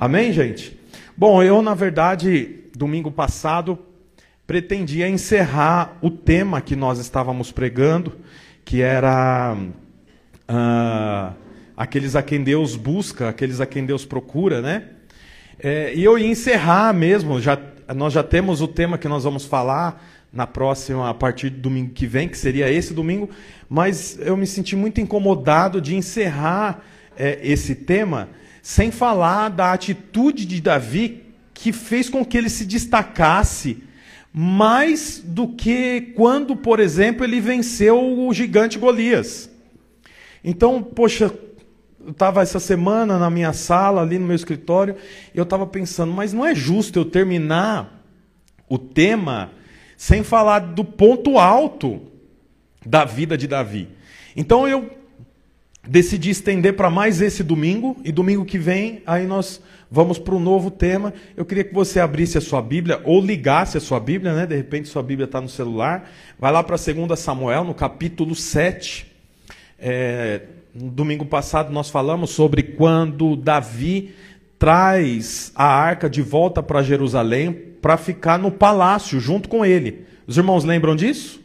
Amém, 0.00 0.32
gente? 0.32 0.78
Bom, 1.16 1.42
eu, 1.42 1.60
na 1.60 1.74
verdade, 1.74 2.60
domingo 2.72 3.10
passado, 3.10 3.76
pretendia 4.46 5.08
encerrar 5.08 5.98
o 6.00 6.08
tema 6.08 6.60
que 6.60 6.76
nós 6.76 7.00
estávamos 7.00 7.50
pregando, 7.50 8.16
que 8.64 8.80
era 8.80 9.56
ah, 10.46 11.32
aqueles 11.76 12.14
a 12.14 12.22
quem 12.22 12.44
Deus 12.44 12.76
busca, 12.76 13.28
aqueles 13.28 13.60
a 13.60 13.66
quem 13.66 13.84
Deus 13.84 14.06
procura, 14.06 14.62
né? 14.62 14.84
É, 15.58 15.92
e 15.92 16.04
eu 16.04 16.16
ia 16.16 16.28
encerrar 16.28 16.94
mesmo, 16.94 17.40
já, 17.40 17.58
nós 17.92 18.12
já 18.12 18.22
temos 18.22 18.60
o 18.60 18.68
tema 18.68 18.98
que 18.98 19.08
nós 19.08 19.24
vamos 19.24 19.46
falar 19.46 20.00
na 20.32 20.46
próxima, 20.46 21.10
a 21.10 21.14
partir 21.14 21.50
do 21.50 21.58
domingo 21.58 21.90
que 21.90 22.06
vem, 22.06 22.28
que 22.28 22.38
seria 22.38 22.70
esse 22.70 22.94
domingo, 22.94 23.30
mas 23.68 24.16
eu 24.20 24.36
me 24.36 24.46
senti 24.46 24.76
muito 24.76 25.00
incomodado 25.00 25.80
de 25.80 25.96
encerrar 25.96 26.84
é, 27.16 27.40
esse 27.42 27.74
tema 27.74 28.28
sem 28.68 28.90
falar 28.90 29.48
da 29.48 29.72
atitude 29.72 30.44
de 30.44 30.60
Davi 30.60 31.22
que 31.54 31.72
fez 31.72 32.10
com 32.10 32.22
que 32.22 32.36
ele 32.36 32.50
se 32.50 32.66
destacasse 32.66 33.82
mais 34.30 35.22
do 35.24 35.48
que 35.48 36.12
quando, 36.14 36.54
por 36.54 36.78
exemplo, 36.78 37.24
ele 37.24 37.40
venceu 37.40 37.98
o 37.98 38.30
gigante 38.34 38.78
Golias. 38.78 39.48
Então, 40.44 40.82
poxa, 40.82 41.32
eu 42.04 42.10
estava 42.10 42.42
essa 42.42 42.60
semana 42.60 43.18
na 43.18 43.30
minha 43.30 43.54
sala, 43.54 44.02
ali 44.02 44.18
no 44.18 44.26
meu 44.26 44.36
escritório, 44.36 44.96
e 45.34 45.38
eu 45.38 45.44
estava 45.44 45.66
pensando, 45.66 46.12
mas 46.12 46.34
não 46.34 46.44
é 46.44 46.54
justo 46.54 46.98
eu 46.98 47.06
terminar 47.06 48.04
o 48.68 48.76
tema 48.76 49.50
sem 49.96 50.22
falar 50.22 50.58
do 50.58 50.84
ponto 50.84 51.38
alto 51.38 52.02
da 52.84 53.06
vida 53.06 53.34
de 53.34 53.46
Davi. 53.46 53.88
Então 54.36 54.68
eu 54.68 54.97
decidi 55.88 56.30
estender 56.30 56.74
para 56.74 56.90
mais 56.90 57.20
esse 57.22 57.42
domingo, 57.42 57.96
e 58.04 58.12
domingo 58.12 58.44
que 58.44 58.58
vem, 58.58 59.02
aí 59.06 59.26
nós 59.26 59.60
vamos 59.90 60.18
para 60.18 60.34
um 60.34 60.40
novo 60.40 60.70
tema. 60.70 61.14
Eu 61.34 61.46
queria 61.46 61.64
que 61.64 61.72
você 61.72 61.98
abrisse 61.98 62.36
a 62.36 62.40
sua 62.42 62.60
Bíblia, 62.60 63.00
ou 63.04 63.20
ligasse 63.20 63.78
a 63.78 63.80
sua 63.80 63.98
Bíblia, 63.98 64.34
né? 64.34 64.46
De 64.46 64.54
repente 64.54 64.88
sua 64.88 65.02
Bíblia 65.02 65.24
está 65.24 65.40
no 65.40 65.48
celular. 65.48 66.10
Vai 66.38 66.52
lá 66.52 66.62
para 66.62 66.76
2 66.76 67.18
Samuel, 67.18 67.64
no 67.64 67.74
capítulo 67.74 68.34
7. 68.34 69.06
É, 69.78 70.42
no 70.74 70.90
domingo 70.90 71.24
passado 71.24 71.72
nós 71.72 71.88
falamos 71.88 72.30
sobre 72.30 72.62
quando 72.62 73.34
Davi 73.34 74.14
traz 74.58 75.52
a 75.54 75.64
arca 75.64 76.10
de 76.10 76.20
volta 76.20 76.62
para 76.62 76.82
Jerusalém 76.82 77.52
para 77.80 77.96
ficar 77.96 78.38
no 78.38 78.50
palácio 78.50 79.18
junto 79.18 79.48
com 79.48 79.64
ele. 79.64 80.04
Os 80.26 80.36
irmãos 80.36 80.64
lembram 80.64 80.94
disso? 80.94 81.40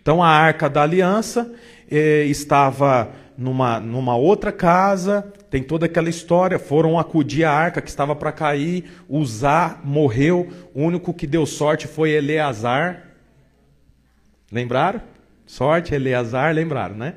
Então 0.00 0.22
a 0.22 0.28
arca 0.28 0.68
da 0.68 0.82
aliança 0.82 1.52
eh, 1.90 2.24
estava 2.26 3.10
numa, 3.40 3.80
numa 3.80 4.14
outra 4.14 4.52
casa, 4.52 5.32
tem 5.48 5.62
toda 5.62 5.86
aquela 5.86 6.10
história. 6.10 6.58
Foram 6.58 6.98
acudir 6.98 7.44
a 7.44 7.50
arca 7.50 7.80
que 7.80 7.88
estava 7.88 8.14
para 8.14 8.30
cair, 8.30 8.84
Uzá 9.08 9.80
morreu, 9.82 10.46
o 10.74 10.82
único 10.82 11.14
que 11.14 11.26
deu 11.26 11.46
sorte 11.46 11.88
foi 11.88 12.10
Eleazar. 12.10 13.02
Lembraram? 14.52 15.00
Sorte, 15.46 15.94
Eleazar, 15.94 16.54
lembraram, 16.54 16.94
né? 16.94 17.14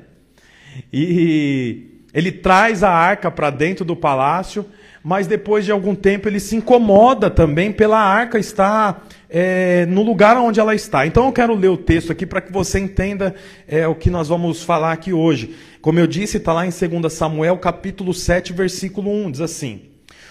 E 0.90 2.02
ele 2.14 2.32
traz 2.32 2.82
a 2.82 2.90
arca 2.90 3.30
para 3.30 3.50
dentro 3.50 3.84
do 3.84 3.94
palácio, 3.94 4.64
mas 5.02 5.26
depois 5.26 5.66
de 5.66 5.72
algum 5.72 5.94
tempo 5.94 6.26
ele 6.26 6.40
se 6.40 6.56
incomoda 6.56 7.28
também 7.28 7.70
pela 7.70 7.98
arca 7.98 8.38
estar 8.38 9.06
é, 9.36 9.84
no 9.86 10.04
lugar 10.04 10.36
onde 10.36 10.60
ela 10.60 10.76
está. 10.76 11.04
Então 11.04 11.26
eu 11.26 11.32
quero 11.32 11.56
ler 11.56 11.66
o 11.66 11.76
texto 11.76 12.12
aqui 12.12 12.24
para 12.24 12.40
que 12.40 12.52
você 12.52 12.78
entenda 12.78 13.34
é, 13.66 13.84
o 13.84 13.92
que 13.92 14.08
nós 14.08 14.28
vamos 14.28 14.62
falar 14.62 14.92
aqui 14.92 15.12
hoje. 15.12 15.56
Como 15.82 15.98
eu 15.98 16.06
disse, 16.06 16.36
está 16.36 16.52
lá 16.52 16.64
em 16.64 16.70
2 16.70 17.12
Samuel, 17.12 17.58
capítulo 17.58 18.14
7, 18.14 18.52
versículo 18.52 19.10
1, 19.10 19.32
diz 19.32 19.40
assim: 19.40 19.90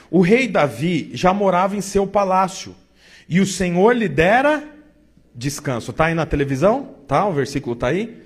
O 0.10 0.22
rei 0.22 0.48
Davi 0.48 1.12
já 1.14 1.34
morava 1.34 1.76
em 1.76 1.82
seu 1.82 2.08
palácio, 2.08 2.74
e 3.28 3.42
o 3.42 3.46
Senhor 3.46 3.94
lhe 3.94 4.08
dera 4.08 4.64
descanso. 5.36 5.92
Está 5.92 6.06
aí 6.06 6.14
na 6.14 6.26
televisão? 6.26 6.96
Tá? 7.06 7.28
O 7.28 7.34
versículo 7.34 7.74
está 7.74 7.88
aí? 7.88 8.22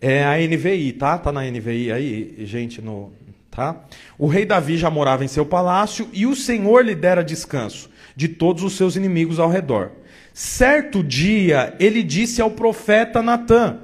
É 0.00 0.24
a 0.24 0.38
NVI, 0.38 0.92
tá? 0.94 1.18
Tá 1.18 1.32
na 1.32 1.42
NVI 1.42 1.92
aí, 1.92 2.34
gente, 2.46 2.80
no, 2.80 3.12
tá? 3.50 3.84
O 4.16 4.26
rei 4.26 4.46
Davi 4.46 4.78
já 4.78 4.88
morava 4.88 5.22
em 5.22 5.28
seu 5.28 5.44
palácio 5.44 6.08
e 6.14 6.24
o 6.24 6.34
Senhor 6.34 6.82
lhe 6.82 6.94
dera 6.94 7.22
descanso 7.22 7.90
de 8.16 8.26
todos 8.26 8.62
os 8.62 8.72
seus 8.74 8.96
inimigos 8.96 9.38
ao 9.38 9.50
redor. 9.50 9.92
Certo 10.34 11.00
dia, 11.00 11.76
ele 11.78 12.02
disse 12.02 12.42
ao 12.42 12.50
profeta 12.50 13.22
Natã: 13.22 13.78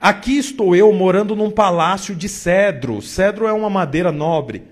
Aqui 0.00 0.36
estou 0.36 0.74
eu 0.74 0.92
morando 0.92 1.36
num 1.36 1.48
palácio 1.48 2.12
de 2.12 2.28
cedro. 2.28 3.00
Cedro 3.00 3.46
é 3.46 3.52
uma 3.52 3.70
madeira 3.70 4.10
nobre. 4.10 4.64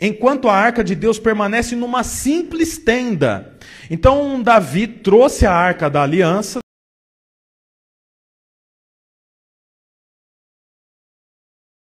Enquanto 0.00 0.48
a 0.48 0.54
arca 0.54 0.84
de 0.84 0.94
Deus 0.94 1.18
permanece 1.18 1.74
numa 1.74 2.04
simples 2.04 2.78
tenda. 2.78 3.58
Então 3.90 4.40
Davi 4.40 4.86
trouxe 4.86 5.44
a 5.44 5.52
arca 5.52 5.90
da 5.90 6.04
aliança 6.04 6.60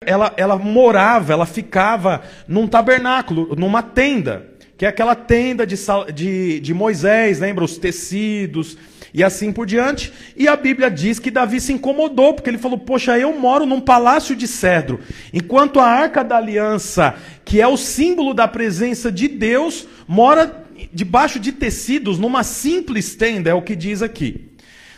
ela, 0.06 0.32
ela 0.37 0.56
morava, 0.59 1.32
ela 1.32 1.47
ficava 1.47 2.22
num 2.47 2.66
tabernáculo, 2.66 3.54
numa 3.56 3.82
tenda, 3.82 4.50
que 4.76 4.84
é 4.84 4.88
aquela 4.88 5.14
tenda 5.14 5.66
de, 5.66 5.76
de, 6.12 6.60
de 6.60 6.75
Moisés, 6.75 7.41
lembra? 7.41 7.64
Os 7.64 7.78
tecidos 7.78 8.76
e 9.14 9.22
assim 9.22 9.52
por 9.52 9.64
diante. 9.64 10.12
E 10.36 10.48
a 10.48 10.56
Bíblia 10.56 10.91
diz 10.91 11.20
que 11.20 11.30
Davi 11.30 11.60
se 11.60 11.72
incomodou, 11.72 12.34
porque 12.34 12.50
ele 12.50 12.58
falou: 12.58 12.76
Poxa, 12.76 13.16
eu 13.16 13.32
moro 13.38 13.64
num 13.64 13.80
palácio 13.80 14.34
de 14.34 14.48
cedro, 14.48 14.98
enquanto 15.32 15.78
a 15.78 15.86
arca 15.86 16.25
da 16.25 16.36
aliança, 16.36 17.14
que 17.44 17.60
é 17.60 17.69
o 17.69 17.76
símbolo 17.76 18.34
da 18.34 18.48
presença 18.48 19.12
de 19.12 19.28
Deus, 19.28 19.86
mora 20.08 20.64
debaixo 20.92 21.38
de 21.38 21.52
tecidos, 21.52 22.19
numa 22.19 22.42
simples 22.42 23.14
tenda, 23.14 23.48
é 23.48 23.54
o 23.54 23.62
que 23.62 23.76
diz 23.76 24.02
aqui. 24.02 24.50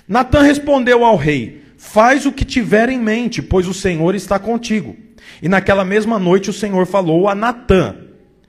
Natan 0.09 0.43
respondeu 0.43 1.05
ao 1.05 1.17
rei: 1.17 1.63
Faz 1.77 2.25
o 2.25 2.33
que 2.33 2.45
tiver 2.45 2.89
em 2.89 2.99
mente, 2.99 3.43
pois 3.43 3.69
o 3.69 3.75
Senhor 3.75 4.15
está 4.15 4.39
contigo. 4.39 4.97
E 5.43 5.49
naquela 5.49 5.85
mesma 5.85 6.19
noite 6.19 6.49
o 6.49 6.55
Senhor 6.55 6.87
falou 6.87 7.29
a 7.29 7.35
Natã. 7.35 7.95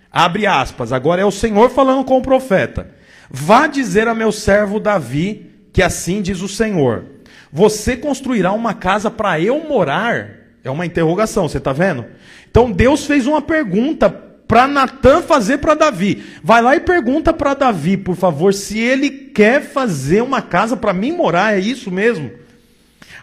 Abre 0.09 0.47
aspas, 0.47 0.93
agora 0.93 1.21
é 1.21 1.25
o 1.25 1.31
Senhor 1.31 1.69
falando 1.69 2.05
com 2.05 2.17
o 2.17 2.21
profeta. 2.21 2.95
Vá 3.29 3.67
dizer 3.67 4.07
a 4.07 4.15
meu 4.15 4.31
servo 4.31 4.79
Davi 4.79 5.46
que 5.77 5.83
assim 5.83 6.23
diz 6.23 6.41
o 6.41 6.47
Senhor: 6.47 7.05
Você 7.53 7.95
construirá 7.95 8.51
uma 8.51 8.73
casa 8.73 9.11
para 9.11 9.39
eu 9.39 9.59
morar? 9.59 10.27
É 10.63 10.71
uma 10.71 10.87
interrogação, 10.87 11.47
você 11.47 11.59
está 11.59 11.71
vendo? 11.71 12.03
Então 12.49 12.71
Deus 12.71 13.05
fez 13.05 13.27
uma 13.27 13.43
pergunta 13.43 14.09
para 14.09 14.65
Natan 14.65 15.21
fazer 15.21 15.59
para 15.59 15.75
Davi. 15.75 16.23
Vai 16.43 16.63
lá 16.63 16.75
e 16.75 16.79
pergunta 16.79 17.31
para 17.31 17.53
Davi, 17.53 17.95
por 17.95 18.15
favor, 18.15 18.55
se 18.55 18.79
ele 18.79 19.07
quer 19.11 19.61
fazer 19.61 20.23
uma 20.23 20.41
casa 20.41 20.75
para 20.75 20.93
mim 20.93 21.11
morar, 21.11 21.55
é 21.55 21.59
isso 21.59 21.91
mesmo? 21.91 22.31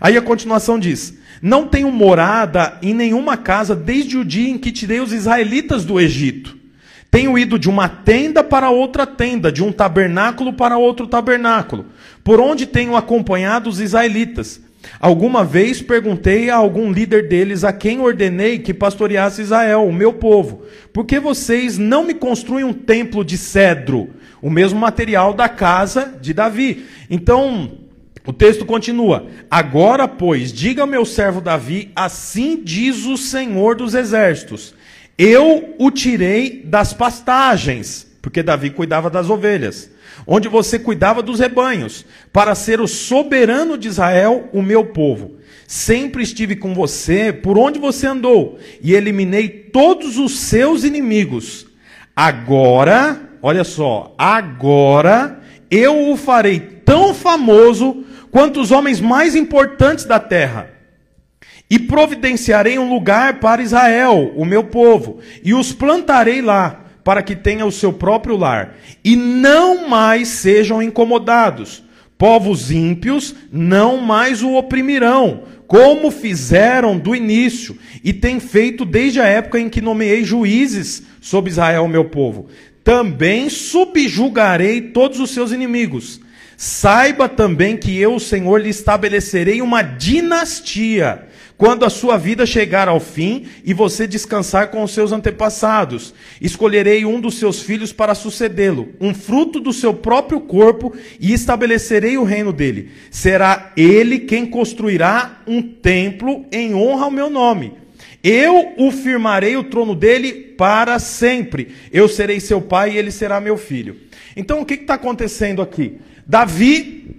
Aí 0.01 0.17
a 0.17 0.23
continuação 0.23 0.79
diz: 0.79 1.19
Não 1.43 1.67
tenho 1.67 1.91
morada 1.91 2.79
em 2.81 2.95
nenhuma 2.95 3.37
casa 3.37 3.75
desde 3.75 4.17
o 4.17 4.25
dia 4.25 4.49
em 4.49 4.59
que 4.59 4.71
tirei 4.71 5.01
os 5.01 5.13
israelitas 5.13 5.85
do 5.85 6.01
Egito. 6.01 6.57
Tenho 7.15 7.39
ido 7.39 7.59
de 7.59 7.69
uma 7.69 7.89
tenda 7.89 8.43
para 8.43 8.71
outra 8.71 9.07
tenda, 9.07 9.51
de 9.51 9.63
um 9.63 9.71
tabernáculo 9.71 10.53
para 10.53 10.79
outro 10.79 11.07
tabernáculo, 11.07 11.87
por 12.25 12.41
onde 12.41 12.67
tenho 12.67 12.97
acompanhado 12.97 13.69
os 13.69 13.79
israelitas. 13.79 14.61
Alguma 14.99 15.45
vez 15.45 15.81
perguntei 15.81 16.51
a 16.51 16.57
algum 16.57 16.91
líder 16.91 17.29
deles 17.29 17.65
a 17.65 17.73
quem 17.73 18.01
ordenei 18.01 18.59
que 18.59 18.75
pastoreasse 18.75 19.43
Israel, 19.43 19.87
o 19.87 19.93
meu 19.93 20.15
povo, 20.15 20.63
por 20.93 21.05
que 21.05 21.21
vocês 21.21 21.79
não 21.79 22.05
me 22.05 22.15
construem 22.15 22.65
um 22.65 22.73
templo 22.73 23.25
de 23.25 23.37
cedro, 23.37 24.11
o 24.43 24.51
mesmo 24.51 24.79
material 24.79 25.33
da 25.33 25.49
casa 25.49 26.15
de 26.21 26.33
Davi? 26.33 26.87
Então, 27.09 27.79
o 28.27 28.33
texto 28.33 28.65
continua: 28.65 29.27
Agora, 29.51 30.09
pois, 30.09 30.53
diga 30.53 30.83
ao 30.83 30.89
meu 30.89 31.05
servo 31.05 31.41
Davi: 31.41 31.91
Assim 31.95 32.61
diz 32.63 33.05
o 33.05 33.17
Senhor 33.17 33.77
dos 33.77 33.95
exércitos: 33.95 34.75
Eu 35.19 35.75
o 35.79 35.91
tirei 35.91 36.63
das 36.65 36.93
pastagens, 36.93 38.07
porque 38.23 38.43
Davi 38.43 38.71
cuidava 38.71 39.11
das 39.11 39.29
ovelhas, 39.29 39.91
onde 40.27 40.49
você 40.49 40.79
cuidava 40.79 41.23
dos 41.23 41.41
rebanhos, 41.41 42.05
para 42.33 42.55
ser 42.55 42.81
o 42.81 42.89
soberano 42.89 43.77
de 43.77 43.89
Israel, 43.89 44.49
o 44.53 44.63
meu 44.63 44.87
povo. 44.87 45.37
Sempre 45.67 46.23
estive 46.23 46.57
com 46.57 46.75
você 46.75 47.33
por 47.33 47.59
onde 47.59 47.79
você 47.79 48.07
andou, 48.07 48.59
e 48.83 48.95
eliminei 48.95 49.49
todos 49.49 50.19
os 50.19 50.39
seus 50.39 50.85
inimigos. 50.85 51.67
Agora, 52.15 53.21
olha 53.43 53.65
só, 53.65 54.15
agora 54.17 55.41
eu 55.71 56.11
o 56.11 56.17
farei 56.17 56.61
tão 56.61 57.13
famoso 57.13 58.05
quanto 58.31 58.61
os 58.61 58.71
homens 58.71 59.01
mais 59.01 59.35
importantes 59.35 60.05
da 60.05 60.21
terra. 60.21 60.71
E 61.69 61.79
providenciarei 61.79 62.79
um 62.79 62.89
lugar 62.89 63.41
para 63.41 63.63
Israel, 63.63 64.33
o 64.37 64.45
meu 64.45 64.65
povo, 64.65 65.19
e 65.43 65.55
os 65.55 65.73
plantarei 65.73 66.43
lá, 66.43 66.84
para 67.05 67.23
que 67.23 67.37
tenha 67.37 67.67
o 67.67 67.71
seu 67.71 67.93
próprio 67.93 68.37
lar, 68.37 68.77
e 69.05 69.15
não 69.15 69.87
mais 69.87 70.29
sejam 70.29 70.83
incomodados. 70.83 71.85
Povos 72.17 72.71
ímpios 72.71 73.35
não 73.53 73.99
mais 73.99 74.43
o 74.43 74.55
oprimirão, 74.55 75.43
como 75.67 76.11
fizeram 76.11 76.99
do 76.99 77.15
início, 77.15 77.77
e 78.03 78.13
têm 78.13 78.41
feito 78.41 78.85
desde 78.85 79.21
a 79.21 79.27
época 79.27 79.61
em 79.61 79.69
que 79.69 79.81
nomeei 79.81 80.25
juízes 80.25 81.03
sobre 81.21 81.51
Israel, 81.51 81.87
meu 81.87 82.07
povo. 82.07 82.49
também 82.85 83.49
subjugarei 83.49 84.81
todos 84.81 85.19
os 85.19 85.31
seus 85.31 85.51
inimigos. 85.51 86.21
Saiba 86.57 87.29
também 87.29 87.77
que 87.77 87.99
eu, 87.99 88.15
o 88.15 88.21
Senhor, 88.21 88.61
lhe 88.61 88.69
estabelecerei 88.69 89.63
uma 89.63 89.83
dinastia 89.83 91.27
quando 91.57 91.85
a 91.85 91.91
sua 91.91 92.17
vida 92.17 92.45
chegar 92.45 92.89
ao 92.89 92.99
fim 92.99 93.47
e 93.65 93.73
você 93.73 94.07
descansar 94.07 94.71
com 94.71 94.83
os 94.83 94.93
seus 94.93 95.13
antepassados, 95.13 96.13
escolherei 96.41 97.05
um 97.05 97.21
dos 97.21 97.39
seus 97.39 97.63
filhos 97.63 97.93
para 97.93 98.15
sucedê-lo, 98.15 98.89
um 99.01 99.15
fruto 99.15 99.61
do 99.61 99.73
seu 99.73 99.95
próprio 99.95 100.41
corpo, 100.41 100.93
e 101.21 101.33
estabelecerei 101.33 102.19
o 102.19 102.25
reino 102.25 102.53
dele. 102.53 102.91
Será 103.11 103.73
ele 103.77 104.19
quem 104.19 104.47
construirá 104.47 105.43
um 105.47 105.63
templo 105.63 106.45
em 106.51 106.75
honra 106.75 107.05
ao 107.05 107.11
meu 107.11 107.31
nome. 107.31 107.75
Eu 108.23 108.73
o 108.79 108.91
firmarei 108.91 109.57
o 109.57 109.65
trono 109.65 109.95
dele 109.95 110.33
para 110.33 110.99
sempre. 110.99 111.69
Eu 111.93 112.09
serei 112.09 112.41
seu 112.41 112.61
pai 112.61 112.93
e 112.95 112.99
ele 112.99 113.13
será 113.13 113.41
meu 113.41 113.57
filho. 113.57 113.97
Então 114.35 114.61
o 114.61 114.67
que 114.67 114.75
está 114.75 114.95
acontecendo 114.95 115.63
aqui? 115.63 115.99
Davi 116.27 117.14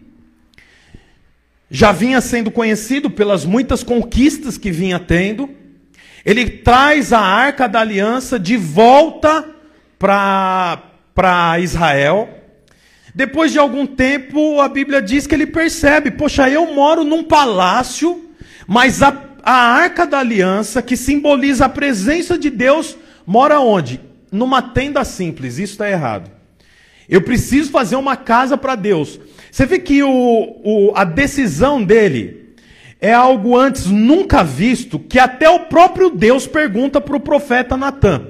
já 1.75 1.91
vinha 1.91 2.21
sendo 2.21 2.49
conhecido 2.49 3.09
pelas 3.09 3.43
muitas 3.43 3.83
conquistas 3.83 4.57
que 4.57 4.71
vinha 4.71 4.97
tendo. 4.97 5.49
Ele 6.25 6.49
traz 6.49 7.11
a 7.11 7.19
arca 7.19 7.67
da 7.67 7.81
aliança 7.81 8.39
de 8.39 8.55
volta 8.55 9.45
para 9.99 11.59
Israel. 11.59 12.29
Depois 13.13 13.51
de 13.51 13.59
algum 13.59 13.85
tempo, 13.85 14.61
a 14.61 14.69
Bíblia 14.69 15.01
diz 15.01 15.27
que 15.27 15.35
ele 15.35 15.45
percebe: 15.45 16.11
poxa, 16.11 16.49
eu 16.49 16.73
moro 16.73 17.03
num 17.03 17.25
palácio, 17.25 18.23
mas 18.65 19.03
a, 19.03 19.13
a 19.43 19.51
arca 19.51 20.07
da 20.07 20.19
aliança, 20.19 20.81
que 20.81 20.95
simboliza 20.95 21.65
a 21.65 21.69
presença 21.69 22.37
de 22.37 22.49
Deus, 22.49 22.95
mora 23.27 23.59
onde? 23.59 23.99
Numa 24.31 24.61
tenda 24.61 25.03
simples. 25.03 25.57
Isso 25.57 25.73
está 25.73 25.89
errado. 25.89 26.31
Eu 27.09 27.21
preciso 27.21 27.69
fazer 27.69 27.97
uma 27.97 28.15
casa 28.15 28.55
para 28.55 28.75
Deus. 28.75 29.19
Você 29.55 29.65
vê 29.65 29.79
que 29.79 30.03
o, 30.03 30.09
o, 30.65 30.91
a 30.95 31.05
decisão 31.05 31.81
dele 31.81 32.55
é 32.99 33.13
algo 33.13 33.57
antes 33.57 33.85
nunca 33.85 34.43
visto, 34.43 34.99
que 34.99 35.17
até 35.17 35.49
o 35.49 35.61
próprio 35.61 36.09
Deus 36.09 36.45
pergunta 36.45 36.99
para 36.99 37.15
o 37.15 37.21
profeta 37.21 37.77
Natan. 37.77 38.27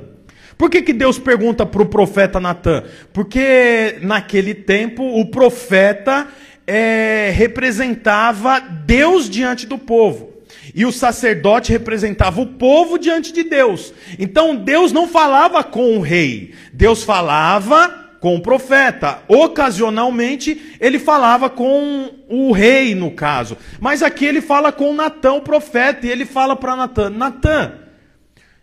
Por 0.55 0.69
que, 0.69 0.83
que 0.83 0.93
Deus 0.93 1.17
pergunta 1.17 1.65
para 1.65 1.81
o 1.81 1.87
profeta 1.87 2.39
Natan? 2.39 2.83
Porque 3.11 3.97
naquele 4.03 4.53
tempo 4.53 5.01
o 5.19 5.25
profeta 5.25 6.27
é, 6.67 7.33
representava 7.35 8.59
Deus 8.59 9.27
diante 9.27 9.65
do 9.65 9.79
povo. 9.79 10.31
E 10.75 10.85
o 10.85 10.91
sacerdote 10.91 11.71
representava 11.71 12.39
o 12.39 12.45
povo 12.45 12.99
diante 12.99 13.33
de 13.33 13.41
Deus. 13.41 13.95
Então 14.19 14.55
Deus 14.55 14.91
não 14.91 15.07
falava 15.07 15.63
com 15.63 15.97
o 15.97 16.01
rei, 16.01 16.53
Deus 16.71 17.01
falava 17.01 18.04
com 18.25 18.37
o 18.37 18.41
profeta. 18.41 19.19
Ocasionalmente 19.27 20.75
ele 20.79 20.97
falava 20.97 21.47
com 21.47 22.09
o 22.27 22.51
rei, 22.51 22.95
no 22.95 23.11
caso. 23.11 23.55
Mas 23.79 24.01
aqui 24.01 24.25
ele 24.25 24.41
fala 24.41 24.71
com 24.71 24.95
Natã, 24.95 25.33
o 25.33 25.41
profeta, 25.41 26.07
e 26.07 26.09
ele 26.09 26.25
fala 26.25 26.55
para 26.55 26.75
Natã: 26.75 27.07
Natã, 27.07 27.73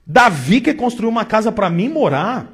Davi 0.05 0.61
quer 0.61 0.75
construir 0.75 1.09
uma 1.09 1.25
casa 1.25 1.53
para 1.53 1.71
mim 1.71 1.89
morar. 1.89 2.53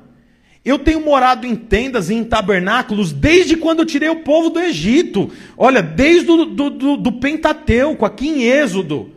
Eu 0.63 0.79
tenho 0.79 1.01
morado 1.01 1.47
em 1.47 1.57
tendas 1.57 2.11
e 2.11 2.15
em 2.15 2.23
tabernáculos 2.23 3.11
desde 3.11 3.57
quando 3.57 3.79
eu 3.79 3.87
tirei 3.87 4.11
o 4.11 4.23
povo 4.23 4.51
do 4.51 4.61
Egito. 4.61 5.33
Olha, 5.57 5.81
desde 5.81 6.31
o 6.31 6.45
do, 6.45 6.69
do, 6.69 6.97
do 6.99 7.13
Pentateuco, 7.13 8.05
aqui 8.05 8.29
em 8.29 8.43
Êxodo. 8.43 9.15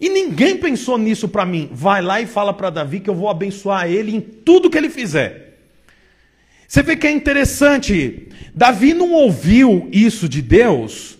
E 0.00 0.08
ninguém 0.08 0.56
pensou 0.56 0.96
nisso 0.96 1.28
para 1.28 1.44
mim. 1.44 1.68
Vai 1.70 2.00
lá 2.00 2.22
e 2.22 2.26
fala 2.26 2.54
para 2.54 2.70
Davi 2.70 3.00
que 3.00 3.10
eu 3.10 3.14
vou 3.14 3.28
abençoar 3.28 3.86
ele 3.86 4.16
em 4.16 4.20
tudo 4.22 4.70
que 4.70 4.78
ele 4.78 4.88
fizer. 4.88 5.47
Você 6.68 6.82
vê 6.82 6.94
que 6.96 7.06
é 7.06 7.10
interessante. 7.10 8.28
Davi 8.54 8.92
não 8.92 9.10
ouviu 9.12 9.88
isso 9.90 10.28
de 10.28 10.42
Deus 10.42 11.18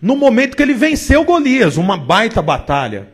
no 0.00 0.16
momento 0.16 0.56
que 0.56 0.62
ele 0.62 0.74
venceu 0.74 1.24
Golias, 1.24 1.76
uma 1.76 1.96
baita 1.96 2.40
batalha. 2.40 3.08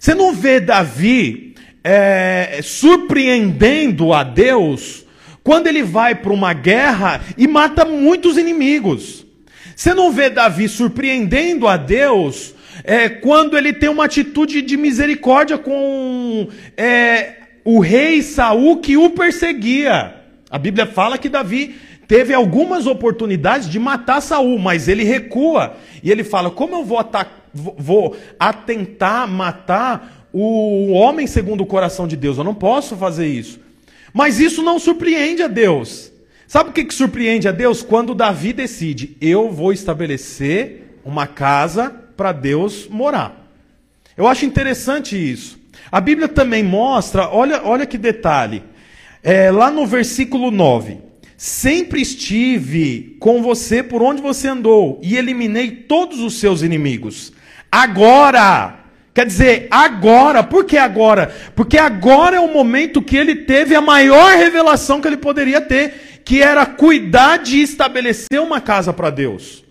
Você 0.00 0.14
não 0.14 0.32
vê 0.32 0.58
Davi 0.58 1.54
é, 1.84 2.60
surpreendendo 2.62 4.12
a 4.12 4.22
Deus 4.22 5.04
quando 5.42 5.66
ele 5.66 5.82
vai 5.82 6.14
para 6.14 6.32
uma 6.32 6.52
guerra 6.52 7.20
e 7.36 7.46
mata 7.46 7.84
muitos 7.84 8.38
inimigos. 8.38 9.26
Você 9.74 9.92
não 9.92 10.10
vê 10.10 10.30
Davi 10.30 10.68
surpreendendo 10.68 11.68
a 11.68 11.76
Deus 11.76 12.54
é, 12.84 13.08
quando 13.08 13.58
ele 13.58 13.72
tem 13.72 13.88
uma 13.88 14.06
atitude 14.06 14.62
de 14.62 14.76
misericórdia 14.76 15.58
com 15.58 16.48
é, 16.76 17.34
o 17.64 17.80
rei 17.80 18.22
Saul 18.22 18.78
que 18.78 18.96
o 18.96 19.10
perseguia. 19.10 20.25
A 20.50 20.58
Bíblia 20.58 20.86
fala 20.86 21.18
que 21.18 21.28
Davi 21.28 21.76
teve 22.06 22.32
algumas 22.32 22.86
oportunidades 22.86 23.68
de 23.68 23.78
matar 23.78 24.20
Saul, 24.20 24.58
mas 24.58 24.88
ele 24.88 25.04
recua 25.04 25.76
e 26.02 26.10
ele 26.10 26.22
fala: 26.22 26.50
como 26.50 26.76
eu 26.76 26.84
vou, 26.84 27.04
vou 27.52 28.16
atentar 28.38 29.28
matar 29.28 30.28
o 30.32 30.92
homem 30.92 31.26
segundo 31.26 31.62
o 31.62 31.66
coração 31.66 32.06
de 32.06 32.16
Deus? 32.16 32.38
Eu 32.38 32.44
não 32.44 32.54
posso 32.54 32.96
fazer 32.96 33.26
isso. 33.26 33.60
Mas 34.12 34.40
isso 34.40 34.62
não 34.62 34.78
surpreende 34.78 35.42
a 35.42 35.48
Deus. 35.48 36.12
Sabe 36.46 36.70
o 36.70 36.72
que, 36.72 36.84
que 36.84 36.94
surpreende 36.94 37.48
a 37.48 37.52
Deus? 37.52 37.82
Quando 37.82 38.14
Davi 38.14 38.52
decide: 38.52 39.16
eu 39.20 39.50
vou 39.50 39.72
estabelecer 39.72 41.00
uma 41.04 41.26
casa 41.26 41.90
para 42.16 42.32
Deus 42.32 42.88
morar. 42.88 43.46
Eu 44.16 44.26
acho 44.26 44.46
interessante 44.46 45.16
isso. 45.16 45.58
A 45.90 46.00
Bíblia 46.00 46.28
também 46.28 46.62
mostra, 46.62 47.28
olha, 47.28 47.62
olha 47.62 47.86
que 47.86 47.98
detalhe. 47.98 48.62
É, 49.28 49.50
lá 49.50 49.72
no 49.72 49.84
versículo 49.84 50.52
9: 50.52 50.98
Sempre 51.36 52.00
estive 52.00 53.16
com 53.18 53.42
você 53.42 53.82
por 53.82 54.00
onde 54.00 54.22
você 54.22 54.46
andou 54.46 55.00
e 55.02 55.16
eliminei 55.16 55.68
todos 55.72 56.20
os 56.20 56.38
seus 56.38 56.62
inimigos. 56.62 57.32
Agora, 57.68 58.84
quer 59.12 59.26
dizer, 59.26 59.66
agora, 59.68 60.44
por 60.44 60.64
que 60.64 60.78
agora? 60.78 61.34
Porque 61.56 61.76
agora 61.76 62.36
é 62.36 62.40
o 62.40 62.54
momento 62.54 63.02
que 63.02 63.16
ele 63.16 63.34
teve 63.34 63.74
a 63.74 63.80
maior 63.80 64.36
revelação 64.36 65.00
que 65.00 65.08
ele 65.08 65.16
poderia 65.16 65.60
ter, 65.60 66.20
que 66.24 66.40
era 66.40 66.64
cuidar 66.64 67.38
de 67.38 67.60
estabelecer 67.60 68.40
uma 68.40 68.60
casa 68.60 68.92
para 68.92 69.10
Deus. 69.10 69.64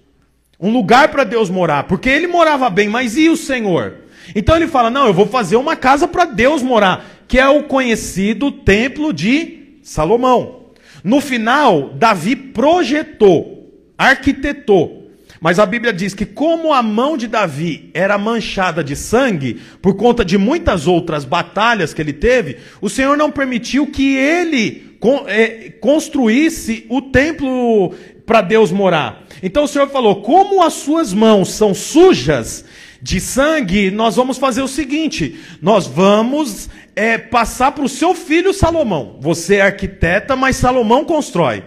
Um 0.60 0.70
lugar 0.70 1.08
para 1.08 1.24
Deus 1.24 1.50
morar, 1.50 1.84
porque 1.84 2.10
ele 2.10 2.28
morava 2.28 2.70
bem, 2.70 2.90
mas 2.90 3.16
e 3.16 3.30
o 3.30 3.38
Senhor? 3.38 4.00
Então 4.36 4.58
ele 4.58 4.68
fala: 4.68 4.90
Não, 4.90 5.08
eu 5.08 5.14
vou 5.14 5.28
fazer 5.28 5.56
uma 5.56 5.78
casa 5.78 6.10
para 6.10 6.26
Deus 6.26 6.62
morar 6.62 7.15
que 7.28 7.40
é 7.40 7.48
o 7.48 7.64
conhecido 7.64 8.52
Templo 8.52 9.12
de 9.12 9.80
Salomão. 9.82 10.66
No 11.04 11.22
final, 11.22 11.92
Davi 11.94 12.36
projetou, 12.36 13.72
arquitetou. 13.98 15.04
Mas 15.40 15.60
a 15.60 15.66
Bíblia 15.66 15.94
diz 15.94 16.16
que, 16.16 16.26
como 16.26 16.74
a 16.74 16.82
mão 16.82 17.16
de 17.16 17.28
Davi 17.28 17.92
era 17.94 18.18
manchada 18.18 18.84
de 18.84 18.96
sangue, 18.96 19.62
por 19.82 19.96
conta 19.96 20.26
de 20.26 20.38
muitas 20.38 20.88
outras 20.88 21.24
batalhas 21.24 21.94
que 21.94 22.02
ele 22.02 22.14
teve, 22.14 22.58
o 22.82 22.90
Senhor 22.90 23.16
não 23.16 23.30
permitiu 23.30 23.86
que 23.86 24.16
ele 24.16 24.98
é, 25.28 25.70
construísse 25.80 26.86
o 26.90 27.02
templo 27.02 27.94
para 28.26 28.42
Deus 28.42 28.72
morar. 28.72 29.24
Então 29.44 29.66
o 29.66 29.68
Senhor 29.68 29.88
falou: 29.90 30.22
como 30.22 30.64
as 30.64 30.74
suas 30.74 31.14
mãos 31.14 31.50
são 31.50 31.74
sujas 31.74 32.66
de 33.06 33.20
sangue, 33.20 33.92
nós 33.92 34.16
vamos 34.16 34.40
fazer 34.40 34.64
o 34.64 34.68
seguinte: 34.68 35.40
nós 35.62 35.86
vamos 35.86 36.68
é, 36.96 37.20
passar 37.20 37.72
para 37.72 37.86
o 37.86 37.90
seu 37.90 38.16
filho 38.16 38.52
Salomão. 38.52 39.18
Você 39.22 39.58
é 39.58 39.62
arquiteta, 39.62 40.36
mas 40.36 40.56
Salomão 40.56 41.06
constrói. 41.06 41.64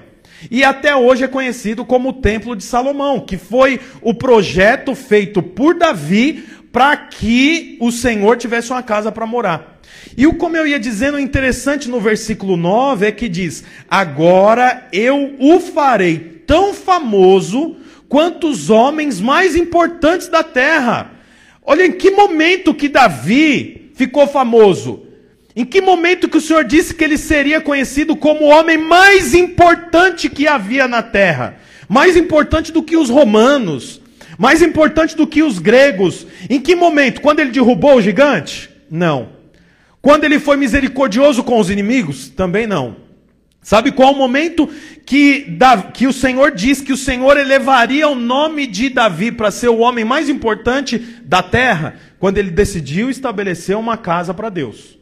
E 0.51 0.65
até 0.65 0.97
hoje 0.97 1.23
é 1.23 1.29
conhecido 1.29 1.85
como 1.85 2.09
o 2.09 2.13
Templo 2.15 2.57
de 2.57 2.65
Salomão, 2.65 3.21
que 3.21 3.37
foi 3.37 3.79
o 4.03 4.13
projeto 4.13 4.97
feito 4.97 5.41
por 5.41 5.79
Davi 5.79 6.45
para 6.73 6.97
que 6.97 7.79
o 7.81 7.93
Senhor 7.93 8.37
tivesse 8.37 8.73
uma 8.73 8.83
casa 8.83 9.13
para 9.13 9.25
morar. 9.25 9.81
E 10.17 10.27
o 10.27 10.35
como 10.35 10.57
eu 10.57 10.67
ia 10.67 10.81
dizendo, 10.81 11.21
interessante 11.21 11.89
no 11.89 12.01
versículo 12.01 12.57
9 12.57 13.07
é 13.07 13.13
que 13.13 13.29
diz: 13.29 13.63
Agora 13.89 14.89
eu 14.93 15.37
o 15.39 15.61
farei 15.61 16.43
tão 16.45 16.75
famoso 16.75 17.77
quanto 18.09 18.49
os 18.49 18.71
homens 18.71 19.21
mais 19.21 19.55
importantes 19.55 20.27
da 20.27 20.43
terra. 20.43 21.18
Olha 21.71 21.85
em 21.85 21.93
que 21.93 22.11
momento 22.11 22.73
que 22.73 22.89
Davi 22.89 23.91
ficou 23.95 24.27
famoso. 24.27 25.03
Em 25.55 25.67
que 25.67 25.83
momento 25.83 26.27
que 26.27 26.39
o 26.39 26.41
Senhor 26.41 26.65
disse 26.65 26.95
que 26.95 27.05
ele 27.05 27.19
seria 27.19 27.61
conhecido 27.61 28.17
como 28.17 28.45
o 28.45 28.49
homem 28.49 28.79
mais 28.79 29.35
importante 29.35 30.31
que 30.31 30.49
havia 30.49 30.89
na 30.89 31.03
terra? 31.03 31.59
Mais 31.87 32.17
importante 32.17 32.73
do 32.73 32.83
que 32.83 32.97
os 32.97 33.11
romanos, 33.11 34.01
mais 34.39 34.63
importante 34.63 35.15
do 35.15 35.27
que 35.27 35.43
os 35.43 35.59
gregos. 35.59 36.27
Em 36.49 36.59
que 36.59 36.75
momento? 36.75 37.21
Quando 37.21 37.41
ele 37.41 37.51
derrubou 37.51 37.97
o 37.97 38.01
gigante? 38.01 38.71
Não. 38.91 39.29
Quando 40.01 40.25
ele 40.25 40.39
foi 40.39 40.57
misericordioso 40.57 41.45
com 41.45 41.61
os 41.61 41.69
inimigos? 41.69 42.31
Também 42.31 42.67
não. 42.67 42.97
Sabe 43.63 43.93
qual 43.93 44.13
o 44.13 44.17
momento 44.17 44.69
que, 45.05 45.59
que 45.93 46.07
o 46.07 46.13
Senhor 46.13 46.53
diz 46.53 46.81
que 46.81 46.93
o 46.93 46.97
Senhor 46.97 47.37
elevaria 47.37 48.09
o 48.09 48.15
nome 48.15 48.67
de 48.67 48.89
Davi 48.89 49.31
para 49.33 49.51
ser 49.51 49.69
o 49.69 49.79
homem 49.79 50.05
mais 50.05 50.29
importante 50.29 50.99
da 51.25 51.43
terra? 51.43 51.97
Quando 52.19 52.39
ele 52.39 52.51
decidiu 52.51 53.11
estabelecer 53.11 53.77
uma 53.77 53.97
casa 53.97 54.33
para 54.33 54.49
Deus. 54.49 54.99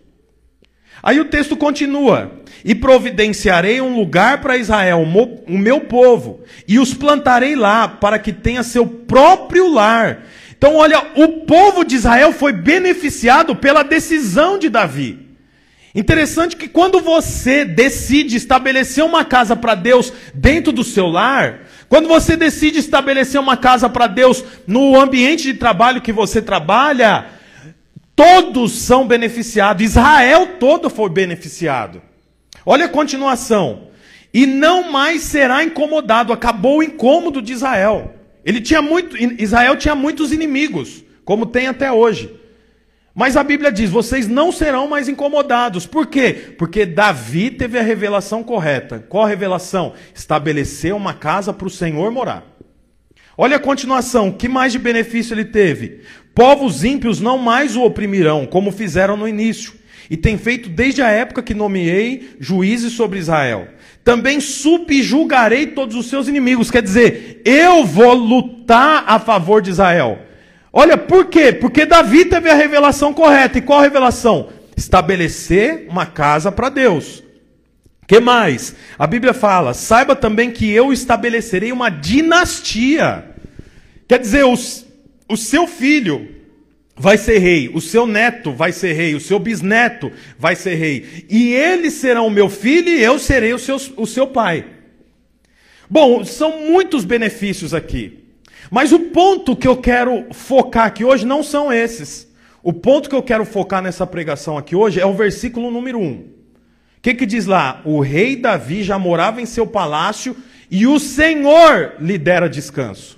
Aí 1.02 1.20
o 1.20 1.26
texto 1.26 1.56
continua: 1.56 2.40
E 2.64 2.74
providenciarei 2.74 3.80
um 3.80 3.96
lugar 3.96 4.40
para 4.40 4.56
Israel, 4.56 5.02
o 5.46 5.58
meu 5.58 5.80
povo, 5.82 6.40
e 6.66 6.78
os 6.78 6.92
plantarei 6.94 7.54
lá, 7.54 7.86
para 7.86 8.18
que 8.18 8.32
tenha 8.32 8.62
seu 8.62 8.86
próprio 8.86 9.70
lar. 9.72 10.24
Então, 10.56 10.74
olha, 10.74 11.12
o 11.14 11.44
povo 11.44 11.84
de 11.84 11.96
Israel 11.96 12.32
foi 12.32 12.52
beneficiado 12.52 13.54
pela 13.54 13.82
decisão 13.82 14.58
de 14.58 14.68
Davi. 14.68 15.25
Interessante 15.96 16.56
que 16.56 16.68
quando 16.68 17.00
você 17.00 17.64
decide 17.64 18.36
estabelecer 18.36 19.02
uma 19.02 19.24
casa 19.24 19.56
para 19.56 19.74
Deus 19.74 20.12
dentro 20.34 20.70
do 20.70 20.84
seu 20.84 21.06
lar, 21.06 21.60
quando 21.88 22.06
você 22.06 22.36
decide 22.36 22.78
estabelecer 22.78 23.40
uma 23.40 23.56
casa 23.56 23.88
para 23.88 24.06
Deus 24.06 24.44
no 24.66 25.00
ambiente 25.00 25.44
de 25.44 25.54
trabalho 25.54 26.02
que 26.02 26.12
você 26.12 26.42
trabalha, 26.42 27.28
todos 28.14 28.72
são 28.72 29.06
beneficiados. 29.06 29.82
Israel 29.82 30.56
todo 30.60 30.90
foi 30.90 31.08
beneficiado. 31.08 32.02
Olha 32.66 32.84
a 32.84 32.90
continuação. 32.90 33.88
E 34.34 34.44
não 34.44 34.92
mais 34.92 35.22
será 35.22 35.64
incomodado. 35.64 36.30
Acabou 36.30 36.80
o 36.80 36.82
incômodo 36.82 37.40
de 37.40 37.54
Israel. 37.54 38.14
Ele 38.44 38.60
tinha 38.60 38.82
muito, 38.82 39.16
Israel 39.42 39.76
tinha 39.76 39.94
muitos 39.94 40.30
inimigos, 40.30 41.02
como 41.24 41.46
tem 41.46 41.68
até 41.68 41.90
hoje. 41.90 42.30
Mas 43.16 43.34
a 43.34 43.42
Bíblia 43.42 43.72
diz: 43.72 43.88
vocês 43.88 44.28
não 44.28 44.52
serão 44.52 44.86
mais 44.86 45.08
incomodados. 45.08 45.86
Por 45.86 46.06
quê? 46.06 46.54
Porque 46.58 46.84
Davi 46.84 47.50
teve 47.50 47.78
a 47.78 47.82
revelação 47.82 48.44
correta. 48.44 49.02
Qual 49.08 49.24
a 49.24 49.28
revelação? 49.28 49.94
Estabelecer 50.14 50.94
uma 50.94 51.14
casa 51.14 51.50
para 51.50 51.66
o 51.66 51.70
Senhor 51.70 52.12
morar. 52.12 52.44
Olha 53.38 53.56
a 53.56 53.60
continuação: 53.60 54.30
que 54.30 54.50
mais 54.50 54.70
de 54.70 54.78
benefício 54.78 55.32
ele 55.32 55.46
teve? 55.46 56.02
Povos 56.34 56.84
ímpios 56.84 57.18
não 57.18 57.38
mais 57.38 57.74
o 57.74 57.82
oprimirão, 57.84 58.44
como 58.44 58.70
fizeram 58.70 59.16
no 59.16 59.26
início, 59.26 59.72
e 60.10 60.16
tem 60.18 60.36
feito 60.36 60.68
desde 60.68 61.00
a 61.00 61.08
época 61.08 61.42
que 61.42 61.54
nomeei 61.54 62.36
juízes 62.38 62.92
sobre 62.92 63.18
Israel. 63.18 63.68
Também 64.04 64.40
subjugarei 64.40 65.68
todos 65.68 65.96
os 65.96 66.10
seus 66.10 66.28
inimigos, 66.28 66.70
quer 66.70 66.82
dizer, 66.82 67.40
eu 67.46 67.86
vou 67.86 68.12
lutar 68.12 69.04
a 69.06 69.18
favor 69.18 69.62
de 69.62 69.70
Israel. 69.70 70.25
Olha, 70.78 70.98
por 70.98 71.24
quê? 71.24 71.54
Porque 71.54 71.86
Davi 71.86 72.26
teve 72.26 72.50
a 72.50 72.54
revelação 72.54 73.14
correta. 73.14 73.56
E 73.56 73.62
qual 73.62 73.80
revelação? 73.80 74.50
Estabelecer 74.76 75.86
uma 75.88 76.04
casa 76.04 76.52
para 76.52 76.68
Deus. 76.68 77.24
Que 78.06 78.20
mais? 78.20 78.76
A 78.98 79.06
Bíblia 79.06 79.32
fala: 79.32 79.72
saiba 79.72 80.14
também 80.14 80.50
que 80.50 80.70
eu 80.70 80.92
estabelecerei 80.92 81.72
uma 81.72 81.88
dinastia. 81.88 83.24
Quer 84.06 84.18
dizer, 84.18 84.44
os, 84.44 84.84
o 85.26 85.34
seu 85.34 85.66
filho 85.66 86.28
vai 86.94 87.16
ser 87.16 87.38
rei, 87.38 87.70
o 87.72 87.80
seu 87.80 88.06
neto 88.06 88.52
vai 88.52 88.70
ser 88.70 88.92
rei, 88.92 89.14
o 89.14 89.20
seu 89.20 89.38
bisneto 89.38 90.12
vai 90.38 90.54
ser 90.54 90.74
rei. 90.74 91.24
E 91.30 91.54
eles 91.54 91.94
serão 91.94 92.28
meu 92.28 92.50
filho 92.50 92.90
e 92.90 93.02
eu 93.02 93.18
serei 93.18 93.54
o 93.54 93.58
seu, 93.58 93.76
o 93.96 94.06
seu 94.06 94.26
pai. 94.26 94.66
Bom, 95.88 96.22
são 96.22 96.66
muitos 96.66 97.02
benefícios 97.06 97.72
aqui. 97.72 98.25
Mas 98.70 98.92
o 98.92 98.98
ponto 98.98 99.56
que 99.56 99.68
eu 99.68 99.76
quero 99.76 100.26
focar 100.32 100.86
aqui 100.86 101.04
hoje 101.04 101.26
não 101.26 101.42
são 101.42 101.72
esses. 101.72 102.26
O 102.62 102.72
ponto 102.72 103.08
que 103.08 103.14
eu 103.14 103.22
quero 103.22 103.44
focar 103.44 103.80
nessa 103.80 104.06
pregação 104.06 104.58
aqui 104.58 104.74
hoje 104.74 105.00
é 105.00 105.06
o 105.06 105.14
versículo 105.14 105.70
número 105.70 105.98
1. 105.98 106.12
O 106.12 106.24
que, 107.00 107.14
que 107.14 107.26
diz 107.26 107.46
lá? 107.46 107.80
O 107.84 108.00
rei 108.00 108.34
Davi 108.34 108.82
já 108.82 108.98
morava 108.98 109.40
em 109.40 109.46
seu 109.46 109.66
palácio 109.66 110.36
e 110.70 110.86
o 110.86 110.98
Senhor 110.98 111.94
lhe 112.00 112.18
dera 112.18 112.48
descanso. 112.48 113.16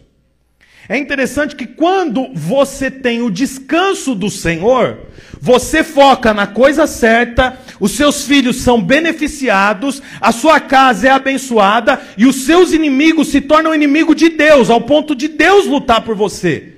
É 0.88 0.96
interessante 0.96 1.54
que 1.54 1.66
quando 1.66 2.28
você 2.32 2.90
tem 2.90 3.20
o 3.20 3.30
descanso 3.30 4.14
do 4.14 4.30
Senhor, 4.30 5.00
você 5.38 5.84
foca 5.84 6.32
na 6.32 6.46
coisa 6.46 6.86
certa, 6.86 7.58
os 7.78 7.92
seus 7.92 8.24
filhos 8.24 8.56
são 8.56 8.82
beneficiados, 8.82 10.02
a 10.18 10.32
sua 10.32 10.58
casa 10.58 11.08
é 11.08 11.10
abençoada 11.10 12.00
e 12.16 12.24
os 12.24 12.36
seus 12.46 12.72
inimigos 12.72 13.28
se 13.28 13.42
tornam 13.42 13.74
inimigo 13.74 14.14
de 14.14 14.30
Deus, 14.30 14.70
ao 14.70 14.80
ponto 14.80 15.14
de 15.14 15.28
Deus 15.28 15.66
lutar 15.66 16.00
por 16.00 16.16
você. 16.16 16.72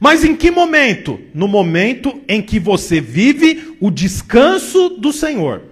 Mas 0.00 0.24
em 0.24 0.34
que 0.34 0.50
momento? 0.50 1.20
No 1.32 1.46
momento 1.46 2.20
em 2.26 2.42
que 2.42 2.58
você 2.58 3.00
vive 3.00 3.76
o 3.80 3.88
descanso 3.88 4.88
do 4.88 5.12
Senhor. 5.12 5.62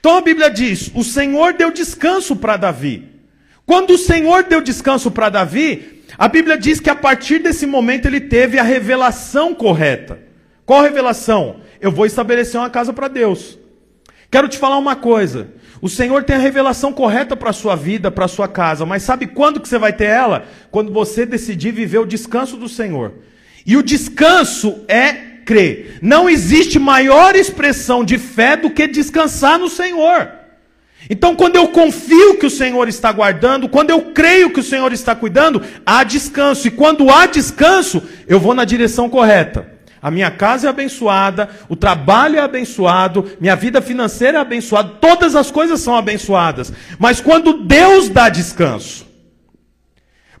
Então 0.00 0.16
a 0.16 0.22
Bíblia 0.22 0.48
diz: 0.48 0.90
o 0.94 1.04
Senhor 1.04 1.52
deu 1.52 1.70
descanso 1.70 2.34
para 2.34 2.56
Davi. 2.56 3.04
Quando 3.66 3.90
o 3.90 3.98
Senhor 3.98 4.44
deu 4.44 4.60
descanso 4.60 5.10
para 5.10 5.28
Davi, 5.28 6.01
a 6.18 6.28
Bíblia 6.28 6.58
diz 6.58 6.80
que 6.80 6.90
a 6.90 6.94
partir 6.94 7.38
desse 7.38 7.66
momento 7.66 8.06
ele 8.06 8.20
teve 8.20 8.58
a 8.58 8.62
revelação 8.62 9.54
correta. 9.54 10.18
Qual 10.64 10.82
revelação? 10.82 11.60
Eu 11.80 11.90
vou 11.90 12.06
estabelecer 12.06 12.60
uma 12.60 12.70
casa 12.70 12.92
para 12.92 13.08
Deus. 13.08 13.58
Quero 14.30 14.48
te 14.48 14.56
falar 14.56 14.78
uma 14.78 14.96
coisa. 14.96 15.48
O 15.80 15.88
Senhor 15.88 16.22
tem 16.22 16.36
a 16.36 16.38
revelação 16.38 16.92
correta 16.92 17.36
para 17.36 17.50
a 17.50 17.52
sua 17.52 17.74
vida, 17.74 18.10
para 18.10 18.24
a 18.26 18.28
sua 18.28 18.46
casa, 18.46 18.86
mas 18.86 19.02
sabe 19.02 19.26
quando 19.26 19.60
que 19.60 19.68
você 19.68 19.78
vai 19.78 19.92
ter 19.92 20.04
ela? 20.04 20.46
Quando 20.70 20.92
você 20.92 21.26
decidir 21.26 21.72
viver 21.72 21.98
o 21.98 22.06
descanso 22.06 22.56
do 22.56 22.68
Senhor. 22.68 23.14
E 23.66 23.76
o 23.76 23.82
descanso 23.82 24.84
é 24.88 25.12
crer. 25.44 25.98
Não 26.00 26.30
existe 26.30 26.78
maior 26.78 27.34
expressão 27.34 28.04
de 28.04 28.16
fé 28.16 28.56
do 28.56 28.70
que 28.70 28.86
descansar 28.86 29.58
no 29.58 29.68
Senhor. 29.68 30.41
Então, 31.10 31.34
quando 31.34 31.56
eu 31.56 31.68
confio 31.68 32.38
que 32.38 32.46
o 32.46 32.50
Senhor 32.50 32.88
está 32.88 33.10
guardando, 33.10 33.68
quando 33.68 33.90
eu 33.90 34.12
creio 34.12 34.50
que 34.50 34.60
o 34.60 34.62
Senhor 34.62 34.92
está 34.92 35.14
cuidando, 35.14 35.62
há 35.84 36.04
descanso. 36.04 36.68
E 36.68 36.70
quando 36.70 37.10
há 37.10 37.26
descanso, 37.26 38.02
eu 38.26 38.38
vou 38.38 38.54
na 38.54 38.64
direção 38.64 39.08
correta. 39.08 39.72
A 40.00 40.10
minha 40.10 40.32
casa 40.32 40.66
é 40.66 40.70
abençoada, 40.70 41.48
o 41.68 41.76
trabalho 41.76 42.36
é 42.36 42.40
abençoado, 42.40 43.30
minha 43.40 43.54
vida 43.54 43.80
financeira 43.80 44.38
é 44.38 44.40
abençoada, 44.40 44.96
todas 45.00 45.36
as 45.36 45.48
coisas 45.48 45.80
são 45.80 45.94
abençoadas. 45.94 46.72
Mas 46.98 47.20
quando 47.20 47.64
Deus 47.64 48.08
dá 48.08 48.28
descanso, 48.28 49.06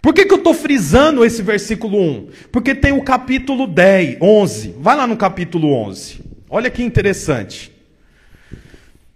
por 0.00 0.12
que, 0.12 0.24
que 0.24 0.34
eu 0.34 0.38
estou 0.38 0.52
frisando 0.52 1.24
esse 1.24 1.42
versículo 1.42 1.96
1? 1.96 2.28
Porque 2.50 2.74
tem 2.74 2.90
o 2.90 3.04
capítulo 3.04 3.68
10, 3.68 4.18
11. 4.20 4.74
Vai 4.80 4.96
lá 4.96 5.06
no 5.06 5.16
capítulo 5.16 5.72
11. 5.72 6.20
Olha 6.50 6.68
que 6.68 6.82
interessante. 6.82 7.71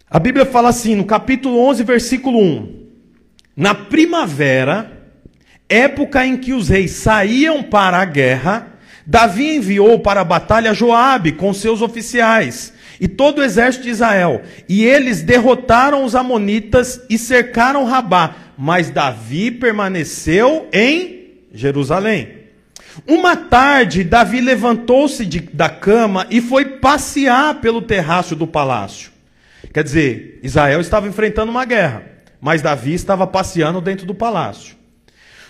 A 0.09 0.21
Bíblia 0.21 0.47
fala 0.47 0.69
assim, 0.69 0.95
no 0.95 1.05
capítulo 1.05 1.59
11, 1.67 1.83
versículo 1.83 2.39
1: 2.39 2.87
Na 3.57 3.75
primavera, 3.75 4.93
época 5.69 6.25
em 6.25 6.37
que 6.37 6.53
os 6.53 6.69
reis 6.69 6.93
saíam 6.93 7.61
para 7.61 7.99
a 7.99 8.05
guerra, 8.05 8.79
Davi 9.05 9.57
enviou 9.57 9.99
para 9.99 10.21
a 10.21 10.25
batalha 10.25 10.73
Joabe 10.73 11.33
com 11.33 11.53
seus 11.53 11.83
oficiais 11.83 12.73
e 13.01 13.09
todo 13.09 13.39
o 13.39 13.43
exército 13.43 13.85
de 13.85 13.91
Israel, 13.91 14.43
e 14.69 14.85
eles 14.85 15.23
derrotaram 15.23 16.05
os 16.05 16.15
amonitas 16.15 17.01
e 17.11 17.19
cercaram 17.19 17.85
Rabá, 17.85 18.35
mas 18.57 18.91
Davi 18.91 19.51
permaneceu 19.51 20.69
em 20.73 21.43
Jerusalém. 21.53 22.29
Uma 23.07 23.37
tarde, 23.37 24.05
Davi 24.05 24.41
levantou-se 24.41 25.25
da 25.53 25.69
cama 25.69 26.29
e 26.31 26.41
foi 26.41 26.65
passear 26.65 27.57
pelo 27.57 27.83
terraço 27.83 28.37
do 28.37 28.47
palácio. 28.47 29.16
Quer 29.77 29.85
dizer, 29.85 30.41
Israel 30.43 30.81
estava 30.81 31.07
enfrentando 31.07 31.51
uma 31.51 31.67
guerra, 31.67 32.03
mas 32.41 32.63
Davi 32.63 32.95
estava 32.95 33.27
passeando 33.27 33.79
dentro 33.79 34.07
do 34.07 34.15
palácio. 34.15 34.75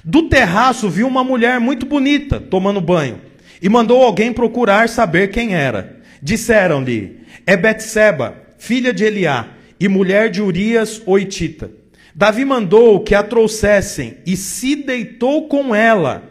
Do 0.03 0.29
terraço 0.29 0.91
viu 0.91 1.07
uma 1.07 1.23
mulher 1.23 1.61
muito 1.61 1.87
bonita 1.87 2.41
tomando 2.41 2.81
banho 2.81 3.21
e 3.63 3.69
mandou 3.69 4.03
alguém 4.03 4.33
procurar 4.33 4.89
saber 4.89 5.29
quem 5.29 5.55
era. 5.55 6.01
Disseram-lhe: 6.21 7.21
É 7.47 7.57
Betseba, 7.57 8.35
filha 8.59 8.93
de 8.93 9.05
Eliá 9.05 9.47
e 9.79 9.87
mulher 9.87 10.29
de 10.29 10.43
Urias 10.43 11.01
oitita. 11.07 11.71
Davi 12.13 12.45
mandou 12.45 13.05
que 13.05 13.15
a 13.15 13.23
trouxessem 13.23 14.17
e 14.27 14.37
se 14.37 14.75
deitou 14.75 15.47
com 15.47 15.73
ela, 15.73 16.25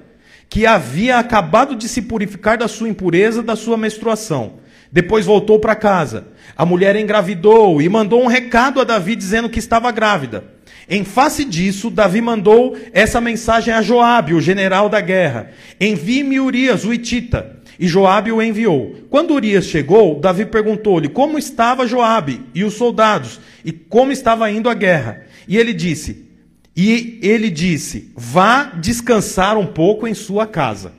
que 0.50 0.66
havia 0.66 1.18
acabado 1.18 1.78
de 1.78 1.88
se 1.88 2.02
purificar 2.02 2.58
da 2.58 2.68
sua 2.68 2.90
impureza, 2.90 3.42
da 3.42 3.56
sua 3.56 3.78
menstruação. 3.78 4.65
Depois 4.96 5.26
voltou 5.26 5.60
para 5.60 5.76
casa. 5.76 6.30
A 6.56 6.66
mulher 6.66 6.96
engravidou 6.96 7.82
e 7.82 7.90
mandou 7.90 8.24
um 8.24 8.28
recado 8.28 8.80
a 8.80 8.86
Davi 8.86 9.14
dizendo 9.14 9.50
que 9.50 9.60
estava 9.60 9.92
grávida. 9.92 10.46
Em 10.90 11.04
face 11.04 11.44
disso, 11.44 11.90
Davi 11.90 12.22
mandou 12.22 12.78
essa 12.94 13.20
mensagem 13.20 13.74
a 13.74 13.82
Joabe, 13.82 14.34
o 14.34 14.40
general 14.40 14.88
da 14.88 15.02
guerra: 15.02 15.52
Envie-me 15.82 16.40
Urias, 16.40 16.86
o 16.86 16.94
Itita. 16.94 17.58
E 17.78 17.90
Joabe 17.90 18.32
o 18.32 18.42
enviou. 18.42 18.96
Quando 19.10 19.34
Urias 19.34 19.66
chegou, 19.66 20.18
Davi 20.18 20.46
perguntou-lhe 20.46 21.10
como 21.10 21.38
estava 21.38 21.86
Joabe 21.86 22.46
e 22.56 22.64
os 22.64 22.76
soldados 22.76 23.42
e 23.66 23.74
como 23.74 24.14
estava 24.14 24.50
indo 24.50 24.70
a 24.70 24.74
guerra. 24.74 25.24
E 25.46 25.58
ele 25.58 25.74
disse: 25.74 26.26
E 26.74 27.20
ele 27.22 27.50
disse: 27.50 28.14
Vá 28.16 28.72
descansar 28.80 29.58
um 29.58 29.68
pouco 29.68 30.08
em 30.08 30.14
sua 30.14 30.48
casa. 30.48 30.94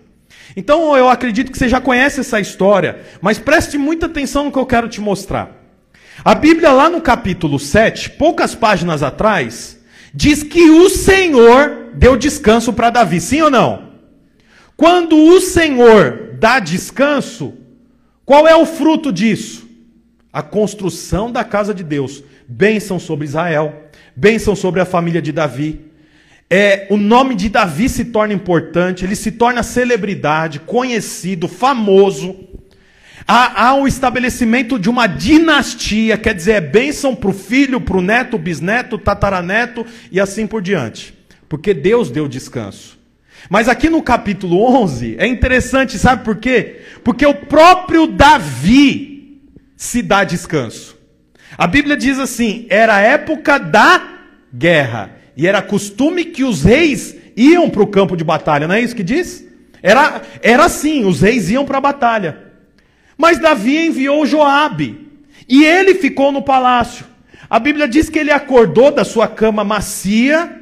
Então 0.57 0.97
eu 0.97 1.09
acredito 1.09 1.53
que 1.53 1.59
você 1.59 1.69
já 1.69 1.81
conhece 1.81 2.21
essa 2.21 2.41
história, 2.41 3.01
mas 3.21 3.39
preste 3.39 3.77
muita 3.77 4.07
atenção 4.07 4.45
no 4.45 4.53
que 4.53 4.59
eu 4.59 4.67
quero 4.67 4.89
te 4.89 5.01
mostrar. 5.01 5.51
A 6.25 6.35
Bíblia, 6.35 6.73
lá 6.73 6.89
no 6.89 7.01
capítulo 7.03 7.59
7, 7.59 8.11
poucas 8.13 8.55
páginas 8.55 9.03
atrás, 9.03 9.79
diz 10.15 10.43
que 10.43 10.71
o 10.71 10.89
Senhor 10.89 11.91
deu 11.95 12.17
descanso 12.17 12.73
para 12.73 12.89
Davi, 12.89 13.21
sim 13.21 13.43
ou 13.43 13.51
não? 13.51 13.91
Quando 14.77 15.17
o 15.17 15.41
Senhor 15.41 16.31
dá 16.39 16.59
descanso, 16.59 17.53
qual 18.25 18.49
é 18.49 18.57
o 18.57 18.65
fruto 18.65 19.13
disso? 19.13 19.67
a 20.37 20.43
construção 20.43 21.33
da 21.33 21.43
casa 21.43 21.73
de 21.73 21.83
Deus. 21.83 22.23
Bênção 22.47 22.99
sobre 22.99 23.25
Israel, 23.25 23.89
bênção 24.15 24.55
sobre 24.55 24.83
a 24.83 24.85
família 24.85 25.23
de 25.23 25.33
Davi. 25.33 25.81
É, 26.49 26.87
o 26.91 26.97
nome 26.97 27.35
de 27.35 27.49
Davi 27.49 27.89
se 27.89 28.05
torna 28.07 28.33
importante, 28.33 29.05
ele 29.05 29.17
se 29.17 29.33
torna 29.33 29.63
celebridade, 29.63 30.61
conhecido, 30.61 31.49
famoso. 31.49 32.37
Há, 33.27 33.67
há 33.67 33.75
o 33.75 33.89
estabelecimento 33.89 34.79
de 34.79 34.89
uma 34.89 35.09
dinastia, 35.09 36.17
quer 36.17 36.35
dizer, 36.35 36.53
é 36.53 36.61
bênção 36.61 37.17
para 37.17 37.31
o 37.31 37.33
filho, 37.33 37.81
para 37.81 37.97
o 37.97 38.03
neto, 38.03 38.39
bisneto, 38.39 38.97
tataraneto 38.97 39.85
e 40.13 40.21
assim 40.21 40.47
por 40.47 40.63
diante. 40.63 41.13
Porque 41.49 41.75
Deus 41.75 42.11
deu 42.11 42.29
descanso. 42.29 42.97
Mas 43.51 43.69
aqui 43.69 43.91
no 43.91 44.03
capítulo 44.03 44.63
11 44.83 45.17
é 45.19 45.27
interessante, 45.27 45.99
sabe 45.99 46.25
por 46.25 46.37
quê? 46.37 46.83
Porque 47.03 47.27
o 47.27 47.35
próprio 47.35 48.07
Davi 48.07 49.43
se 49.77 50.03
dá 50.03 50.23
descanso. 50.23 50.97
A 51.59 51.67
Bíblia 51.67 51.97
diz 51.97 52.19
assim: 52.19 52.67
era 52.69 52.97
a 52.97 53.01
época 53.01 53.59
da 53.59 54.19
guerra. 54.53 55.16
E 55.37 55.47
era 55.47 55.61
costume 55.61 56.25
que 56.25 56.43
os 56.43 56.63
reis 56.63 57.15
iam 57.37 57.69
para 57.69 57.83
o 57.83 57.87
campo 57.87 58.17
de 58.17 58.25
batalha, 58.25 58.67
não 58.67 58.75
é 58.75 58.81
isso 58.81 58.97
que 58.97 59.03
diz? 59.03 59.47
Era, 59.83 60.23
era 60.43 60.65
assim, 60.65 61.05
os 61.05 61.21
reis 61.21 61.51
iam 61.51 61.65
para 61.65 61.79
a 61.79 61.83
batalha. 61.83 62.39
Mas 63.19 63.39
Davi 63.39 63.77
enviou 63.77 64.27
Joabe, 64.27 65.07
e 65.49 65.65
ele 65.65 65.95
ficou 65.95 66.33
no 66.33 66.43
palácio. 66.43 67.05
A 67.49 67.59
Bíblia 67.59 67.87
diz 67.87 68.09
que 68.09 68.19
ele 68.19 68.33
acordou 68.33 68.91
da 68.91 69.05
sua 69.05 69.29
cama 69.29 69.63
macia, 69.63 70.61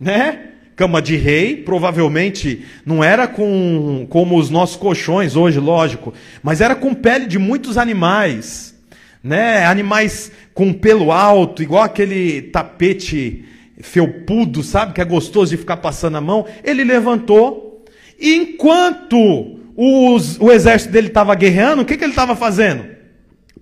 né? 0.00 0.40
Cama 0.74 1.00
de 1.00 1.16
rei, 1.16 1.56
provavelmente 1.56 2.64
não 2.84 3.02
era 3.02 3.26
com 3.26 4.06
como 4.08 4.38
os 4.38 4.50
nossos 4.50 4.76
colchões 4.76 5.34
hoje, 5.34 5.58
lógico, 5.58 6.12
mas 6.42 6.60
era 6.60 6.74
com 6.74 6.94
pele 6.94 7.26
de 7.26 7.38
muitos 7.38 7.78
animais, 7.78 8.74
né? 9.22 9.64
Animais 9.66 10.30
com 10.54 10.72
pelo 10.72 11.12
alto, 11.12 11.62
igual 11.62 11.82
aquele 11.82 12.42
tapete 12.42 13.44
felpudo, 13.80 14.62
sabe? 14.62 14.92
Que 14.92 15.00
é 15.00 15.04
gostoso 15.04 15.50
de 15.50 15.56
ficar 15.56 15.78
passando 15.78 16.16
a 16.16 16.20
mão. 16.20 16.46
Ele 16.64 16.84
levantou, 16.84 17.84
e 18.18 18.34
enquanto 18.34 19.60
os, 19.76 20.38
o 20.40 20.50
exército 20.50 20.92
dele 20.92 21.08
estava 21.08 21.34
guerreando, 21.34 21.82
o 21.82 21.84
que, 21.84 21.96
que 21.96 22.04
ele 22.04 22.12
estava 22.12 22.34
fazendo? 22.34 22.86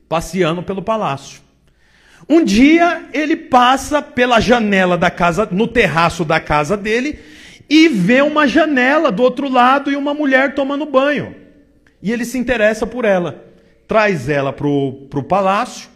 Passeando 0.09 0.62
pelo 0.62 0.83
palácio. 0.83 1.42
Um 2.28 2.42
dia 2.42 3.06
ele 3.12 3.37
passa 3.37 4.00
pela 4.00 4.40
janela 4.40 4.97
da 4.97 5.11
casa, 5.11 5.49
no 5.50 5.66
terraço 5.66 6.25
da 6.25 6.40
casa 6.40 6.76
dele, 6.76 7.18
e 7.68 7.88
vê 7.88 8.23
uma 8.23 8.47
janela 8.47 9.11
do 9.11 9.23
outro 9.23 9.49
lado 9.49 9.90
e 9.90 9.97
uma 9.97 10.14
mulher 10.14 10.54
tomando 10.54 10.87
banho. 10.87 11.35
E 12.02 12.12
ele 12.12 12.25
se 12.25 12.38
interessa 12.38 12.87
por 12.87 13.04
ela. 13.04 13.44
Traz 13.88 14.28
ela 14.28 14.52
para 14.52 14.66
o 14.66 15.26
palácio, 15.28 15.88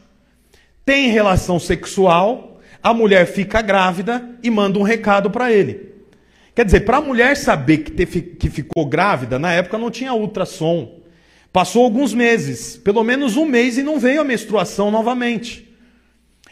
tem 0.85 1.11
relação 1.11 1.59
sexual, 1.59 2.58
a 2.83 2.95
mulher 2.95 3.27
fica 3.27 3.61
grávida 3.61 4.29
e 4.43 4.51
manda 4.51 4.79
um 4.79 4.83
recado 4.83 5.31
para 5.31 5.53
ele. 5.53 5.89
Quer 6.55 6.65
dizer, 6.65 6.81
para 6.81 6.97
a 6.97 7.01
mulher 7.01 7.37
saber 7.37 7.79
que, 7.79 7.91
te, 7.93 8.21
que 8.21 8.51
ficou 8.51 8.85
grávida, 8.87 9.39
na 9.39 9.53
época 9.53 9.79
não 9.79 9.91
tinha 9.91 10.13
ultrassom. 10.13 11.01
Passou 11.53 11.85
alguns 11.85 12.13
meses, 12.13 12.77
pelo 12.77 13.03
menos 13.05 13.37
um 13.37 13.45
mês, 13.45 13.79
e 13.79 13.83
não 13.83 13.99
veio 13.99 14.21
a 14.21 14.25
menstruação 14.25 14.91
novamente. 14.91 15.69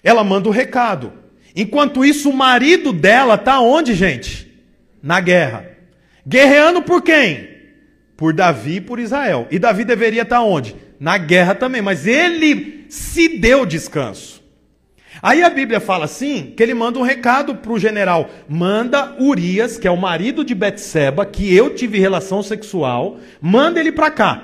Ela 0.02 0.23
manda 0.23 0.49
o 0.49 0.52
recado. 0.52 1.12
Enquanto 1.54 2.04
isso, 2.04 2.30
o 2.30 2.37
marido 2.37 2.92
dela 2.92 3.35
está 3.35 3.61
onde, 3.61 3.95
gente? 3.95 4.52
Na 5.02 5.21
guerra. 5.21 5.68
Guerreando 6.26 6.83
por 6.83 7.02
quem? 7.02 7.49
Por 8.16 8.33
Davi 8.33 8.76
e 8.76 8.80
por 8.80 8.99
Israel. 8.99 9.47
E 9.50 9.59
Davi 9.59 9.85
deveria 9.85 10.23
estar 10.23 10.37
tá 10.37 10.42
onde? 10.42 10.76
Na 10.99 11.18
guerra 11.18 11.54
também. 11.54 11.83
Mas 11.83 12.06
ele 12.06 12.87
se 12.88 13.38
deu 13.38 13.66
descanso. 13.66 14.36
Aí 15.23 15.42
a 15.42 15.50
Bíblia 15.50 15.80
fala 15.80 16.04
assim, 16.04 16.52
que 16.56 16.62
ele 16.62 16.75
manda 16.75 16.99
um 16.99 17.02
recado 17.02 17.54
para 17.54 17.73
o 17.73 17.78
general, 17.78 18.28
manda 18.49 19.16
Urias, 19.18 19.78
que 19.78 19.88
é 19.88 19.90
o 19.90 19.96
marido 19.96 20.44
de 20.44 20.54
Betseba, 20.54 21.25
que 21.25 21.54
eu 21.54 21.75
tive 21.75 21.99
relação 21.99 22.42
sexual, 22.42 23.18
manda 23.40 23.81
ele 23.81 23.92
para 23.92 24.11
cá. 24.11 24.42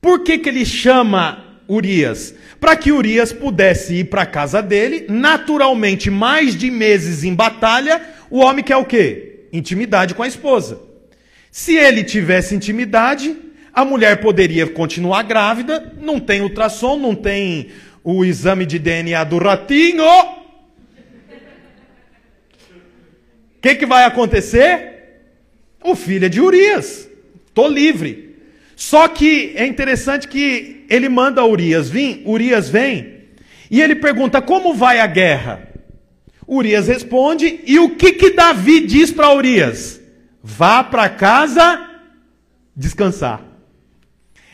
Por 0.00 0.22
que, 0.22 0.38
que 0.38 0.48
ele 0.48 0.64
chama 0.64 1.44
Urias? 1.68 2.34
Para 2.60 2.76
que 2.76 2.92
Urias 2.92 3.32
pudesse 3.32 3.96
ir 3.96 4.04
para 4.04 4.22
a 4.22 4.26
casa 4.26 4.62
dele, 4.62 5.06
naturalmente, 5.08 6.10
mais 6.10 6.56
de 6.56 6.70
meses 6.70 7.24
em 7.24 7.34
batalha, 7.34 8.00
o 8.30 8.38
homem 8.38 8.64
quer 8.64 8.76
o 8.76 8.84
quê? 8.84 9.46
Intimidade 9.52 10.14
com 10.14 10.22
a 10.22 10.28
esposa. 10.28 10.80
Se 11.50 11.76
ele 11.76 12.04
tivesse 12.04 12.54
intimidade, 12.54 13.36
a 13.72 13.84
mulher 13.84 14.20
poderia 14.20 14.66
continuar 14.66 15.22
grávida, 15.22 15.92
não 16.00 16.18
tem 16.18 16.40
ultrassom, 16.40 16.96
não 16.96 17.14
tem 17.14 17.68
o 18.02 18.24
exame 18.24 18.64
de 18.64 18.78
DNA 18.78 19.22
do 19.24 19.38
ratinho. 19.38 20.04
O 23.56 23.60
que, 23.60 23.74
que 23.74 23.86
vai 23.86 24.04
acontecer? 24.04 25.22
O 25.82 25.94
filho 25.94 26.26
é 26.26 26.28
de 26.28 26.40
Urias. 26.40 27.08
Estou 27.46 27.68
livre. 27.68 28.36
Só 28.76 29.08
que 29.08 29.52
é 29.56 29.66
interessante 29.66 30.28
que 30.28 30.86
ele 30.88 31.08
manda 31.08 31.44
Urias 31.44 31.90
vir, 31.90 32.22
Urias 32.24 32.70
vem, 32.70 33.24
e 33.68 33.82
ele 33.82 33.96
pergunta: 33.96 34.40
como 34.40 34.72
vai 34.72 35.00
a 35.00 35.06
guerra? 35.06 35.68
Urias 36.46 36.86
responde, 36.86 37.60
e 37.66 37.78
o 37.78 37.96
que, 37.96 38.12
que 38.12 38.30
Davi 38.30 38.80
diz 38.86 39.10
para 39.10 39.34
Urias? 39.34 40.00
Vá 40.42 40.82
para 40.82 41.08
casa 41.08 41.90
descansar. 42.74 43.47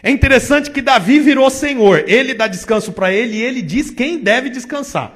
É 0.05 0.11
interessante 0.11 0.71
que 0.71 0.83
Davi 0.83 1.19
virou 1.19 1.49
senhor. 1.49 2.05
Ele 2.07 2.35
dá 2.35 2.47
descanso 2.47 2.93
para 2.93 3.11
ele 3.11 3.39
e 3.39 3.43
ele 3.43 3.63
diz 3.63 3.91
quem 3.91 4.19
deve 4.19 4.51
descansar. 4.51 5.13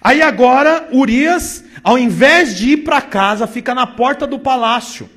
Aí 0.00 0.22
agora, 0.22 0.86
Urias, 0.92 1.64
ao 1.82 1.98
invés 1.98 2.56
de 2.56 2.74
ir 2.74 2.76
para 2.84 3.02
casa, 3.02 3.44
fica 3.44 3.74
na 3.74 3.84
porta 3.84 4.24
do 4.24 4.38
palácio. 4.38 5.10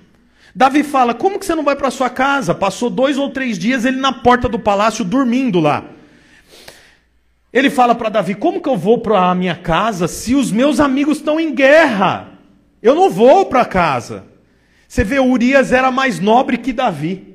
Davi 0.55 0.81
fala: 0.81 1.13
Como 1.13 1.37
que 1.37 1.45
você 1.45 1.53
não 1.53 1.63
vai 1.63 1.75
para 1.75 1.91
sua 1.91 2.09
casa? 2.09 2.55
Passou 2.55 2.89
dois 2.89 3.19
ou 3.19 3.29
três 3.29 3.59
dias 3.59 3.85
ele 3.85 3.97
na 3.97 4.11
porta 4.11 4.49
do 4.49 4.57
palácio 4.57 5.05
dormindo 5.05 5.59
lá. 5.59 5.83
Ele 7.53 7.69
fala 7.69 7.93
para 7.93 8.09
Davi: 8.09 8.33
Como 8.33 8.59
que 8.59 8.67
eu 8.67 8.75
vou 8.75 8.97
para 8.97 9.29
a 9.29 9.35
minha 9.35 9.55
casa 9.55 10.07
se 10.07 10.33
os 10.33 10.51
meus 10.51 10.79
amigos 10.79 11.17
estão 11.17 11.39
em 11.39 11.53
guerra? 11.53 12.29
Eu 12.81 12.95
não 12.95 13.11
vou 13.11 13.45
para 13.45 13.63
casa. 13.63 14.23
Você 14.87 15.03
vê, 15.03 15.19
Urias 15.19 15.71
era 15.71 15.91
mais 15.91 16.19
nobre 16.19 16.57
que 16.57 16.73
Davi. 16.73 17.34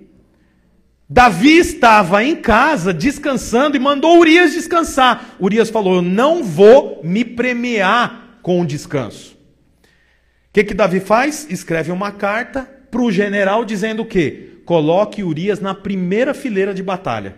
Davi 1.13 1.59
estava 1.59 2.23
em 2.23 2.37
casa 2.37 2.95
descansando 2.95 3.77
e 3.77 3.81
mandou 3.81 4.21
Urias 4.21 4.53
descansar. 4.53 5.35
Urias 5.41 5.69
falou: 5.69 5.97
Eu 5.97 6.03
não 6.03 6.45
vou 6.45 7.01
me 7.03 7.25
premiar 7.25 8.39
com 8.43 8.61
o 8.61 8.67
descanso. 8.67 9.35
O 9.35 10.53
que, 10.53 10.63
que 10.63 10.73
Davi 10.73 11.01
faz? 11.01 11.49
Escreve 11.51 11.91
uma 11.91 12.13
carta 12.13 12.63
para 12.93 13.03
o 13.03 13.11
general 13.11 13.65
dizendo 13.65 14.03
o 14.03 14.07
quê? 14.07 14.61
Coloque 14.65 15.25
Urias 15.25 15.59
na 15.59 15.75
primeira 15.75 16.33
fileira 16.33 16.73
de 16.73 16.83
batalha. 16.83 17.35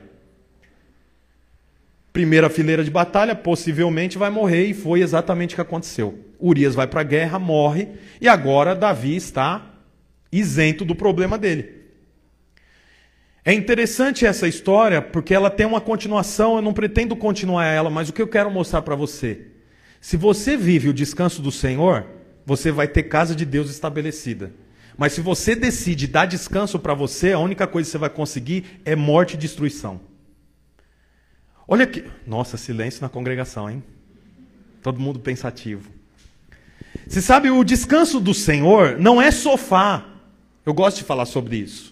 Primeira 2.13 2.51
fileira 2.51 2.85
de 2.85 2.91
batalha, 2.91 3.35
possivelmente 3.35 4.19
vai 4.19 4.29
morrer, 4.29 4.67
e 4.67 4.75
foi 4.75 5.01
exatamente 5.01 5.55
o 5.55 5.57
que 5.57 5.63
aconteceu. 5.63 6.19
Urias 6.39 6.75
vai 6.75 6.87
para 6.87 7.01
a 7.01 7.05
guerra, 7.05 7.39
morre, 7.39 7.89
e 8.21 8.29
agora 8.29 8.75
Davi 8.75 9.17
está 9.17 9.65
isento 10.31 10.85
do 10.85 10.95
problema 10.95 11.39
dele. 11.39 11.82
É 13.45 13.53
interessante 13.53 14.25
essa 14.25 14.47
história 14.47 15.03
porque 15.03 15.35
ela 15.35 15.51
tem 15.51 15.67
uma 15.67 15.81
continuação, 15.81 16.57
eu 16.57 16.63
não 16.63 16.73
pretendo 16.73 17.17
continuar 17.17 17.65
ela, 17.67 17.91
mas 17.91 18.09
o 18.09 18.13
que 18.13 18.23
eu 18.23 18.29
quero 18.29 18.51
mostrar 18.51 18.83
para 18.83 18.95
você. 18.95 19.47
Se 20.01 20.17
você 20.17 20.57
vive 20.57 20.89
o 20.89 20.95
descanso 20.95 21.43
do 21.43 21.51
Senhor, 21.51 22.07
você 22.47 22.71
vai 22.71 22.87
ter 22.87 23.05
casa 23.05 23.35
de 23.35 23.45
Deus 23.45 23.71
estabelecida. 23.71 24.53
Mas 24.97 25.13
se 25.13 25.21
você 25.21 25.57
decide 25.57 26.07
dar 26.07 26.27
descanso 26.27 26.79
para 26.79 26.95
você, 26.95 27.33
a 27.33 27.39
única 27.39 27.67
coisa 27.67 27.89
que 27.89 27.93
você 27.93 27.99
vai 27.99 28.11
conseguir 28.11 28.81
é 28.85 28.95
morte 28.95 29.35
e 29.35 29.39
destruição. 29.39 30.01
Olha 31.67 31.85
aqui. 31.85 32.05
Nossa, 32.27 32.57
silêncio 32.57 33.03
na 33.03 33.09
congregação, 33.09 33.71
hein? 33.71 33.83
Todo 34.83 35.01
mundo 35.01 35.19
pensativo. 35.19 35.91
Você 37.07 37.23
sabe, 37.23 37.51
o 37.51 37.65
descanso 37.65 38.21
do 38.21 38.35
Senhor 38.35 38.99
não 38.99 39.21
é 39.21 39.31
sofá. 39.31 40.05
Eu 40.65 40.75
gosto 40.75 40.99
de 40.99 41.05
falar 41.05 41.27
sobre 41.27 41.57
isso. 41.57 41.92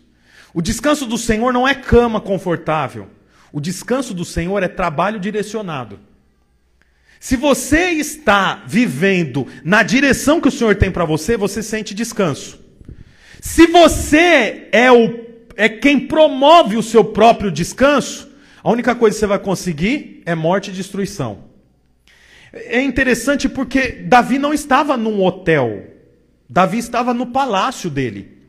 O 0.52 0.60
descanso 0.60 1.06
do 1.06 1.16
Senhor 1.16 1.52
não 1.52 1.66
é 1.66 1.74
cama 1.74 2.20
confortável. 2.20 3.08
O 3.52 3.60
descanso 3.60 4.14
do 4.14 4.24
Senhor 4.24 4.62
é 4.62 4.68
trabalho 4.68 5.18
direcionado. 5.18 5.98
Se 7.18 7.36
você 7.36 7.90
está 7.90 8.62
vivendo 8.66 9.46
na 9.62 9.82
direção 9.82 10.40
que 10.40 10.48
o 10.48 10.52
Senhor 10.52 10.74
tem 10.76 10.90
para 10.90 11.04
você, 11.04 11.36
você 11.36 11.62
sente 11.62 11.94
descanso. 11.94 12.58
Se 13.40 13.66
você 13.66 14.68
é, 14.72 14.90
o, 14.90 15.26
é 15.56 15.68
quem 15.68 16.00
promove 16.06 16.76
o 16.76 16.82
seu 16.82 17.04
próprio 17.04 17.50
descanso, 17.50 18.30
a 18.62 18.70
única 18.70 18.94
coisa 18.94 19.14
que 19.14 19.20
você 19.20 19.26
vai 19.26 19.38
conseguir 19.38 20.22
é 20.24 20.34
morte 20.34 20.70
e 20.70 20.74
destruição. 20.74 21.50
É 22.52 22.80
interessante 22.80 23.48
porque 23.48 23.92
Davi 24.06 24.38
não 24.38 24.52
estava 24.52 24.96
num 24.96 25.22
hotel. 25.22 25.86
Davi 26.48 26.78
estava 26.78 27.14
no 27.14 27.26
palácio 27.26 27.88
dele. 27.88 28.39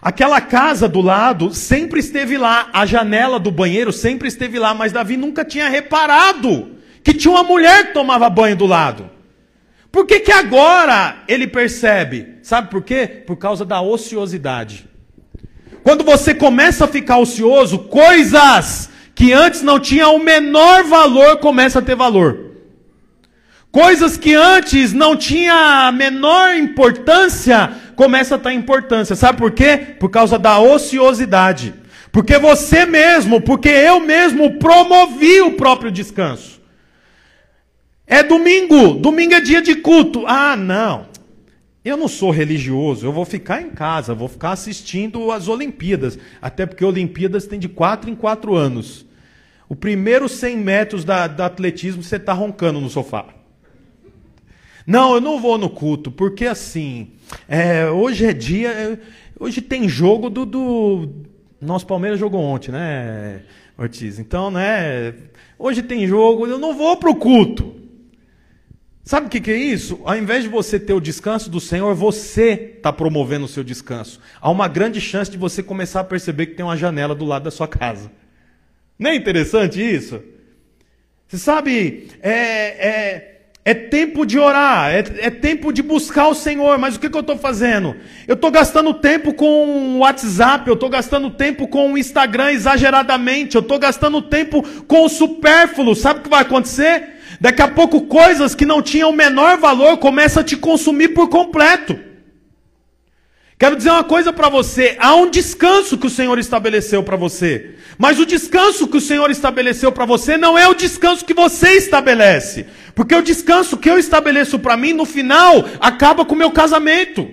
Aquela 0.00 0.40
casa 0.40 0.88
do 0.88 1.00
lado 1.00 1.52
sempre 1.54 2.00
esteve 2.00 2.36
lá, 2.36 2.68
a 2.72 2.84
janela 2.84 3.38
do 3.38 3.50
banheiro 3.50 3.92
sempre 3.92 4.28
esteve 4.28 4.58
lá, 4.58 4.74
mas 4.74 4.92
Davi 4.92 5.16
nunca 5.16 5.44
tinha 5.44 5.68
reparado 5.68 6.76
que 7.02 7.14
tinha 7.14 7.32
uma 7.32 7.44
mulher 7.44 7.86
que 7.86 7.92
tomava 7.92 8.28
banho 8.28 8.56
do 8.56 8.66
lado. 8.66 9.08
Por 9.92 10.06
que, 10.06 10.20
que 10.20 10.32
agora 10.32 11.22
ele 11.28 11.46
percebe? 11.46 12.38
Sabe 12.42 12.68
por 12.68 12.82
quê? 12.82 13.06
Por 13.26 13.36
causa 13.36 13.64
da 13.64 13.80
ociosidade. 13.80 14.88
Quando 15.82 16.02
você 16.02 16.34
começa 16.34 16.84
a 16.84 16.88
ficar 16.88 17.18
ocioso, 17.18 17.78
coisas 17.78 18.90
que 19.14 19.32
antes 19.32 19.62
não 19.62 19.78
tinham 19.78 20.16
o 20.16 20.22
menor 20.22 20.82
valor 20.84 21.36
começam 21.36 21.80
a 21.80 21.84
ter 21.84 21.94
valor. 21.94 22.56
Coisas 23.70 24.16
que 24.16 24.34
antes 24.34 24.92
não 24.92 25.16
tinha 25.16 25.86
a 25.86 25.92
menor 25.92 26.56
importância 26.56 27.70
começa 27.96 28.36
a 28.36 28.38
ter 28.38 28.52
importância. 28.52 29.16
Sabe 29.16 29.38
por 29.38 29.50
quê? 29.50 29.96
Por 29.98 30.10
causa 30.10 30.38
da 30.38 30.60
ociosidade. 30.60 31.74
Porque 32.12 32.38
você 32.38 32.86
mesmo, 32.86 33.40
porque 33.40 33.68
eu 33.68 34.00
mesmo 34.00 34.58
promovi 34.58 35.40
o 35.40 35.52
próprio 35.52 35.90
descanso. 35.90 36.60
É 38.06 38.22
domingo, 38.22 38.94
domingo 38.94 39.34
é 39.34 39.40
dia 39.40 39.60
de 39.60 39.74
culto. 39.76 40.24
Ah, 40.26 40.56
não. 40.56 41.06
Eu 41.84 41.96
não 41.96 42.08
sou 42.08 42.30
religioso, 42.30 43.06
eu 43.06 43.12
vou 43.12 43.24
ficar 43.24 43.62
em 43.62 43.70
casa, 43.70 44.14
vou 44.14 44.28
ficar 44.28 44.50
assistindo 44.50 45.30
as 45.30 45.46
Olimpíadas. 45.48 46.18
Até 46.40 46.66
porque 46.66 46.84
Olimpíadas 46.84 47.46
tem 47.46 47.58
de 47.58 47.68
quatro 47.68 48.10
em 48.10 48.14
quatro 48.14 48.54
anos. 48.54 49.06
O 49.68 49.74
primeiro 49.74 50.28
100 50.28 50.56
metros 50.56 51.04
da, 51.04 51.26
do 51.26 51.42
atletismo 51.42 52.02
você 52.02 52.16
está 52.16 52.32
roncando 52.32 52.80
no 52.80 52.88
sofá. 52.88 53.26
Não, 54.86 55.14
eu 55.14 55.20
não 55.20 55.40
vou 55.40 55.58
no 55.58 55.68
culto, 55.68 56.10
porque 56.12 56.46
assim, 56.46 57.12
é, 57.48 57.86
hoje 57.86 58.26
é 58.26 58.32
dia. 58.32 58.68
É, 58.68 58.98
hoje 59.38 59.60
tem 59.60 59.88
jogo 59.88 60.30
do, 60.30 60.46
do. 60.46 61.08
Nosso 61.60 61.86
Palmeiras 61.86 62.20
jogou 62.20 62.40
ontem, 62.40 62.70
né, 62.70 63.42
Ortiz? 63.76 64.18
Então, 64.18 64.50
né? 64.50 65.14
Hoje 65.58 65.82
tem 65.82 66.06
jogo, 66.06 66.46
eu 66.46 66.58
não 66.58 66.76
vou 66.76 66.96
para 66.98 67.10
o 67.10 67.16
culto. 67.16 67.74
Sabe 69.02 69.26
o 69.26 69.30
que, 69.30 69.40
que, 69.40 69.52
é 69.52 69.56
isso? 69.56 70.00
Ao 70.04 70.16
invés 70.16 70.42
de 70.42 70.48
você 70.48 70.80
ter 70.80 70.92
o 70.92 71.00
descanso 71.00 71.48
do 71.48 71.60
Senhor, 71.60 71.94
você 71.94 72.74
está 72.76 72.92
promovendo 72.92 73.44
o 73.44 73.48
seu 73.48 73.62
descanso. 73.62 74.20
Há 74.40 74.50
uma 74.50 74.66
grande 74.66 75.00
chance 75.00 75.30
de 75.30 75.38
você 75.38 75.62
começar 75.62 76.00
a 76.00 76.04
perceber 76.04 76.46
que 76.46 76.54
tem 76.54 76.66
uma 76.66 76.76
janela 76.76 77.14
do 77.14 77.24
lado 77.24 77.44
da 77.44 77.50
sua 77.52 77.68
casa. 77.68 78.10
Não 78.98 79.10
é 79.10 79.14
interessante 79.14 79.80
isso? 79.80 80.20
Você 81.28 81.38
sabe, 81.38 82.08
é, 82.20 82.32
é, 82.32 83.35
é 83.66 83.74
tempo 83.74 84.24
de 84.24 84.38
orar, 84.38 84.92
é, 84.92 85.04
é, 85.18 85.28
tempo 85.28 85.72
de 85.72 85.82
buscar 85.82 86.28
o 86.28 86.34
Senhor, 86.34 86.78
mas 86.78 86.94
o 86.94 87.00
que, 87.00 87.10
que 87.10 87.16
eu 87.16 87.20
estou 87.20 87.36
fazendo? 87.36 87.96
Eu 88.28 88.34
estou 88.34 88.48
gastando 88.48 88.94
tempo 88.94 89.34
com 89.34 89.96
o 89.96 89.98
WhatsApp, 89.98 90.68
eu 90.68 90.74
estou 90.74 90.88
gastando 90.88 91.30
tempo 91.30 91.66
com 91.66 91.92
o 91.92 91.98
Instagram 91.98 92.52
exageradamente, 92.52 93.56
eu 93.56 93.62
estou 93.62 93.76
gastando 93.76 94.22
tempo 94.22 94.62
com 94.86 95.04
o 95.04 95.08
supérfluo. 95.08 95.96
Sabe 95.96 96.20
o 96.20 96.22
que 96.22 96.30
vai 96.30 96.42
acontecer? 96.42 97.16
Daqui 97.40 97.60
a 97.60 97.66
pouco, 97.66 98.02
coisas 98.02 98.54
que 98.54 98.64
não 98.64 98.80
tinham 98.80 99.10
o 99.10 99.16
menor 99.16 99.58
valor 99.58 99.96
começam 99.96 100.42
a 100.42 100.44
te 100.44 100.56
consumir 100.56 101.08
por 101.08 101.28
completo. 101.28 102.05
Quero 103.58 103.76
dizer 103.76 103.90
uma 103.90 104.04
coisa 104.04 104.32
para 104.32 104.48
você: 104.48 104.96
há 105.00 105.14
um 105.14 105.30
descanso 105.30 105.96
que 105.96 106.06
o 106.06 106.10
Senhor 106.10 106.38
estabeleceu 106.38 107.02
para 107.02 107.16
você. 107.16 107.74
Mas 107.96 108.18
o 108.18 108.26
descanso 108.26 108.86
que 108.86 108.98
o 108.98 109.00
Senhor 109.00 109.30
estabeleceu 109.30 109.90
para 109.90 110.04
você 110.04 110.36
não 110.36 110.58
é 110.58 110.68
o 110.68 110.74
descanso 110.74 111.24
que 111.24 111.32
você 111.32 111.70
estabelece. 111.72 112.66
Porque 112.94 113.14
o 113.14 113.22
descanso 113.22 113.78
que 113.78 113.88
eu 113.88 113.98
estabeleço 113.98 114.58
para 114.58 114.76
mim, 114.76 114.92
no 114.92 115.06
final, 115.06 115.64
acaba 115.80 116.24
com 116.24 116.34
o 116.34 116.38
meu 116.38 116.50
casamento, 116.50 117.26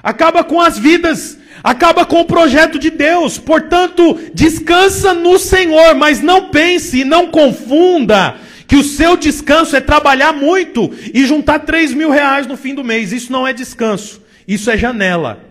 acaba 0.00 0.44
com 0.44 0.60
as 0.60 0.78
vidas, 0.78 1.36
acaba 1.64 2.06
com 2.06 2.20
o 2.20 2.24
projeto 2.24 2.78
de 2.78 2.90
Deus. 2.90 3.38
Portanto, 3.38 4.20
descansa 4.32 5.12
no 5.12 5.36
Senhor, 5.40 5.96
mas 5.96 6.22
não 6.22 6.50
pense 6.50 7.00
e 7.00 7.04
não 7.04 7.26
confunda 7.32 8.36
que 8.68 8.76
o 8.76 8.84
seu 8.84 9.16
descanso 9.16 9.74
é 9.74 9.80
trabalhar 9.80 10.32
muito 10.32 10.92
e 11.12 11.26
juntar 11.26 11.60
3 11.60 11.92
mil 11.94 12.10
reais 12.10 12.46
no 12.46 12.56
fim 12.56 12.74
do 12.74 12.84
mês. 12.84 13.12
Isso 13.12 13.32
não 13.32 13.46
é 13.46 13.52
descanso. 13.52 14.25
Isso 14.46 14.70
é 14.70 14.76
janela. 14.76 15.44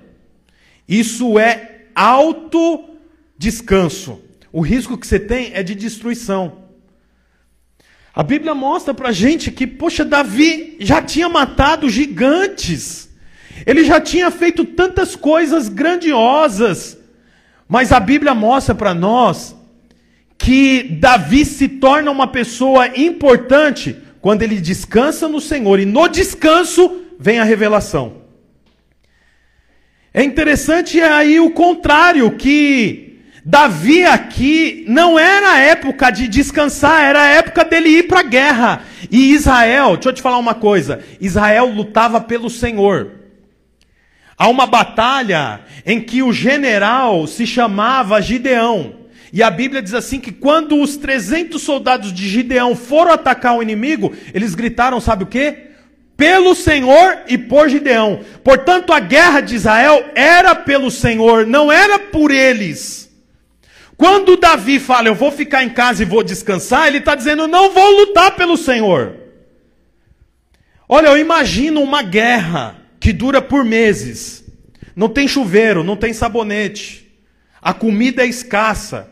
Isso 0.88 1.38
é 1.38 1.88
autodescanso. 1.96 4.22
O 4.52 4.62
risco 4.62 4.98
que 4.98 5.06
você 5.06 5.20
tem 5.20 5.52
é 5.54 5.62
de 5.62 5.76
destruição. 5.76 6.64
A 8.14 8.24
Bíblia 8.24 8.56
mostra 8.56 8.94
para 8.94 9.12
gente 9.12 9.52
que, 9.52 9.68
poxa, 9.68 10.06
Davi 10.06 10.78
já 10.80 11.02
tinha 11.02 11.28
matado 11.28 11.90
gigantes. 11.90 13.10
Ele 13.66 13.84
já 13.84 14.00
tinha 14.00 14.32
feito 14.32 14.64
tantas 14.64 15.16
coisas 15.16 15.68
grandiosas. 15.68 16.98
Mas 17.68 17.92
a 17.92 18.00
Bíblia 18.00 18.34
mostra 18.34 18.74
para 18.74 18.94
nós 18.94 19.54
que 20.38 20.84
Davi 20.84 21.44
se 21.44 21.68
torna 21.68 22.12
uma 22.12 22.28
pessoa 22.28 22.88
importante 22.98 23.98
quando 24.22 24.44
ele 24.44 24.62
descansa 24.62 25.28
no 25.28 25.42
Senhor. 25.42 25.80
E 25.80 25.86
no 25.86 26.08
descanso 26.08 27.02
vem 27.20 27.40
a 27.40 27.44
revelação. 27.44 28.25
É 30.18 30.24
interessante 30.24 31.02
aí 31.02 31.42
o 31.42 31.52
contrário, 31.52 32.32
que 32.38 33.20
Davi 33.44 34.06
aqui 34.06 34.86
não 34.88 35.20
era 35.20 35.52
a 35.52 35.60
época 35.60 36.10
de 36.10 36.30
descansar, 36.30 37.04
era 37.04 37.22
a 37.22 37.28
época 37.28 37.66
dele 37.66 37.90
ir 37.90 38.04
para 38.04 38.22
a 38.22 38.24
guerra. 38.24 38.84
E 39.12 39.34
Israel, 39.34 39.96
deixa 39.96 40.08
eu 40.08 40.14
te 40.14 40.22
falar 40.22 40.38
uma 40.38 40.56
coisa: 40.56 41.04
Israel 41.20 41.66
lutava 41.66 42.22
pelo 42.22 42.50
Senhor. 42.50 43.12
Há 44.38 44.48
uma 44.48 44.66
batalha 44.66 45.60
em 45.86 46.00
que 46.00 46.24
o 46.24 46.32
general 46.32 47.28
se 47.28 47.46
chamava 47.46 48.22
Gideão. 48.22 48.96
E 49.34 49.44
a 49.44 49.52
Bíblia 49.52 49.82
diz 49.82 49.94
assim 49.94 50.22
que 50.22 50.32
quando 50.32 50.80
os 50.80 50.96
300 50.96 51.62
soldados 51.62 52.14
de 52.14 52.26
Gideão 52.26 52.74
foram 52.74 53.12
atacar 53.12 53.58
o 53.58 53.62
inimigo, 53.62 54.14
eles 54.34 54.56
gritaram, 54.56 55.02
sabe 55.02 55.26
o 55.26 55.28
quê? 55.28 55.72
Pelo 56.18 56.56
Senhor 56.56 57.20
e 57.28 57.38
por 57.38 57.70
Gideão. 57.70 58.22
Portanto, 58.44 58.94
a 58.94 59.00
guerra 59.00 59.42
de 59.42 59.56
Israel 59.56 60.12
era 60.16 60.56
pelo 60.56 60.90
Senhor, 60.90 61.46
não 61.46 61.72
era 61.72 62.00
por 62.00 62.32
eles. 62.32 63.06
Quando 63.98 64.38
Davi 64.38 64.80
fala, 64.80 65.08
eu 65.08 65.16
vou 65.16 65.32
ficar 65.32 65.64
em 65.64 65.70
casa 65.70 66.04
e 66.04 66.06
vou 66.06 66.24
descansar, 66.24 66.88
ele 66.88 66.98
está 66.98 67.16
dizendo, 67.16 67.48
não 67.48 67.72
vou 67.72 67.90
lutar 68.00 68.36
pelo 68.36 68.58
Senhor. 68.58 69.16
Olha, 70.88 71.08
eu 71.08 71.18
imagino 71.18 71.82
uma 71.82 72.04
guerra 72.04 72.78
que 73.00 73.12
dura 73.14 73.42
por 73.42 73.64
meses. 73.64 74.44
Não 74.96 75.10
tem 75.10 75.28
chuveiro, 75.28 75.84
não 75.84 75.96
tem 75.96 76.14
sabonete. 76.14 77.12
A 77.62 77.74
comida 77.74 78.24
é 78.24 78.28
escassa. 78.28 79.10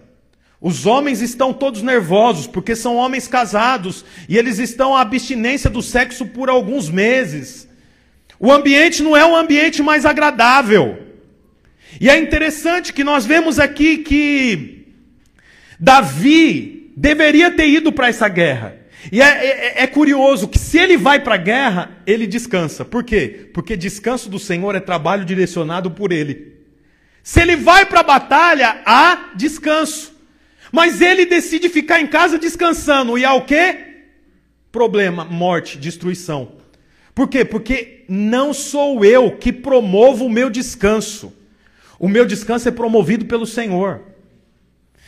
Os 0.63 0.86
homens 0.86 1.21
estão 1.21 1.52
todos 1.52 1.82
nervosos 1.82 2.47
porque 2.47 2.73
são 2.73 2.95
homens 2.95 3.28
casados 3.28 4.06
e 4.30 4.38
eles 4.38 4.60
estão 4.60 4.95
à 4.95 5.02
abstinência 5.02 5.69
do 5.69 5.82
sexo 5.82 6.26
por 6.26 6.49
alguns 6.49 6.89
meses. 6.89 7.67
O 8.39 8.49
ambiente 8.49 9.04
não 9.04 9.15
é 9.15 9.26
um 9.26 9.36
ambiente 9.36 9.84
mais 9.84 10.06
agradável. 10.06 10.99
E 11.99 12.10
é 12.10 12.17
interessante 12.17 12.93
que 12.93 13.04
nós 13.04 13.26
vemos 13.26 13.60
aqui 13.60 13.97
que 13.97 14.88
Davi 15.78 16.93
deveria 16.95 17.52
ter 17.52 17.67
ido 17.67 17.91
para 17.91 18.08
essa 18.08 18.30
guerra. 18.30 18.78
E 19.12 19.21
é, 19.21 19.26
é, 19.26 19.84
é, 19.84 19.88
curioso 19.88 20.47
que 20.47 20.58
se 20.58 20.78
ele 20.78 20.95
vai 20.95 21.19
para 21.19 21.36
a 21.36 21.38
guerra, 21.38 21.91
ele 22.08 22.26
descansa. 22.26 22.86
Por 22.86 23.04
quê? 23.04 23.49
Porque 23.54 23.76
descanso 23.76 24.30
do 24.30 24.39
Senhor 24.39 24.73
é 24.76 24.80
trabalho 24.80 25.26
direcionado 25.26 25.91
por 25.91 26.13
ele. 26.13 26.54
Se 27.21 27.41
ele 27.41 27.58
vai 27.58 27.86
para 27.86 27.99
a 27.99 28.04
batalha, 28.04 28.82
há 28.86 29.34
descanso. 29.36 30.12
Mas 30.74 31.02
ele 31.02 31.28
decide 31.28 31.70
ficar 31.70 32.02
em 32.02 32.08
casa 32.08 32.40
descansando. 32.40 33.16
E 33.16 33.24
há 33.24 33.36
o 33.36 33.46
quê? 33.46 33.78
Problema, 34.72 35.24
morte, 35.24 35.78
destruição. 35.78 36.54
Por 37.14 37.28
quê? 37.28 37.46
Porque 37.46 38.06
não 38.10 38.56
sou 38.56 39.06
eu 39.06 39.38
que 39.38 39.54
promovo 39.54 40.26
o 40.26 40.30
meu 40.32 40.50
descanso. 40.50 41.32
O 42.00 42.10
meu 42.10 42.26
descanso 42.26 42.68
é 42.68 42.72
promovido 42.72 43.26
pelo 43.26 43.46
Senhor. 43.46 44.02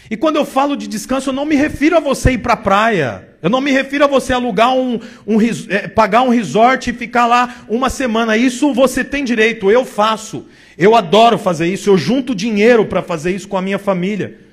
E 0.07 0.15
quando 0.15 0.35
eu 0.35 0.45
falo 0.45 0.75
de 0.75 0.85
descanso, 0.85 1.29
eu 1.29 1.33
não 1.33 1.47
me 1.47 1.55
refiro 1.55 1.97
a 1.97 1.99
você 1.99 2.33
ir 2.33 2.37
para 2.37 2.53
a 2.53 2.57
praia. 2.57 3.27
Eu 3.41 3.49
não 3.49 3.59
me 3.59 3.71
refiro 3.71 4.03
a 4.03 4.07
você 4.07 4.33
alugar 4.33 4.71
um, 4.71 4.99
um 5.25 5.41
é, 5.41 5.87
pagar 5.87 6.21
um 6.21 6.29
resort 6.29 6.91
e 6.91 6.93
ficar 6.93 7.25
lá 7.25 7.65
uma 7.67 7.89
semana. 7.89 8.37
Isso 8.37 8.71
você 8.71 9.03
tem 9.03 9.23
direito, 9.23 9.71
eu 9.71 9.83
faço. 9.83 10.45
Eu 10.77 10.93
adoro 10.93 11.39
fazer 11.39 11.65
isso. 11.65 11.89
Eu 11.89 11.97
junto 11.97 12.35
dinheiro 12.35 12.85
para 12.85 13.01
fazer 13.01 13.31
isso 13.31 13.47
com 13.47 13.57
a 13.57 13.63
minha 13.63 13.79
família. 13.79 14.44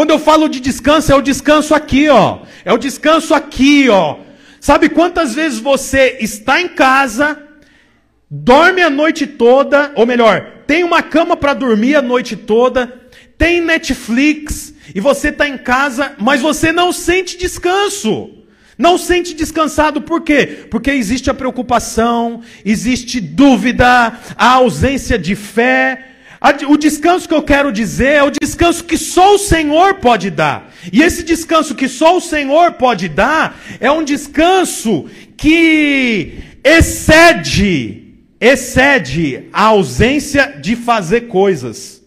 Quando 0.00 0.12
eu 0.12 0.18
falo 0.18 0.48
de 0.48 0.60
descanso, 0.60 1.12
é 1.12 1.14
o 1.14 1.20
descanso 1.20 1.74
aqui, 1.74 2.08
ó. 2.08 2.38
É 2.64 2.72
o 2.72 2.78
descanso 2.78 3.34
aqui, 3.34 3.86
ó. 3.90 4.16
Sabe 4.58 4.88
quantas 4.88 5.34
vezes 5.34 5.58
você 5.58 6.16
está 6.22 6.58
em 6.58 6.68
casa, 6.68 7.38
dorme 8.30 8.80
a 8.80 8.88
noite 8.88 9.26
toda, 9.26 9.92
ou 9.94 10.06
melhor, 10.06 10.62
tem 10.66 10.84
uma 10.84 11.02
cama 11.02 11.36
para 11.36 11.52
dormir 11.52 11.96
a 11.96 12.00
noite 12.00 12.34
toda, 12.34 12.98
tem 13.36 13.60
Netflix, 13.60 14.72
e 14.94 15.00
você 15.00 15.28
está 15.28 15.46
em 15.46 15.58
casa, 15.58 16.14
mas 16.18 16.40
você 16.40 16.72
não 16.72 16.92
sente 16.92 17.36
descanso. 17.36 18.30
Não 18.78 18.96
sente 18.96 19.34
descansado, 19.34 20.00
por 20.00 20.22
quê? 20.22 20.64
Porque 20.70 20.90
existe 20.90 21.28
a 21.28 21.34
preocupação, 21.34 22.40
existe 22.64 23.20
dúvida, 23.20 24.18
a 24.34 24.52
ausência 24.52 25.18
de 25.18 25.36
fé, 25.36 26.09
O 26.66 26.78
descanso 26.78 27.28
que 27.28 27.34
eu 27.34 27.42
quero 27.42 27.70
dizer 27.70 28.12
é 28.12 28.22
o 28.22 28.30
descanso 28.30 28.84
que 28.84 28.96
só 28.96 29.34
o 29.34 29.38
Senhor 29.38 29.94
pode 29.96 30.30
dar. 30.30 30.72
E 30.90 31.02
esse 31.02 31.22
descanso 31.22 31.74
que 31.74 31.86
só 31.86 32.16
o 32.16 32.20
Senhor 32.20 32.72
pode 32.72 33.10
dar 33.10 33.60
é 33.78 33.90
um 33.90 34.02
descanso 34.02 35.04
que 35.36 36.38
excede, 36.64 38.14
excede 38.40 39.48
a 39.52 39.64
ausência 39.64 40.58
de 40.58 40.76
fazer 40.76 41.22
coisas. 41.22 42.02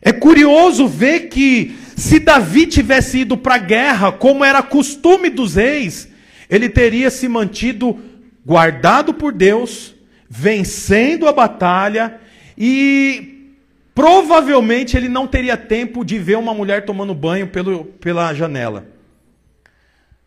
É 0.00 0.12
curioso 0.12 0.86
ver 0.86 1.28
que 1.28 1.76
se 1.96 2.20
Davi 2.20 2.68
tivesse 2.68 3.18
ido 3.18 3.36
para 3.36 3.56
a 3.56 3.58
guerra, 3.58 4.12
como 4.12 4.44
era 4.44 4.62
costume 4.62 5.28
dos 5.28 5.56
reis, 5.56 6.08
ele 6.48 6.68
teria 6.68 7.10
se 7.10 7.26
mantido 7.26 7.98
guardado 8.44 9.12
por 9.12 9.32
Deus, 9.32 9.92
vencendo 10.30 11.26
a 11.26 11.32
batalha 11.32 12.20
e 12.56 13.54
provavelmente 13.94 14.96
ele 14.96 15.08
não 15.08 15.26
teria 15.26 15.56
tempo 15.56 16.04
de 16.04 16.18
ver 16.18 16.36
uma 16.36 16.54
mulher 16.54 16.84
tomando 16.84 17.14
banho 17.14 17.48
pelo, 17.48 17.84
pela 17.84 18.32
janela. 18.34 18.86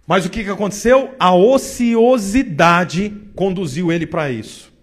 Mas 0.06 0.26
o 0.26 0.30
que, 0.30 0.44
que 0.44 0.50
aconteceu? 0.50 1.14
A 1.20 1.36
ociosidade 1.36 3.14
conduziu 3.36 3.92
ele 3.92 4.08
para 4.08 4.32
isso. 4.32 4.74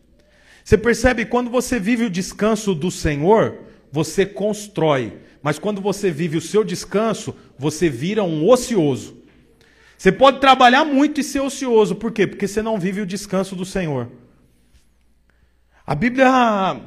Você 0.63 0.79
percebe 0.79 1.25
quando 1.25 1.51
você 1.51 1.79
vive 1.79 2.05
o 2.05 2.11
descanso 2.11 2.75
do 2.75 2.91
Senhor, 2.91 3.59
você 3.91 4.25
constrói. 4.25 5.19
Mas 5.43 5.59
quando 5.59 5.81
você 5.81 6.11
vive 6.11 6.37
o 6.37 6.41
seu 6.41 6.65
descanso, 6.65 7.35
você 7.59 7.89
vira 7.89 8.23
um 8.25 8.49
ocioso. 8.49 9.17
Você 9.97 10.13
pode 10.13 10.41
trabalhar 10.41 10.85
muito 10.85 11.21
e 11.21 11.25
ser 11.25 11.41
ocioso. 11.41 11.95
Por 11.95 12.13
quê? 12.13 12.27
Porque 12.27 12.47
você 12.47 12.63
não 12.63 12.79
vive 12.79 13.01
o 13.01 13.07
descanso 13.07 13.57
do 13.57 13.65
Senhor. 13.65 14.11
A 15.87 15.95
Bíblia 15.95 16.81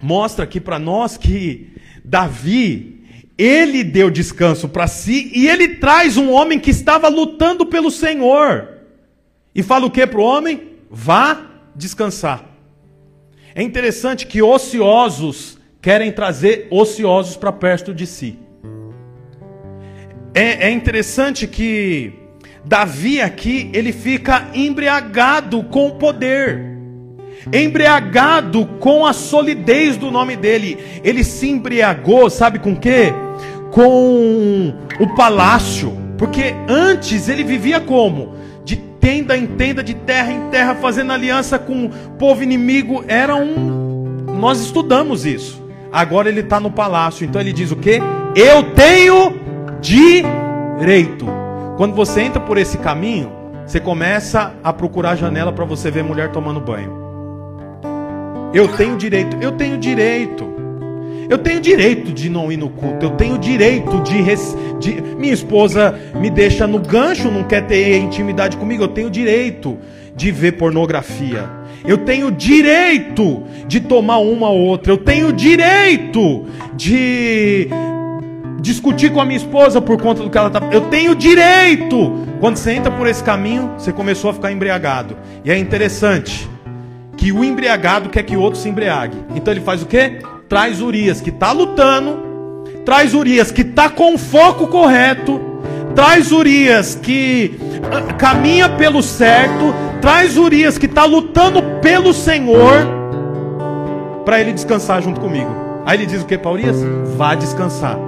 mostra 0.00 0.44
aqui 0.44 0.60
para 0.60 0.78
nós 0.78 1.16
que 1.16 1.72
Davi, 2.04 3.04
ele 3.36 3.84
deu 3.84 4.10
descanso 4.10 4.68
para 4.68 4.86
si 4.86 5.30
e 5.34 5.48
ele 5.48 5.76
traz 5.76 6.16
um 6.16 6.30
homem 6.32 6.58
que 6.58 6.70
estava 6.70 7.08
lutando 7.08 7.66
pelo 7.66 7.90
Senhor. 7.90 8.68
E 9.54 9.62
fala 9.62 9.86
o 9.86 9.90
que 9.90 10.06
para 10.06 10.20
o 10.20 10.24
homem? 10.24 10.72
Vá 10.90 11.46
descansar. 11.74 12.44
É 13.54 13.62
interessante 13.62 14.26
que 14.26 14.42
ociosos 14.42 15.58
querem 15.80 16.12
trazer 16.12 16.66
ociosos 16.70 17.36
para 17.36 17.52
perto 17.52 17.94
de 17.94 18.06
si. 18.06 18.38
É, 20.34 20.68
é 20.68 20.70
interessante 20.70 21.46
que 21.46 22.12
Davi 22.64 23.20
aqui 23.20 23.70
ele 23.72 23.92
fica 23.92 24.48
embriagado 24.54 25.62
com 25.64 25.88
o 25.88 25.94
poder 25.96 26.67
embriagado 27.52 28.66
com 28.78 29.06
a 29.06 29.12
solidez 29.12 29.96
do 29.96 30.10
nome 30.10 30.36
dele. 30.36 30.78
Ele 31.02 31.24
se 31.24 31.48
embriagou, 31.48 32.28
sabe 32.28 32.58
com 32.58 32.76
quê? 32.76 33.12
Com 33.70 34.74
o 35.00 35.14
palácio. 35.14 35.96
Porque 36.16 36.54
antes 36.68 37.28
ele 37.28 37.44
vivia 37.44 37.80
como? 37.80 38.34
De 38.64 38.76
tenda 38.76 39.36
em 39.36 39.46
tenda, 39.46 39.82
de 39.82 39.94
terra 39.94 40.32
em 40.32 40.50
terra, 40.50 40.74
fazendo 40.74 41.12
aliança 41.12 41.58
com 41.58 41.86
o 41.86 41.90
povo 42.18 42.42
inimigo. 42.42 43.04
Era 43.06 43.36
um. 43.36 44.26
Nós 44.38 44.60
estudamos 44.60 45.24
isso. 45.24 45.62
Agora 45.92 46.28
ele 46.28 46.40
está 46.40 46.60
no 46.60 46.70
palácio. 46.70 47.24
Então 47.24 47.40
ele 47.40 47.52
diz 47.52 47.70
o 47.70 47.76
quê? 47.76 48.00
Eu 48.34 48.74
tenho 48.74 49.34
direito. 49.80 51.26
Quando 51.76 51.94
você 51.94 52.22
entra 52.22 52.40
por 52.40 52.58
esse 52.58 52.76
caminho, 52.78 53.32
você 53.64 53.78
começa 53.78 54.54
a 54.64 54.72
procurar 54.72 55.14
janela 55.14 55.52
para 55.52 55.64
você 55.64 55.90
ver 55.90 56.02
mulher 56.02 56.32
tomando 56.32 56.60
banho. 56.60 57.07
Eu 58.52 58.68
tenho 58.68 58.96
direito, 58.96 59.36
eu 59.40 59.52
tenho 59.52 59.78
direito. 59.78 60.48
Eu 61.28 61.36
tenho 61.36 61.60
direito 61.60 62.10
de 62.12 62.30
não 62.30 62.50
ir 62.50 62.56
no 62.56 62.70
culto. 62.70 63.04
Eu 63.04 63.10
tenho 63.10 63.38
direito 63.38 64.00
de, 64.02 64.22
de, 64.78 65.02
Minha 65.16 65.34
esposa 65.34 65.94
me 66.14 66.30
deixa 66.30 66.66
no 66.66 66.78
gancho, 66.78 67.30
não 67.30 67.44
quer 67.44 67.66
ter 67.66 67.98
intimidade 67.98 68.56
comigo. 68.56 68.82
Eu 68.82 68.88
tenho 68.88 69.10
direito 69.10 69.76
de 70.16 70.32
ver 70.32 70.52
pornografia. 70.52 71.44
Eu 71.86 71.98
tenho 71.98 72.30
direito 72.30 73.42
de 73.66 73.80
tomar 73.80 74.18
uma 74.18 74.48
ou 74.48 74.60
outra. 74.60 74.92
Eu 74.92 74.98
tenho 74.98 75.30
direito 75.30 76.46
de 76.74 77.68
discutir 78.60 79.12
com 79.12 79.20
a 79.20 79.24
minha 79.26 79.36
esposa 79.36 79.82
por 79.82 80.00
conta 80.00 80.22
do 80.22 80.30
que 80.30 80.38
ela 80.38 80.48
está. 80.48 80.60
Eu 80.72 80.82
tenho 80.82 81.14
direito. 81.14 82.26
Quando 82.40 82.56
você 82.56 82.72
entra 82.72 82.90
por 82.90 83.06
esse 83.06 83.22
caminho, 83.22 83.72
você 83.76 83.92
começou 83.92 84.30
a 84.30 84.32
ficar 84.32 84.50
embriagado. 84.50 85.14
E 85.44 85.50
é 85.50 85.58
interessante 85.58 86.48
que 87.18 87.32
o 87.32 87.44
embriagado 87.44 88.08
quer 88.08 88.22
que 88.22 88.36
o 88.36 88.40
outro 88.40 88.58
se 88.58 88.68
embriague. 88.68 89.18
Então 89.34 89.52
ele 89.52 89.60
faz 89.60 89.82
o 89.82 89.86
quê? 89.86 90.20
Traz 90.48 90.80
Urias 90.80 91.20
que 91.20 91.28
está 91.28 91.52
lutando, 91.52 92.64
traz 92.86 93.12
Urias 93.12 93.50
que 93.50 93.60
está 93.62 93.90
com 93.90 94.14
o 94.14 94.18
foco 94.18 94.68
correto, 94.68 95.38
traz 95.94 96.32
Urias 96.32 96.94
que 96.94 97.58
ah, 97.92 98.14
caminha 98.14 98.68
pelo 98.68 99.02
certo, 99.02 99.74
traz 100.00 100.38
Urias 100.38 100.78
que 100.78 100.86
está 100.86 101.04
lutando 101.04 101.60
pelo 101.82 102.14
Senhor, 102.14 102.86
para 104.24 104.40
ele 104.40 104.52
descansar 104.52 105.02
junto 105.02 105.20
comigo. 105.20 105.50
Aí 105.84 105.98
ele 105.98 106.06
diz 106.06 106.22
o 106.22 106.26
que 106.26 106.38
para 106.38 106.50
Urias? 106.50 106.76
Vá 107.16 107.34
descansar. 107.34 108.07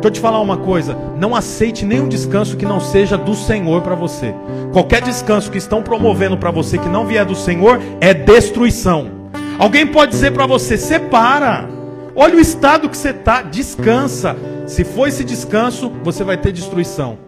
Deixa 0.00 0.08
eu 0.08 0.10
te 0.12 0.20
falar 0.20 0.40
uma 0.40 0.56
coisa: 0.56 0.96
não 1.18 1.36
aceite 1.36 1.84
nenhum 1.84 2.08
descanso 2.08 2.56
que 2.56 2.64
não 2.64 2.80
seja 2.80 3.18
do 3.18 3.34
Senhor 3.34 3.82
para 3.82 3.94
você. 3.94 4.34
Qualquer 4.72 5.02
descanso 5.02 5.50
que 5.50 5.58
estão 5.58 5.82
promovendo 5.82 6.38
para 6.38 6.50
você 6.50 6.78
que 6.78 6.88
não 6.88 7.06
vier 7.06 7.24
do 7.24 7.34
Senhor 7.34 7.78
é 8.00 8.14
destruição. 8.14 9.10
Alguém 9.58 9.86
pode 9.86 10.12
dizer 10.12 10.32
para 10.32 10.46
você: 10.46 10.78
separa, 10.78 11.68
olha 12.16 12.36
o 12.36 12.40
estado 12.40 12.88
que 12.88 12.96
você 12.96 13.10
está, 13.10 13.42
descansa. 13.42 14.34
Se 14.66 14.84
for 14.84 15.06
esse 15.06 15.22
descanso, 15.22 15.92
você 16.02 16.24
vai 16.24 16.38
ter 16.38 16.50
destruição. 16.50 17.18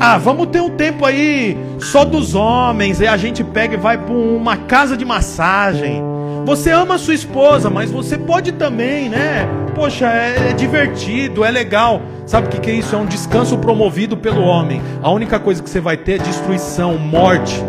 Ah, 0.00 0.16
vamos 0.16 0.46
ter 0.46 0.60
um 0.60 0.70
tempo 0.70 1.04
aí 1.04 1.56
só 1.78 2.02
dos 2.04 2.34
homens, 2.34 3.00
e 3.00 3.06
a 3.06 3.16
gente 3.16 3.44
pega 3.44 3.74
e 3.74 3.76
vai 3.76 3.98
para 3.98 4.14
uma 4.14 4.56
casa 4.56 4.96
de 4.96 5.04
massagem. 5.04 6.13
Você 6.44 6.70
ama 6.70 6.96
a 6.96 6.98
sua 6.98 7.14
esposa, 7.14 7.70
mas 7.70 7.90
você 7.90 8.18
pode 8.18 8.52
também, 8.52 9.08
né? 9.08 9.48
Poxa, 9.74 10.06
é, 10.06 10.50
é 10.50 10.52
divertido, 10.52 11.42
é 11.42 11.50
legal. 11.50 12.02
Sabe 12.26 12.46
o 12.46 12.50
que, 12.50 12.60
que 12.60 12.70
é 12.70 12.74
isso? 12.74 12.94
É 12.94 12.98
um 12.98 13.06
descanso 13.06 13.56
promovido 13.56 14.14
pelo 14.14 14.42
homem. 14.42 14.82
A 15.02 15.10
única 15.10 15.38
coisa 15.38 15.62
que 15.62 15.70
você 15.70 15.80
vai 15.80 15.96
ter 15.96 16.12
é 16.12 16.18
destruição, 16.18 16.98
morte. 16.98 17.64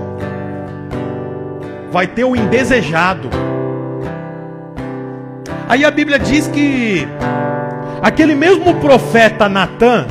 Vai 1.90 2.06
ter 2.06 2.26
o 2.26 2.36
indesejado. 2.36 3.30
Aí 5.70 5.86
a 5.86 5.90
Bíblia 5.90 6.20
diz 6.20 6.48
que 6.48 7.08
aquele 8.02 8.36
mesmo 8.36 8.76
profeta 8.76 9.48
Natan, 9.48 10.06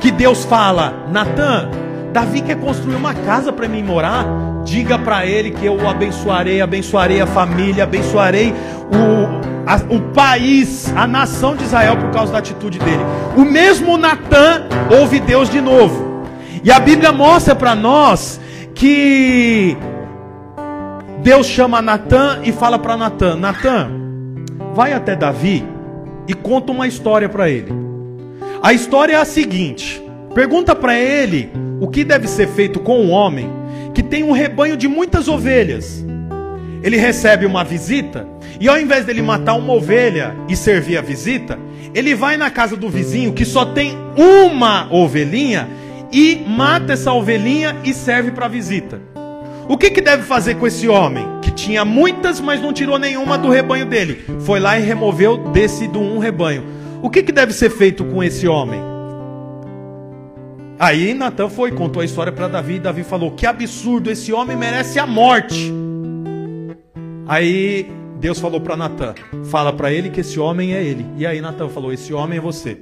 que 0.00 0.10
Deus 0.10 0.44
fala, 0.46 1.06
Natan, 1.12 1.68
Davi 2.12 2.42
quer 2.42 2.56
construir 2.56 2.94
uma 2.94 3.14
casa 3.14 3.52
para 3.52 3.66
mim 3.66 3.82
morar. 3.82 4.26
Diga 4.64 4.98
para 4.98 5.26
ele 5.26 5.50
que 5.50 5.64
eu 5.64 5.74
o 5.74 5.88
abençoarei, 5.88 6.60
abençoarei 6.60 7.20
a 7.20 7.26
família, 7.26 7.84
abençoarei 7.84 8.52
o, 8.52 9.66
a, 9.66 9.76
o 9.94 10.00
país, 10.12 10.92
a 10.94 11.06
nação 11.06 11.56
de 11.56 11.64
Israel 11.64 11.96
por 11.96 12.10
causa 12.10 12.32
da 12.32 12.38
atitude 12.38 12.78
dele. 12.78 13.02
O 13.36 13.44
mesmo 13.44 13.96
Natan 13.96 14.66
ouve 15.00 15.18
Deus 15.20 15.48
de 15.48 15.60
novo. 15.60 16.22
E 16.62 16.70
a 16.70 16.78
Bíblia 16.78 17.12
mostra 17.12 17.54
para 17.54 17.74
nós 17.74 18.38
que 18.74 19.76
Deus 21.22 21.46
chama 21.46 21.80
Natan 21.80 22.40
e 22.44 22.52
fala 22.52 22.78
para 22.78 22.96
Natan: 22.96 23.36
Natan, 23.36 23.90
vai 24.74 24.92
até 24.92 25.16
Davi 25.16 25.64
e 26.28 26.34
conta 26.34 26.72
uma 26.72 26.86
história 26.86 27.28
para 27.28 27.48
ele. 27.48 27.72
A 28.62 28.72
história 28.72 29.14
é 29.14 29.16
a 29.16 29.24
seguinte: 29.24 30.00
pergunta 30.34 30.74
para 30.74 30.94
ele 30.94 31.61
o 31.82 31.88
que 31.88 32.04
deve 32.04 32.28
ser 32.28 32.46
feito 32.46 32.78
com 32.78 33.00
um 33.00 33.10
homem 33.10 33.50
que 33.92 34.04
tem 34.04 34.22
um 34.22 34.30
rebanho 34.30 34.76
de 34.76 34.86
muitas 34.86 35.26
ovelhas. 35.26 36.06
Ele 36.80 36.96
recebe 36.96 37.44
uma 37.44 37.64
visita 37.64 38.24
e 38.60 38.68
ao 38.68 38.78
invés 38.78 39.04
dele 39.04 39.20
matar 39.20 39.54
uma 39.54 39.72
ovelha 39.72 40.32
e 40.48 40.54
servir 40.54 40.96
a 40.96 41.02
visita, 41.02 41.58
ele 41.92 42.14
vai 42.14 42.36
na 42.36 42.52
casa 42.52 42.76
do 42.76 42.88
vizinho 42.88 43.32
que 43.32 43.44
só 43.44 43.64
tem 43.64 43.98
uma 44.16 44.86
ovelhinha 44.94 45.68
e 46.12 46.44
mata 46.46 46.92
essa 46.92 47.12
ovelhinha 47.12 47.74
e 47.82 47.92
serve 47.92 48.30
para 48.30 48.46
a 48.46 48.48
visita. 48.48 49.00
O 49.68 49.76
que, 49.76 49.90
que 49.90 50.00
deve 50.00 50.22
fazer 50.22 50.54
com 50.54 50.68
esse 50.68 50.86
homem 50.86 51.26
que 51.42 51.50
tinha 51.50 51.84
muitas, 51.84 52.38
mas 52.38 52.62
não 52.62 52.72
tirou 52.72 52.96
nenhuma 52.96 53.36
do 53.36 53.50
rebanho 53.50 53.86
dele? 53.86 54.22
Foi 54.42 54.60
lá 54.60 54.78
e 54.78 54.84
removeu 54.84 55.50
desse 55.50 55.88
do 55.88 55.98
um 55.98 56.20
rebanho. 56.20 56.62
O 57.02 57.10
que, 57.10 57.24
que 57.24 57.32
deve 57.32 57.52
ser 57.52 57.70
feito 57.70 58.04
com 58.04 58.22
esse 58.22 58.46
homem? 58.46 58.91
Aí 60.82 61.14
Natan 61.14 61.48
foi, 61.48 61.70
contou 61.70 62.02
a 62.02 62.04
história 62.04 62.32
para 62.32 62.48
Davi, 62.48 62.74
e 62.74 62.80
Davi 62.80 63.04
falou: 63.04 63.30
Que 63.30 63.46
absurdo, 63.46 64.10
esse 64.10 64.32
homem 64.32 64.56
merece 64.56 64.98
a 64.98 65.06
morte. 65.06 65.72
Aí 67.24 67.88
Deus 68.18 68.40
falou 68.40 68.60
para 68.60 68.76
Natan: 68.76 69.14
Fala 69.44 69.72
para 69.72 69.92
ele 69.92 70.10
que 70.10 70.22
esse 70.22 70.40
homem 70.40 70.74
é 70.74 70.82
ele. 70.82 71.06
E 71.16 71.24
aí 71.24 71.40
Natan 71.40 71.68
falou: 71.68 71.92
Esse 71.92 72.12
homem 72.12 72.38
é 72.38 72.40
você. 72.40 72.78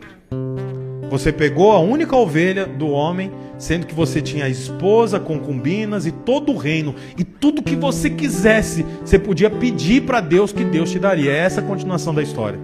Você 1.11 1.31
pegou 1.31 1.73
a 1.73 1.79
única 1.79 2.17
ovelha 2.17 2.65
do 2.65 2.89
homem, 2.89 3.31
sendo 3.59 3.87
que 3.87 3.95
você 3.95 4.23
tinha 4.23 4.49
esposa, 4.49 5.21
concubinas 5.21 6.07
e 6.07 6.11
todo 6.11 6.53
o 6.53 6.57
reino, 6.57 6.95
e 7.19 7.23
tudo 7.23 7.63
que 7.63 7.77
você 7.77 8.09
quisesse, 8.09 8.83
você 9.05 9.19
podia 9.19 9.51
pedir 9.51 10.05
para 10.07 10.23
Deus 10.23 10.55
que 10.55 10.65
Deus 10.65 10.91
te 10.91 10.99
daria. 10.99 11.33
É 11.33 11.37
essa 11.41 11.61
a 11.61 11.65
continuação 11.65 12.15
da 12.15 12.23
história. 12.23 12.59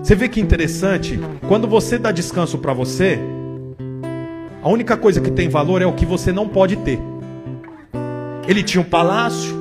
Você 0.00 0.14
vê 0.14 0.28
que 0.28 0.40
interessante, 0.40 1.18
quando 1.48 1.66
você 1.66 1.98
dá 1.98 2.12
descanso 2.12 2.58
para 2.58 2.72
você, 2.72 3.18
a 4.64 4.68
única 4.70 4.96
coisa 4.96 5.20
que 5.20 5.30
tem 5.30 5.46
valor 5.46 5.82
é 5.82 5.86
o 5.86 5.92
que 5.92 6.06
você 6.06 6.32
não 6.32 6.48
pode 6.48 6.76
ter. 6.76 6.98
Ele 8.48 8.62
tinha 8.62 8.80
um 8.80 8.84
palácio, 8.84 9.54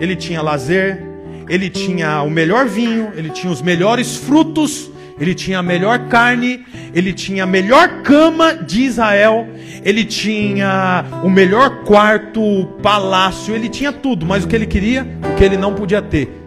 ele 0.00 0.16
tinha 0.16 0.42
lazer, 0.42 1.00
ele 1.48 1.70
tinha 1.70 2.22
o 2.22 2.30
melhor 2.30 2.66
vinho, 2.66 3.12
ele 3.14 3.30
tinha 3.30 3.52
os 3.52 3.62
melhores 3.62 4.16
frutos, 4.16 4.90
ele 5.20 5.32
tinha 5.32 5.60
a 5.60 5.62
melhor 5.62 6.08
carne, 6.08 6.66
ele 6.92 7.12
tinha 7.12 7.44
a 7.44 7.46
melhor 7.46 8.02
cama 8.02 8.52
de 8.52 8.82
Israel, 8.82 9.46
ele 9.84 10.04
tinha 10.04 11.04
o 11.22 11.30
melhor 11.30 11.84
quarto, 11.84 12.66
palácio, 12.82 13.54
ele 13.54 13.68
tinha 13.68 13.92
tudo, 13.92 14.26
mas 14.26 14.42
o 14.42 14.48
que 14.48 14.56
ele 14.56 14.66
queria, 14.66 15.06
o 15.22 15.36
que 15.36 15.44
ele 15.44 15.56
não 15.56 15.72
podia 15.72 16.02
ter. 16.02 16.37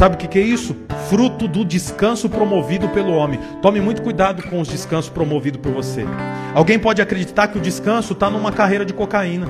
Sabe 0.00 0.14
o 0.14 0.18
que, 0.18 0.28
que 0.28 0.38
é 0.38 0.42
isso? 0.42 0.74
Fruto 1.10 1.46
do 1.46 1.62
descanso 1.62 2.26
promovido 2.26 2.88
pelo 2.88 3.12
homem. 3.12 3.38
Tome 3.60 3.82
muito 3.82 4.00
cuidado 4.00 4.42
com 4.44 4.58
os 4.58 4.66
descansos 4.66 5.10
promovidos 5.10 5.60
por 5.60 5.72
você. 5.72 6.06
Alguém 6.54 6.78
pode 6.78 7.02
acreditar 7.02 7.48
que 7.48 7.58
o 7.58 7.60
descanso 7.60 8.14
está 8.14 8.30
numa 8.30 8.50
carreira 8.50 8.82
de 8.82 8.94
cocaína. 8.94 9.46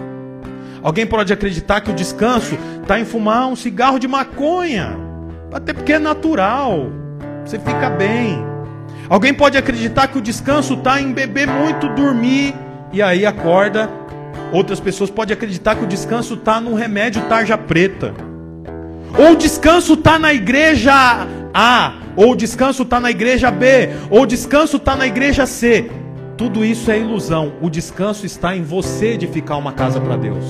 Alguém 0.83 1.07
pode 1.07 1.33
acreditar 1.33 1.81
que 1.81 1.93
o 1.93 1.95
descanso 1.95 2.59
está 2.83 2.99
em 2.99 3.05
fumar 3.05 3.47
um 3.47 3.55
cigarro 3.55 3.97
de 4.01 4.09
maconha. 4.09 4.99
Até 5.53 5.73
porque 5.73 5.93
é 5.93 6.01
natural. 6.01 6.91
Você 7.45 7.57
fica 7.57 7.89
bem. 7.89 8.45
Alguém 9.09 9.33
pode 9.33 9.57
acreditar 9.57 10.09
que 10.09 10.19
o 10.19 10.21
descanso 10.21 10.75
está 10.75 11.01
em 11.01 11.13
beber 11.13 11.47
muito, 11.47 11.89
dormir 11.91 12.57
e 12.93 13.01
aí 13.01 13.25
acorda. 13.25 13.89
Outras 14.53 14.81
pessoas 14.81 15.11
podem 15.11 15.33
acreditar 15.33 15.77
que 15.77 15.85
o 15.85 15.87
descanso 15.87 16.35
está 16.35 16.61
no 16.61 16.75
remédio 16.75 17.23
tarja 17.29 17.57
preta. 17.57 18.30
Ou 19.19 19.33
o 19.33 19.37
descanso 19.37 19.95
está 19.95 20.19
na 20.19 20.33
igreja 20.33 20.93
A, 21.53 21.93
ou 22.17 22.33
o 22.33 22.37
descanso 22.37 22.83
está 22.83 23.01
na 23.01 23.11
igreja 23.11 23.51
B, 23.51 23.91
ou 24.09 24.23
o 24.23 24.27
descanso 24.27 24.77
está 24.77 24.97
na 24.97 25.07
igreja 25.07 25.47
C. 25.47 25.91
Tudo 26.37 26.65
isso 26.65 26.91
é 26.91 26.99
ilusão. 26.99 27.53
O 27.61 27.69
descanso 27.69 28.25
está 28.25 28.57
em 28.57 28.63
você 28.63 29.09
edificar 29.09 29.59
uma 29.59 29.73
casa 29.73 30.01
para 30.01 30.17
Deus. 30.17 30.45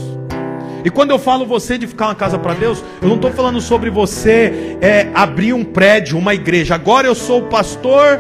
E 0.85 0.91
quando 0.91 1.11
eu 1.11 1.19
falo 1.19 1.45
você 1.45 1.75
edificar 1.75 2.09
uma 2.09 2.15
casa 2.15 2.39
para 2.39 2.55
Deus, 2.55 2.83
eu 3.03 3.09
não 3.09 3.17
estou 3.17 3.31
falando 3.33 3.61
sobre 3.61 3.91
você 3.91 4.79
é, 4.81 5.09
abrir 5.15 5.53
um 5.53 5.65
prédio, 5.65 6.17
uma 6.17 6.35
igreja. 6.35 6.75
Agora 6.75 7.07
eu 7.07 7.15
sou 7.15 7.41
o 7.41 7.49
pastor 7.49 8.19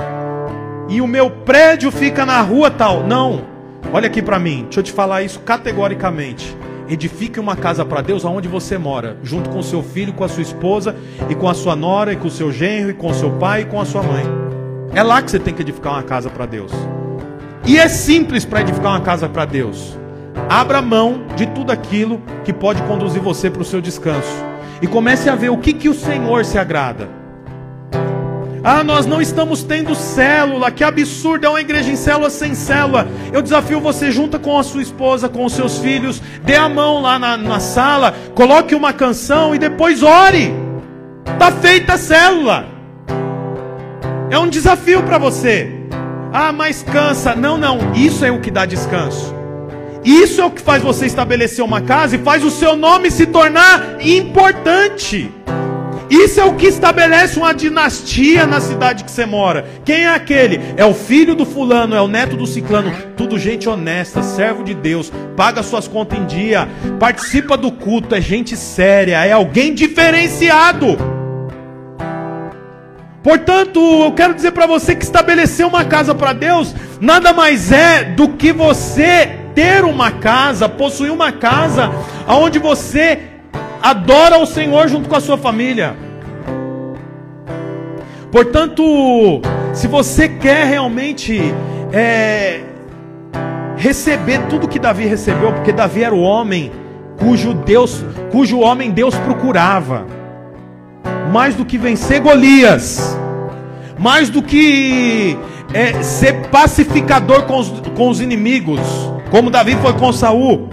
e 0.88 1.00
o 1.00 1.06
meu 1.06 1.30
prédio 1.30 1.90
fica 1.90 2.26
na 2.26 2.40
rua 2.40 2.70
tal. 2.70 3.06
Não. 3.06 3.44
Olha 3.92 4.08
aqui 4.08 4.20
para 4.20 4.38
mim. 4.38 4.64
Deixa 4.64 4.80
eu 4.80 4.84
te 4.84 4.92
falar 4.92 5.22
isso 5.22 5.40
categoricamente. 5.40 6.56
Edifique 6.90 7.38
uma 7.38 7.54
casa 7.54 7.84
para 7.84 8.00
Deus 8.00 8.24
aonde 8.24 8.48
você 8.48 8.76
mora, 8.76 9.16
junto 9.22 9.48
com 9.48 9.62
seu 9.62 9.80
filho, 9.80 10.12
com 10.12 10.24
a 10.24 10.28
sua 10.28 10.42
esposa, 10.42 10.96
e 11.28 11.36
com 11.36 11.48
a 11.48 11.54
sua 11.54 11.76
nora, 11.76 12.12
e 12.12 12.16
com 12.16 12.26
o 12.26 12.30
seu 12.30 12.50
genro, 12.50 12.90
e 12.90 12.94
com 12.94 13.14
seu 13.14 13.30
pai, 13.38 13.60
e 13.60 13.64
com 13.64 13.80
a 13.80 13.84
sua 13.84 14.02
mãe. 14.02 14.24
É 14.92 15.00
lá 15.00 15.22
que 15.22 15.30
você 15.30 15.38
tem 15.38 15.54
que 15.54 15.62
edificar 15.62 15.92
uma 15.92 16.02
casa 16.02 16.28
para 16.28 16.46
Deus. 16.46 16.72
E 17.64 17.78
é 17.78 17.88
simples 17.88 18.44
para 18.44 18.62
edificar 18.62 18.90
uma 18.90 19.02
casa 19.02 19.28
para 19.28 19.44
Deus. 19.44 19.96
Abra 20.48 20.82
mão 20.82 21.26
de 21.36 21.46
tudo 21.46 21.70
aquilo 21.70 22.20
que 22.44 22.52
pode 22.52 22.82
conduzir 22.82 23.22
você 23.22 23.48
para 23.48 23.62
o 23.62 23.64
seu 23.64 23.80
descanso. 23.80 24.44
E 24.82 24.88
comece 24.88 25.30
a 25.30 25.36
ver 25.36 25.50
o 25.50 25.58
que, 25.58 25.72
que 25.72 25.88
o 25.88 25.94
Senhor 25.94 26.44
se 26.44 26.58
agrada. 26.58 27.19
Ah, 28.62 28.84
nós 28.84 29.06
não 29.06 29.22
estamos 29.22 29.62
tendo 29.62 29.94
célula, 29.94 30.70
que 30.70 30.84
absurdo, 30.84 31.46
é 31.46 31.48
uma 31.48 31.60
igreja 31.60 31.90
em 31.90 31.96
célula 31.96 32.28
sem 32.28 32.54
célula. 32.54 33.08
Eu 33.32 33.40
desafio 33.40 33.80
você, 33.80 34.10
junta 34.10 34.38
com 34.38 34.58
a 34.58 34.62
sua 34.62 34.82
esposa, 34.82 35.28
com 35.28 35.44
os 35.44 35.54
seus 35.54 35.78
filhos, 35.78 36.20
dê 36.42 36.56
a 36.56 36.68
mão 36.68 37.00
lá 37.00 37.18
na, 37.18 37.36
na 37.38 37.58
sala, 37.58 38.14
coloque 38.34 38.74
uma 38.74 38.92
canção 38.92 39.54
e 39.54 39.58
depois 39.58 40.02
ore. 40.02 40.52
Está 41.32 41.50
feita 41.52 41.94
a 41.94 41.98
célula. 41.98 42.66
É 44.28 44.38
um 44.38 44.48
desafio 44.48 45.02
para 45.02 45.16
você. 45.16 45.72
Ah, 46.32 46.52
mas 46.52 46.82
cansa. 46.82 47.34
Não, 47.34 47.56
não, 47.56 47.94
isso 47.94 48.24
é 48.24 48.30
o 48.30 48.40
que 48.40 48.50
dá 48.50 48.66
descanso. 48.66 49.34
Isso 50.04 50.40
é 50.40 50.44
o 50.44 50.50
que 50.50 50.62
faz 50.62 50.82
você 50.82 51.06
estabelecer 51.06 51.64
uma 51.64 51.80
casa 51.80 52.16
e 52.16 52.18
faz 52.18 52.44
o 52.44 52.50
seu 52.50 52.76
nome 52.76 53.10
se 53.10 53.26
tornar 53.26 53.96
importante. 54.00 55.32
Isso 56.10 56.40
é 56.40 56.44
o 56.44 56.56
que 56.56 56.66
estabelece 56.66 57.38
uma 57.38 57.54
dinastia 57.54 58.44
na 58.44 58.60
cidade 58.60 59.04
que 59.04 59.10
você 59.12 59.24
mora. 59.24 59.64
Quem 59.84 60.02
é 60.02 60.08
aquele? 60.08 60.60
É 60.76 60.84
o 60.84 60.92
filho 60.92 61.36
do 61.36 61.46
fulano, 61.46 61.94
é 61.94 62.00
o 62.00 62.08
neto 62.08 62.36
do 62.36 62.48
ciclano. 62.48 62.92
Tudo 63.16 63.38
gente 63.38 63.68
honesta, 63.68 64.20
servo 64.20 64.64
de 64.64 64.74
Deus, 64.74 65.12
paga 65.36 65.62
suas 65.62 65.86
contas 65.86 66.18
em 66.18 66.26
dia, 66.26 66.68
participa 66.98 67.56
do 67.56 67.70
culto, 67.70 68.16
é 68.16 68.20
gente 68.20 68.56
séria, 68.56 69.24
é 69.24 69.30
alguém 69.30 69.72
diferenciado. 69.72 70.98
Portanto, 73.22 73.78
eu 73.78 74.12
quero 74.12 74.34
dizer 74.34 74.50
para 74.50 74.66
você 74.66 74.96
que 74.96 75.04
estabelecer 75.04 75.64
uma 75.64 75.84
casa 75.84 76.12
para 76.12 76.32
Deus 76.32 76.74
nada 77.00 77.32
mais 77.32 77.70
é 77.70 78.02
do 78.02 78.30
que 78.30 78.52
você 78.52 79.38
ter 79.54 79.84
uma 79.84 80.10
casa, 80.10 80.68
possuir 80.68 81.12
uma 81.12 81.30
casa 81.30 81.90
onde 82.26 82.58
você 82.58 83.29
adora 83.82 84.38
o 84.38 84.46
Senhor 84.46 84.88
junto 84.88 85.08
com 85.08 85.16
a 85.16 85.20
sua 85.20 85.38
família. 85.38 85.96
Portanto, 88.30 89.40
se 89.74 89.88
você 89.88 90.28
quer 90.28 90.66
realmente 90.66 91.40
é, 91.92 92.60
receber 93.76 94.46
tudo 94.48 94.68
que 94.68 94.78
Davi 94.78 95.06
recebeu, 95.06 95.52
porque 95.52 95.72
Davi 95.72 96.04
era 96.04 96.14
o 96.14 96.20
homem 96.20 96.70
cujo 97.18 97.54
Deus, 97.54 98.04
cujo 98.30 98.60
homem 98.60 98.90
Deus 98.90 99.14
procurava, 99.16 100.06
mais 101.32 101.54
do 101.54 101.64
que 101.64 101.76
vencer 101.76 102.20
Golias, 102.20 103.18
mais 103.98 104.30
do 104.30 104.42
que 104.42 105.36
é, 105.74 106.02
ser 106.02 106.48
pacificador 106.48 107.42
com 107.42 107.58
os, 107.58 107.68
com 107.96 108.08
os 108.08 108.20
inimigos, 108.20 108.80
como 109.30 109.50
Davi 109.50 109.76
foi 109.76 109.92
com 109.94 110.12
Saul 110.12 110.68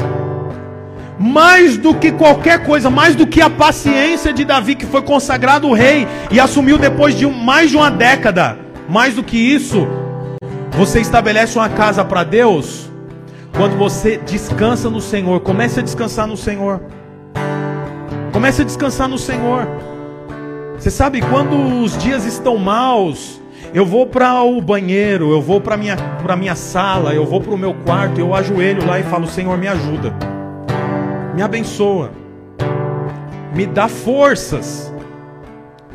mais 1.19 1.77
do 1.77 1.95
que 1.95 2.11
qualquer 2.11 2.63
coisa, 2.63 2.89
mais 2.89 3.15
do 3.15 3.25
que 3.25 3.41
a 3.41 3.49
paciência 3.49 4.31
de 4.31 4.45
Davi, 4.45 4.75
que 4.75 4.85
foi 4.85 5.01
consagrado 5.01 5.71
rei 5.73 6.07
e 6.31 6.39
assumiu 6.39 6.77
depois 6.77 7.15
de 7.15 7.25
mais 7.25 7.71
de 7.71 7.77
uma 7.77 7.89
década, 7.89 8.57
mais 8.87 9.15
do 9.15 9.23
que 9.23 9.37
isso, 9.37 9.87
você 10.71 11.01
estabelece 11.01 11.57
uma 11.57 11.69
casa 11.69 12.05
para 12.05 12.23
Deus 12.23 12.89
quando 13.55 13.75
você 13.75 14.17
descansa 14.17 14.89
no 14.89 15.01
Senhor. 15.01 15.39
Comece 15.39 15.79
a 15.79 15.83
descansar 15.83 16.27
no 16.27 16.37
Senhor. 16.37 16.81
Comece 18.31 18.61
a 18.61 18.65
descansar 18.65 19.07
no 19.07 19.17
Senhor. 19.17 19.67
Você 20.77 20.91
sabe, 20.91 21.21
quando 21.21 21.81
os 21.81 21.97
dias 21.97 22.23
estão 22.23 22.55
maus, 22.57 23.41
eu 23.73 23.83
vou 23.83 24.05
para 24.05 24.43
o 24.43 24.61
banheiro, 24.61 25.31
eu 25.31 25.41
vou 25.41 25.59
para 25.59 25.75
minha 25.75 25.97
para 26.21 26.35
minha 26.35 26.53
sala, 26.53 27.15
eu 27.15 27.25
vou 27.25 27.41
para 27.41 27.55
o 27.55 27.57
meu 27.57 27.73
quarto, 27.73 28.19
eu 28.19 28.35
ajoelho 28.35 28.85
lá 28.85 28.99
e 28.99 29.03
falo: 29.03 29.25
Senhor, 29.25 29.57
me 29.57 29.67
ajuda 29.67 30.36
me 31.37 31.43
abençoa, 31.43 32.09
me 33.53 33.67
dá 33.67 33.87
forças. 33.87 34.91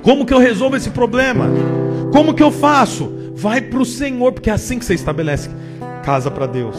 Como 0.00 0.24
que 0.24 0.32
eu 0.32 0.38
resolvo 0.38 0.76
esse 0.76 0.90
problema? 0.90 1.46
Como 2.12 2.32
que 2.32 2.44
eu 2.44 2.52
faço? 2.52 3.32
Vai 3.34 3.60
para 3.60 3.80
o 3.80 3.84
Senhor, 3.84 4.30
porque 4.30 4.50
é 4.50 4.52
assim 4.52 4.78
que 4.78 4.84
você 4.84 4.94
estabelece 4.94 5.50
casa 6.04 6.30
para 6.30 6.46
Deus. 6.46 6.76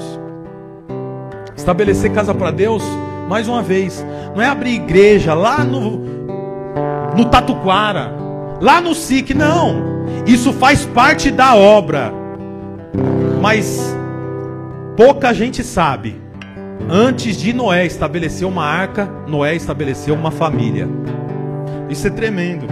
Estabelecer 1.58 2.14
casa 2.14 2.34
para 2.34 2.52
Deus, 2.52 2.82
mais 3.28 3.50
uma 3.50 3.62
vez, 3.62 4.06
não 4.34 4.42
é 4.42 4.48
abrir 4.48 4.76
igreja 4.76 5.34
lá 5.34 5.62
no, 5.66 5.98
no 7.18 7.26
Tatuquara, 7.26 8.14
lá 8.62 8.80
no 8.80 8.96
SIC, 8.96 9.34
não. 9.34 10.06
Isso 10.26 10.54
faz 10.54 10.86
parte 10.86 11.30
da 11.32 11.54
obra. 11.54 12.14
Mas 13.42 13.94
pouca 14.96 15.34
gente 15.34 15.66
sabe 15.66 16.23
Antes 16.90 17.38
de 17.38 17.54
Noé 17.54 17.86
estabelecer 17.86 18.48
uma 18.48 18.66
arca, 18.66 19.10
Noé 19.28 19.56
estabeleceu 19.56 20.14
uma 20.14 20.32
família. 20.32 20.88
Isso 21.90 22.08
é 22.08 22.10
tremendo. 22.10 22.66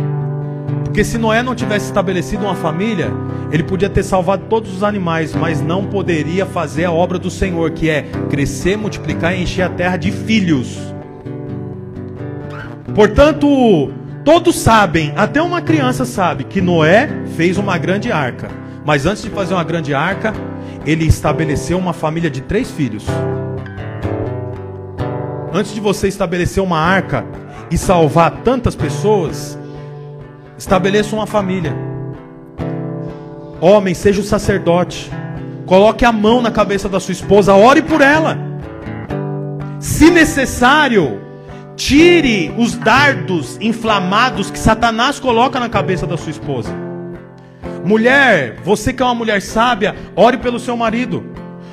Porque 0.84 1.04
se 1.04 1.18
Noé 1.18 1.42
não 1.42 1.56
tivesse 1.56 1.86
estabelecido 1.86 2.44
uma 2.44 2.56
família, 2.56 3.12
ele 3.52 3.64
podia 3.64 3.90
ter 3.90 4.04
salvado 4.04 4.44
todos 4.50 4.76
os 4.76 4.84
animais, 4.84 5.34
mas 5.34 5.62
não 5.62 5.86
poderia 5.86 6.46
fazer 6.46 6.86
a 6.86 6.92
obra 6.92 7.18
do 7.18 7.30
Senhor, 7.30 7.72
que 7.72 7.90
é 7.90 8.04
crescer, 8.30 8.78
multiplicar 8.78 9.34
e 9.34 9.44
encher 9.44 9.64
a 9.64 9.70
terra 9.70 9.96
de 9.96 10.12
filhos. 10.12 10.78
Portanto, 12.94 13.92
todos 14.26 14.58
sabem, 14.60 15.14
até 15.16 15.42
uma 15.42 15.62
criança 15.62 16.04
sabe, 16.04 16.44
que 16.44 16.60
Noé 16.60 17.10
fez 17.38 17.58
uma 17.58 17.78
grande 17.78 18.12
arca. 18.12 18.50
Mas 18.86 19.06
antes 19.06 19.24
de 19.24 19.30
fazer 19.30 19.54
uma 19.54 19.64
grande 19.64 19.94
arca, 19.94 20.34
ele 20.86 21.06
estabeleceu 21.06 21.78
uma 21.78 21.94
família 21.94 22.30
de 22.30 22.42
três 22.42 22.70
filhos. 22.70 23.06
Antes 25.54 25.74
de 25.74 25.82
você 25.82 26.08
estabelecer 26.08 26.64
uma 26.64 26.80
arca 26.80 27.26
e 27.70 27.78
salvar 27.78 28.32
tantas 28.44 28.74
pessoas, 28.74 29.58
estabeleça 30.58 31.16
uma 31.16 31.28
família. 31.28 31.76
Homem, 33.60 33.94
seja 33.94 34.22
o 34.22 34.24
sacerdote. 34.24 35.12
coloque 35.66 36.04
a 36.04 36.12
mão 36.12 36.42
na 36.42 36.52
cabeça 36.52 36.90
da 36.90 37.00
sua 37.00 37.14
esposa, 37.14 37.54
ore 37.54 37.82
por 37.82 38.02
ela. 38.02 38.38
Se 39.80 40.10
necessário, 40.10 41.22
tire 41.76 42.54
os 42.58 42.76
dardos 42.76 43.58
inflamados 43.62 44.52
que 44.52 44.60
Satanás 44.60 45.20
coloca 45.20 45.60
na 45.60 45.70
cabeça 45.70 46.06
da 46.06 46.18
sua 46.18 46.32
esposa. 46.32 46.74
Mulher, 47.84 48.58
você 48.64 48.94
que 48.94 49.02
é 49.02 49.06
uma 49.06 49.16
mulher 49.16 49.42
sábia, 49.42 49.96
ore 50.16 50.38
pelo 50.38 50.60
seu 50.60 50.76
marido. 50.76 51.24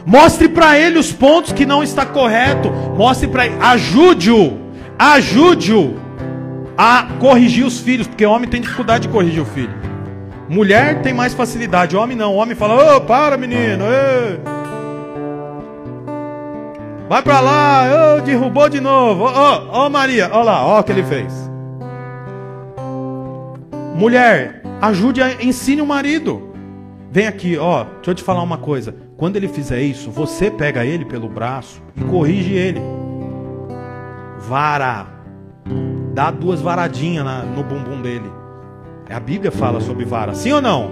Mostre 0.07 0.49
para 0.49 0.78
ele 0.78 0.99
os 0.99 1.12
pontos 1.12 1.53
que 1.53 1.66
não 1.66 1.82
está 1.82 2.07
correto. 2.07 2.70
Mostre 2.70 3.28
para 3.28 3.46
ele, 3.46 3.57
ajude-o, 3.61 4.59
ajude-o 4.99 5.96
a 6.76 7.09
corrigir 7.18 7.66
os 7.66 7.80
filhos, 7.80 8.07
porque 8.07 8.24
homem 8.24 8.49
tem 8.49 8.61
dificuldade 8.61 9.07
de 9.07 9.12
corrigir 9.12 9.42
o 9.42 9.46
filho. 9.46 9.74
Mulher 10.49 11.03
tem 11.03 11.12
mais 11.12 11.34
facilidade, 11.34 11.96
homem 11.96 12.16
não. 12.16 12.34
Homem 12.34 12.55
fala: 12.55 12.74
"Ô, 12.74 12.96
oh, 12.96 13.01
para, 13.03 13.36
menino. 13.36 13.84
Ei. 13.84 14.40
Vai 17.09 17.22
para 17.22 17.40
lá, 17.40 17.84
oh, 18.16 18.20
derrubou 18.20 18.68
de 18.68 18.80
novo. 18.80 19.24
Ó, 19.24 19.62
oh, 19.72 19.86
oh, 19.86 19.90
Maria, 19.90 20.28
olha 20.30 20.42
lá, 20.44 20.66
ó 20.66 20.80
o 20.80 20.84
que 20.84 20.92
ele 20.92 21.03
fez. 21.03 21.32
Mulher, 23.94 24.62
ajude, 24.80 25.22
a, 25.22 25.42
ensine 25.42 25.80
o 25.80 25.86
marido. 25.86 26.53
Vem 27.11 27.26
aqui, 27.26 27.57
ó, 27.57 27.84
deixa 27.84 28.11
eu 28.11 28.14
te 28.14 28.22
falar 28.22 28.42
uma 28.42 28.59
coisa. 28.59 28.94
Quando 29.18 29.34
ele 29.34 29.48
fizer 29.48 29.82
isso, 29.82 30.12
você 30.12 30.48
pega 30.48 30.86
ele 30.86 31.04
pelo 31.04 31.28
braço 31.28 31.82
e 31.96 32.04
corrige 32.04 32.54
ele. 32.54 32.80
Vara. 34.38 35.08
Dá 36.14 36.30
duas 36.30 36.60
varadinhas 36.60 37.24
na, 37.24 37.42
no 37.42 37.64
bumbum 37.64 38.00
dele. 38.00 38.30
É, 39.08 39.14
a 39.16 39.18
Bíblia 39.18 39.50
fala 39.50 39.80
sobre 39.80 40.04
vara, 40.04 40.34
sim 40.34 40.52
ou 40.52 40.62
não? 40.62 40.88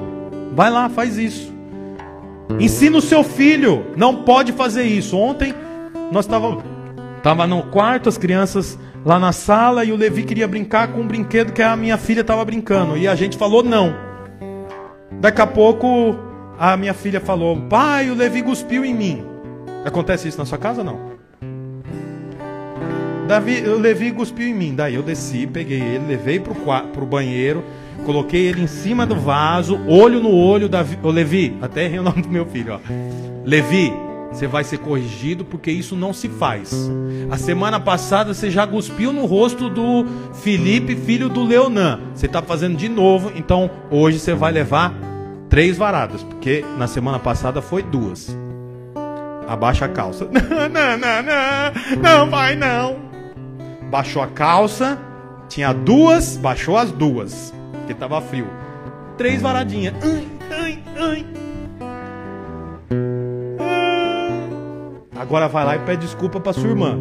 Vai 0.57 0.71
lá, 0.71 0.89
faz 0.89 1.17
isso. 1.17 1.55
Ensina 2.59 2.99
o 2.99 3.01
seu 3.01 3.23
filho. 3.23 3.87
Não 3.97 4.25
pode 4.25 4.51
fazer 4.51 4.83
isso. 4.83 5.17
Ontem 5.17 5.55
nós 6.11 6.25
estávamos 6.25 6.65
tava 7.23 7.47
no 7.47 7.63
quarto, 7.63 8.09
as 8.09 8.19
crianças 8.19 8.77
lá 9.05 9.21
na 9.21 9.31
sala 9.31 9.85
e 9.85 9.93
o 9.93 9.97
Levi 9.97 10.25
queria 10.25 10.49
brincar 10.49 10.89
com 10.89 11.01
um 11.01 11.07
brinquedo 11.07 11.53
que 11.53 11.63
a 11.63 11.77
minha 11.77 11.97
filha 11.97 12.23
estava 12.23 12.45
brincando 12.45 12.97
e 12.97 13.07
a 13.07 13.15
gente 13.15 13.37
falou 13.37 13.63
não. 13.63 13.95
Daqui 15.21 15.41
a 15.41 15.47
pouco 15.47 16.26
a 16.59 16.77
minha 16.77 16.95
filha 16.95 17.21
falou: 17.21 17.57
"Pai, 17.69 18.11
o 18.11 18.15
Levi 18.15 18.43
cuspiu 18.43 18.85
em 18.85 18.95
mim". 18.95 19.25
Acontece 19.85 20.29
isso 20.29 20.39
na 20.39 20.45
sua 20.45 20.59
casa 20.59 20.83
não? 20.83 21.17
Davi, 23.27 23.61
o 23.69 23.79
Levi 23.79 24.13
cuspiu 24.13 24.47
em 24.47 24.55
mim. 24.55 24.75
Daí 24.75 24.95
eu 24.95 25.03
desci, 25.03 25.47
peguei 25.47 25.81
ele, 25.81 26.07
levei 26.07 26.39
pro, 26.39 26.55
pro 26.55 27.05
banheiro, 27.05 27.65
coloquei 28.05 28.47
ele 28.47 28.63
em 28.63 28.67
cima 28.69 29.05
do 29.05 29.17
vaso, 29.17 29.81
olho 29.87 30.21
no 30.21 30.31
olho, 30.31 30.69
Davi, 30.69 30.97
o 31.03 31.11
Levi, 31.11 31.57
até 31.61 31.85
errei 31.85 31.99
o 31.99 32.03
nome 32.05 32.23
do 32.23 32.29
meu 32.29 32.47
filho, 32.47 32.75
ó. 32.75 32.81
Levi, 33.45 33.93
você 34.33 34.47
vai 34.47 34.63
ser 34.63 34.79
corrigido 34.79 35.45
porque 35.45 35.71
isso 35.71 35.97
não 35.97 36.13
se 36.13 36.29
faz. 36.29 36.89
A 37.31 37.37
semana 37.37 37.81
passada 37.81 38.33
você 38.33 38.51
já 38.51 38.67
cuspiu 38.67 39.13
no 39.13 39.27
rosto 39.27 39.69
do 39.69 40.07
Felipe, 40.35 40.95
filho 40.95 41.29
do 41.29 41.43
Leonan. 41.43 42.01
Você 42.15 42.27
está 42.27 42.41
fazendo 42.43 42.77
de 42.77 42.89
novo, 42.89 43.33
então 43.35 43.71
hoje 43.91 44.19
você 44.19 44.35
vai 44.35 44.53
levar 44.53 44.95
três 45.57 45.79
varadas, 45.79 46.23
porque 46.23 46.63
na 46.77 46.87
semana 46.87 47.19
passada 47.19 47.63
foi 47.63 47.83
duas. 47.83 48.37
Abaixa 49.49 49.87
a 49.87 49.89
calça. 49.89 50.29
Não, 50.29 50.69
não, 50.69 50.99
não, 50.99 51.23
não, 51.23 52.03
não 52.03 52.31
vai 52.31 52.55
não. 52.55 52.99
Baixou 53.91 54.21
a 54.21 54.27
calça, 54.27 54.99
tinha 55.49 55.73
duas, 55.73 56.37
baixou 56.37 56.77
as 56.77 56.93
duas, 56.93 57.55
porque 57.73 57.93
estava 57.93 58.21
frio. 58.21 58.47
Três 59.17 59.41
varadinhas. 59.41 59.95
Ai, 60.03 60.29
ai, 60.51 60.83
ai. 61.01 61.27
Agora 65.19 65.49
vai 65.49 65.65
lá 65.65 65.77
e 65.77 65.79
pede 65.79 66.03
desculpa 66.03 66.39
para 66.39 66.53
sua 66.53 66.69
irmã. 66.69 67.01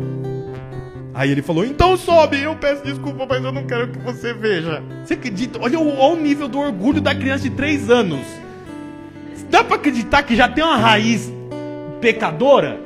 Aí 1.14 1.30
ele 1.30 1.42
falou: 1.42 1.66
Então 1.66 1.98
sobe, 1.98 2.42
eu 2.42 2.56
peço 2.56 2.86
desculpa, 2.86 3.26
mas 3.28 3.44
eu 3.44 3.52
não 3.52 3.66
quero 3.66 3.90
que 3.90 4.00
você 4.00 4.34
veja. 4.34 4.82
Você 5.04 5.16
acredita? 5.16 5.60
Olha 5.62 5.78
o, 5.78 5.98
olha 5.98 6.18
o 6.18 6.22
nível 6.22 6.48
do 6.48 6.60
orgulho 6.60 7.02
da 7.02 7.14
criança 7.14 7.44
de 7.44 7.50
3 7.50 7.90
anos. 7.90 8.45
Dá 9.56 9.64
para 9.64 9.78
acreditar 9.78 10.22
que 10.24 10.36
já 10.36 10.50
tem 10.50 10.62
uma 10.62 10.76
raiz 10.76 11.32
pecadora? 12.02 12.78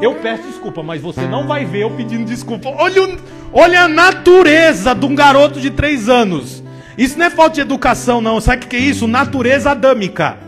Eu 0.00 0.14
peço 0.14 0.44
desculpa, 0.44 0.82
mas 0.82 1.02
você 1.02 1.20
não 1.26 1.46
vai 1.46 1.66
ver 1.66 1.82
eu 1.82 1.90
pedindo 1.90 2.24
desculpa. 2.24 2.70
Olha, 2.70 3.18
olha 3.52 3.82
a 3.82 3.88
natureza 3.88 4.94
de 4.94 5.04
um 5.04 5.14
garoto 5.14 5.60
de 5.60 5.70
3 5.70 6.08
anos. 6.08 6.64
Isso 6.96 7.18
não 7.18 7.26
é 7.26 7.30
falta 7.30 7.56
de 7.56 7.60
educação, 7.60 8.22
não. 8.22 8.40
Sabe 8.40 8.64
o 8.64 8.68
que 8.68 8.76
é 8.76 8.78
isso? 8.78 9.06
Natureza 9.06 9.72
adâmica. 9.72 10.38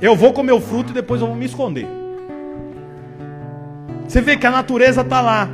Eu 0.00 0.14
vou 0.14 0.32
comer 0.32 0.52
o 0.52 0.60
fruto 0.60 0.92
e 0.92 0.94
depois 0.94 1.20
eu 1.20 1.26
vou 1.26 1.34
me 1.34 1.46
esconder. 1.46 1.88
Você 4.06 4.20
vê 4.20 4.36
que 4.36 4.46
a 4.46 4.50
natureza 4.52 5.00
está 5.00 5.20
lá. 5.20 5.48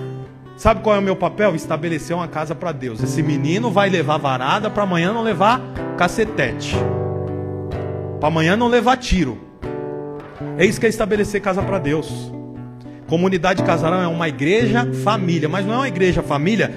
Sabe 0.59 0.83
qual 0.83 0.97
é 0.97 0.99
o 0.99 1.03
meu 1.03 1.17
papel? 1.17 1.55
Estabelecer 1.55 2.15
uma 2.15 2.29
casa 2.29 2.55
para 2.55 2.73
Deus. 2.73 3.03
Esse 3.03 3.23
menino 3.23 3.71
vai 3.71 3.89
levar 3.89 4.19
varada 4.19 4.69
para 4.69 4.83
amanhã 4.83 5.15
não 5.15 5.23
levar 5.23 5.63
cacetete. 5.97 6.77
Para 8.19 8.29
amanhã 8.29 8.57
não 8.57 8.69
levar 8.69 8.97
tiro. 8.97 9.39
É 10.57 10.65
isso 10.65 10.81
que 10.81 10.87
é 10.87 10.89
estabelecer 10.89 11.41
casa 11.41 11.63
para 11.63 11.79
Deus. 11.79 12.33
Comunidade 13.09 13.63
Casarão 13.63 14.03
é 14.03 14.07
uma 14.07 14.29
igreja 14.29 14.87
família, 15.03 15.49
mas 15.49 15.65
não 15.65 15.75
é 15.75 15.77
uma 15.79 15.89
igreja 15.89 16.23
família 16.23 16.73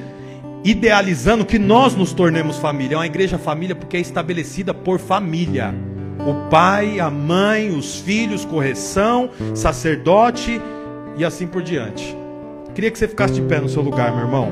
idealizando 0.64 1.46
que 1.46 1.60
nós 1.60 1.96
nos 1.96 2.14
tornemos 2.14 2.58
família. 2.58 2.96
É 2.96 2.98
uma 2.98 3.06
igreja 3.06 3.38
família 3.38 3.76
porque 3.76 3.98
é 3.98 4.00
estabelecida 4.00 4.74
por 4.74 5.00
família. 5.00 5.74
O 6.20 6.50
pai, 6.50 7.00
a 7.00 7.10
mãe, 7.10 7.70
os 7.76 8.00
filhos, 8.00 8.46
correção, 8.46 9.30
sacerdote 9.56 10.62
e 11.18 11.26
assim 11.26 11.48
por 11.48 11.62
diante. 11.62 12.16
Queria 12.76 12.92
que 12.92 12.98
você 12.98 13.08
ficasse 13.08 13.34
de 13.34 13.42
pé 13.42 13.60
no 13.60 13.68
seu 13.68 13.82
lugar, 13.82 14.12
meu 14.12 14.26
irmão. 14.26 14.52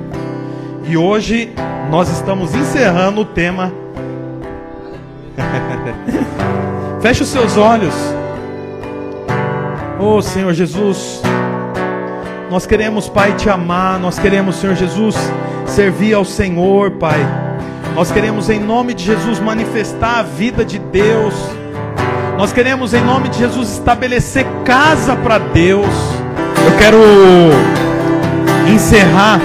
E 0.88 0.98
hoje 0.98 1.50
nós 1.90 2.10
estamos 2.10 2.54
encerrando 2.56 3.22
o 3.22 3.26
tema. 3.26 3.72
Feche 7.02 7.24
os 7.24 7.30
seus 7.30 7.58
olhos. 7.58 7.94
Oh 10.00 10.22
Senhor 10.22 10.54
Jesus, 10.54 11.22
nós 12.50 12.66
queremos, 12.66 13.08
Pai, 13.08 13.34
te 13.34 13.50
amar. 13.50 14.00
Nós 14.00 14.18
queremos, 14.18 14.56
Senhor 14.56 14.76
Jesus, 14.76 15.16
servir 15.68 16.14
ao 16.14 16.26
Senhor, 16.26 16.92
Pai. 16.92 17.20
Nós 17.96 18.12
queremos, 18.12 18.50
em 18.50 18.60
nome 18.60 18.94
de 18.94 19.04
Jesus, 19.04 19.40
manifestar 19.40 20.20
a 20.20 20.24
vida 20.24 20.66
de 20.66 20.80
Deus. 20.80 21.34
Nós 22.38 22.54
queremos, 22.54 22.94
em 22.94 23.02
nome 23.02 23.30
de 23.30 23.40
Jesus, 23.40 23.74
estabelecer 23.74 24.46
casa 24.64 25.16
para 25.16 25.38
Deus. 25.38 25.86
Eu 26.66 26.78
quero 26.78 26.98
encerrar 28.74 29.40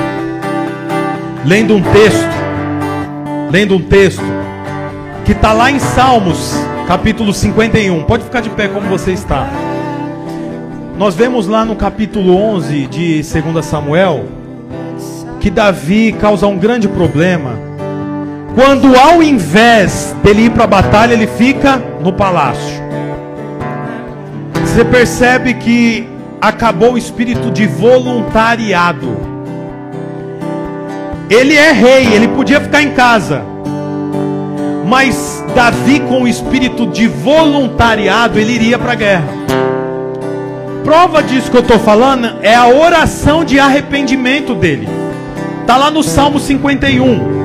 lendo 1.45 1.75
um 1.75 1.83
texto, 1.83 2.31
lendo 3.51 3.77
um 3.77 3.83
texto 3.83 4.44
que 5.25 5.33
está 5.33 5.55
lá 5.55 5.71
em 5.71 5.79
Salmos, 5.79 6.55
capítulo 6.87 7.33
51. 7.33 8.05
Pode 8.05 8.25
ficar 8.25 8.43
de 8.43 8.51
pé 8.51 8.69
como 8.69 8.89
você 8.89 9.13
está. 9.13 9.49
Nós 10.99 11.15
vemos 11.15 11.47
lá 11.47 11.65
no 11.65 11.75
capítulo 11.75 12.37
11 12.37 12.87
de 12.87 13.23
2 13.23 13.65
Samuel 13.65 14.27
que 15.41 15.49
Davi 15.49 16.13
causa 16.13 16.47
um 16.47 16.59
grande 16.59 16.89
problema. 16.89 17.53
Quando 18.55 18.95
ao 18.97 19.23
invés 19.23 20.15
dele 20.23 20.43
ir 20.43 20.51
para 20.51 20.65
a 20.65 20.67
batalha, 20.67 21.15
ele 21.15 21.27
fica 21.27 21.83
no 22.03 22.13
palácio. 22.13 22.83
Você 24.61 24.85
percebe 24.85 25.55
que 25.55 26.07
acabou 26.41 26.93
o 26.93 26.99
espírito 26.99 27.51
de 27.51 27.67
voluntariado. 27.67 29.17
Ele 31.31 31.55
é 31.55 31.73
rei, 31.73 32.13
ele 32.13 32.29
podia 32.29 32.61
ficar 32.61 32.83
em 32.83 32.91
casa. 32.91 33.54
Mas 34.95 35.45
Davi, 35.57 35.99
com 35.99 36.23
o 36.23 36.29
espírito 36.29 36.87
de 36.87 37.09
voluntariado, 37.09 38.39
ele 38.39 38.53
iria 38.53 38.79
para 38.79 38.93
a 38.93 38.95
guerra. 38.95 39.27
Prova 40.85 41.21
disso 41.21 41.51
que 41.51 41.57
eu 41.57 41.63
estou 41.63 41.81
falando 41.81 42.37
é 42.43 42.55
a 42.55 42.69
oração 42.69 43.45
de 43.45 43.59
arrependimento 43.59 44.55
dele. 44.55 44.89
Está 45.63 45.77
lá 45.77 45.91
no 45.91 46.01
Salmo 46.01 46.39
51. 46.39 47.43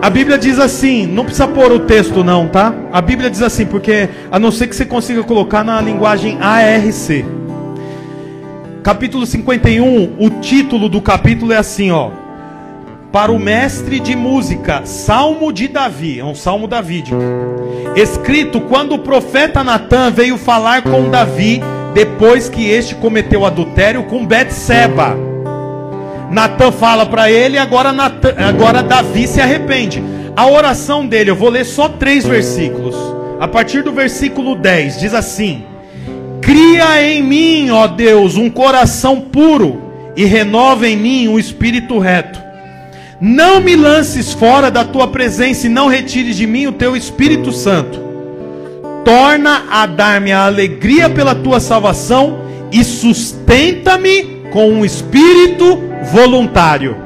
A 0.00 0.08
Bíblia 0.08 0.38
diz 0.38 0.58
assim, 0.58 1.06
não 1.06 1.22
precisa 1.22 1.46
pôr 1.46 1.70
o 1.70 1.80
texto 1.80 2.24
não, 2.24 2.48
tá? 2.48 2.72
A 2.90 3.02
Bíblia 3.02 3.28
diz 3.28 3.42
assim, 3.42 3.66
porque 3.66 4.08
a 4.32 4.38
não 4.38 4.50
ser 4.50 4.68
que 4.68 4.74
você 4.74 4.86
consiga 4.86 5.22
colocar 5.22 5.62
na 5.62 5.78
linguagem 5.82 6.38
ARC 6.40 7.26
capítulo 8.82 9.26
51, 9.26 10.16
o 10.18 10.30
título 10.40 10.88
do 10.88 11.02
capítulo 11.02 11.52
é 11.52 11.58
assim, 11.58 11.90
ó. 11.90 12.10
Para 13.16 13.32
o 13.32 13.38
mestre 13.38 13.98
de 13.98 14.14
música, 14.14 14.82
Salmo 14.84 15.50
de 15.50 15.68
Davi, 15.68 16.20
é 16.20 16.24
um 16.24 16.34
salmo 16.34 16.68
davídico. 16.68 17.16
Escrito 17.96 18.60
quando 18.60 18.92
o 18.92 18.98
profeta 18.98 19.64
Natan 19.64 20.10
veio 20.10 20.36
falar 20.36 20.82
com 20.82 21.08
Davi 21.08 21.62
depois 21.94 22.50
que 22.50 22.68
este 22.68 22.94
cometeu 22.94 23.46
adultério 23.46 24.02
com 24.02 24.26
Betseba. 24.26 25.16
Natan 26.30 26.70
fala 26.70 27.06
para 27.06 27.30
ele, 27.30 27.56
agora 27.56 27.90
Natan, 27.90 28.34
agora 28.36 28.82
Davi 28.82 29.26
se 29.26 29.40
arrepende. 29.40 30.04
A 30.36 30.46
oração 30.46 31.06
dele, 31.06 31.30
eu 31.30 31.36
vou 31.36 31.48
ler 31.48 31.64
só 31.64 31.88
três 31.88 32.26
versículos. 32.26 32.94
A 33.40 33.48
partir 33.48 33.82
do 33.82 33.92
versículo 33.92 34.54
10 34.54 35.00
diz 35.00 35.14
assim: 35.14 35.64
Cria 36.42 37.02
em 37.02 37.22
mim, 37.22 37.70
ó 37.70 37.86
Deus, 37.86 38.36
um 38.36 38.50
coração 38.50 39.22
puro 39.22 39.80
e 40.14 40.26
renova 40.26 40.86
em 40.86 40.98
mim 40.98 41.28
um 41.28 41.38
espírito 41.38 41.98
reto. 41.98 42.45
Não 43.20 43.60
me 43.60 43.74
lances 43.74 44.32
fora 44.32 44.70
da 44.70 44.84
tua 44.84 45.08
presença 45.08 45.66
e 45.66 45.70
não 45.70 45.88
retires 45.88 46.36
de 46.36 46.46
mim 46.46 46.66
o 46.66 46.72
teu 46.72 46.94
Espírito 46.94 47.52
Santo. 47.52 47.98
Torna 49.04 49.64
a 49.70 49.86
dar-me 49.86 50.32
a 50.32 50.44
alegria 50.44 51.08
pela 51.08 51.34
tua 51.34 51.60
salvação 51.60 52.40
e 52.70 52.84
sustenta-me 52.84 54.42
com 54.52 54.68
um 54.70 54.84
espírito 54.84 55.78
voluntário. 56.12 56.96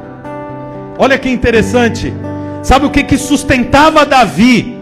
Olha 0.99 1.19
que 1.19 1.29
interessante. 1.29 2.13
Sabe 2.63 2.87
o 2.87 2.91
que, 2.91 3.03
que 3.03 3.17
sustentava 3.17 4.05
Davi, 4.05 4.79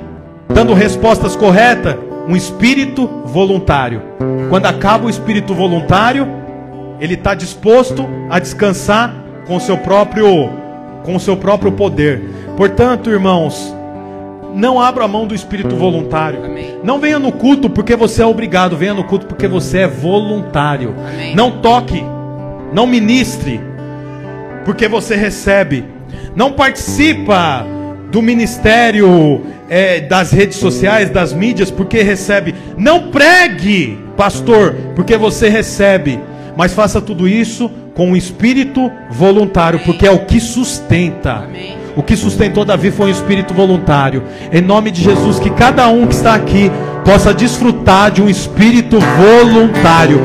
dando 0.49 0.75
respostas 0.75 1.37
corretas? 1.37 1.97
Um 2.27 2.37
espírito 2.37 3.07
voluntário. 3.25 4.03
Quando 4.49 4.67
acaba 4.67 5.07
o 5.07 5.11
espírito 5.11 5.55
voluntário, 5.55 6.27
ele 7.01 7.15
está 7.15 7.35
disposto 7.35 8.09
a 8.29 8.39
descansar 8.39 9.15
com 9.47 9.57
o 9.57 9.61
seu 9.61 9.79
próprio, 9.79 10.51
com 11.05 11.17
o 11.17 11.21
seu 11.21 11.37
próprio 11.37 11.73
poder. 11.73 12.23
Portanto, 12.57 13.11
irmãos, 13.11 13.75
não 14.55 14.81
abra 14.81 15.05
a 15.05 15.09
mão 15.09 15.27
do 15.27 15.35
espírito 15.35 15.77
voluntário. 15.77 16.45
Amém. 16.45 16.79
Não 16.83 16.99
venha 16.99 17.19
no 17.19 17.33
culto 17.33 17.71
porque 17.71 17.95
você 17.97 18.23
é 18.23 18.27
obrigado, 18.27 18.77
venha 18.77 18.95
no 18.95 19.05
culto 19.05 19.27
porque 19.27 19.47
você 19.47 19.79
é 19.79 19.87
voluntário. 19.87 20.95
Amém. 21.09 21.35
Não 21.35 21.61
toque, 21.61 22.03
não 22.73 22.87
ministre, 22.87 23.61
porque 24.65 24.89
você 24.89 25.17
recebe. 25.17 25.85
Não 26.35 26.53
participa 26.53 27.67
do 28.11 28.23
ministério 28.23 29.43
é, 29.69 30.01
das 30.01 30.33
redes 30.33 30.59
sociais, 30.59 31.11
das 31.11 31.33
mídias, 31.33 31.71
porque 31.71 32.03
recebe. 32.03 32.55
Não 32.77 33.11
pregue, 33.11 33.99
pastor, 34.17 34.75
porque 34.95 35.17
você 35.17 35.49
recebe. 35.49 36.19
Mas 36.57 36.73
faça 36.73 37.01
tudo 37.01 37.29
isso 37.29 37.71
com 37.99 38.13
um 38.13 38.17
espírito 38.17 38.93
voluntário, 39.11 39.81
porque 39.81 40.07
é 40.07 40.11
o 40.13 40.21
que 40.21 40.39
sustenta. 40.39 41.33
Amém. 41.33 41.77
O 41.97 42.03
que 42.03 42.17
sustentou 42.17 42.65
Davi 42.65 42.93
foi 42.93 43.07
um 43.09 43.13
espírito 43.13 43.53
voluntário. 43.53 44.23
Em 44.53 44.61
nome 44.61 44.93
de 44.93 45.03
Jesus, 45.03 45.41
que 45.41 45.51
cada 45.51 45.89
um 45.89 46.07
que 46.07 46.15
está 46.15 46.33
aqui 46.33 46.71
possa 47.05 47.35
desfrutar 47.35 48.13
de 48.13 48.23
um 48.23 48.29
espírito 48.29 49.01
voluntário. 49.01 50.21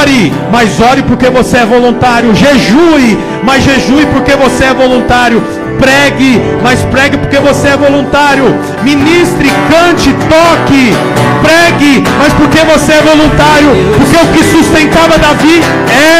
Ore, 0.00 0.32
mas 0.50 0.80
ore 0.80 1.04
porque 1.04 1.30
você 1.30 1.58
é 1.58 1.64
voluntário. 1.64 2.34
Jejue, 2.34 3.16
mas 3.44 3.62
jejue 3.62 4.06
porque 4.06 4.34
você 4.34 4.64
é 4.64 4.74
voluntário. 4.74 5.40
Pregue, 5.78 6.40
mas 6.62 6.80
pregue 6.82 7.18
porque 7.18 7.38
você 7.38 7.68
é 7.68 7.76
voluntário. 7.76 8.44
Ministre, 8.82 9.50
cante, 9.70 10.14
toque. 10.28 10.94
Pregue, 11.42 12.02
mas 12.18 12.32
porque 12.32 12.58
você 12.64 12.92
é 12.92 13.02
voluntário. 13.02 13.68
Porque 13.98 14.16
o 14.16 14.26
que 14.32 14.44
sustentava 14.44 15.18
Davi 15.18 15.60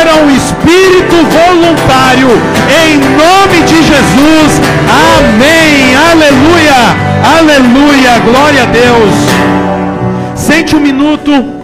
era 0.00 0.16
um 0.16 0.30
espírito 0.30 1.16
voluntário. 1.16 2.28
Em 2.84 2.98
nome 2.98 3.62
de 3.66 3.76
Jesus. 3.76 4.60
Amém. 5.18 5.94
Aleluia. 6.10 6.74
Aleluia. 7.38 8.18
Glória 8.24 8.62
a 8.62 8.66
Deus. 8.66 9.14
Sente 10.34 10.76
um 10.76 10.80
minuto. 10.80 11.54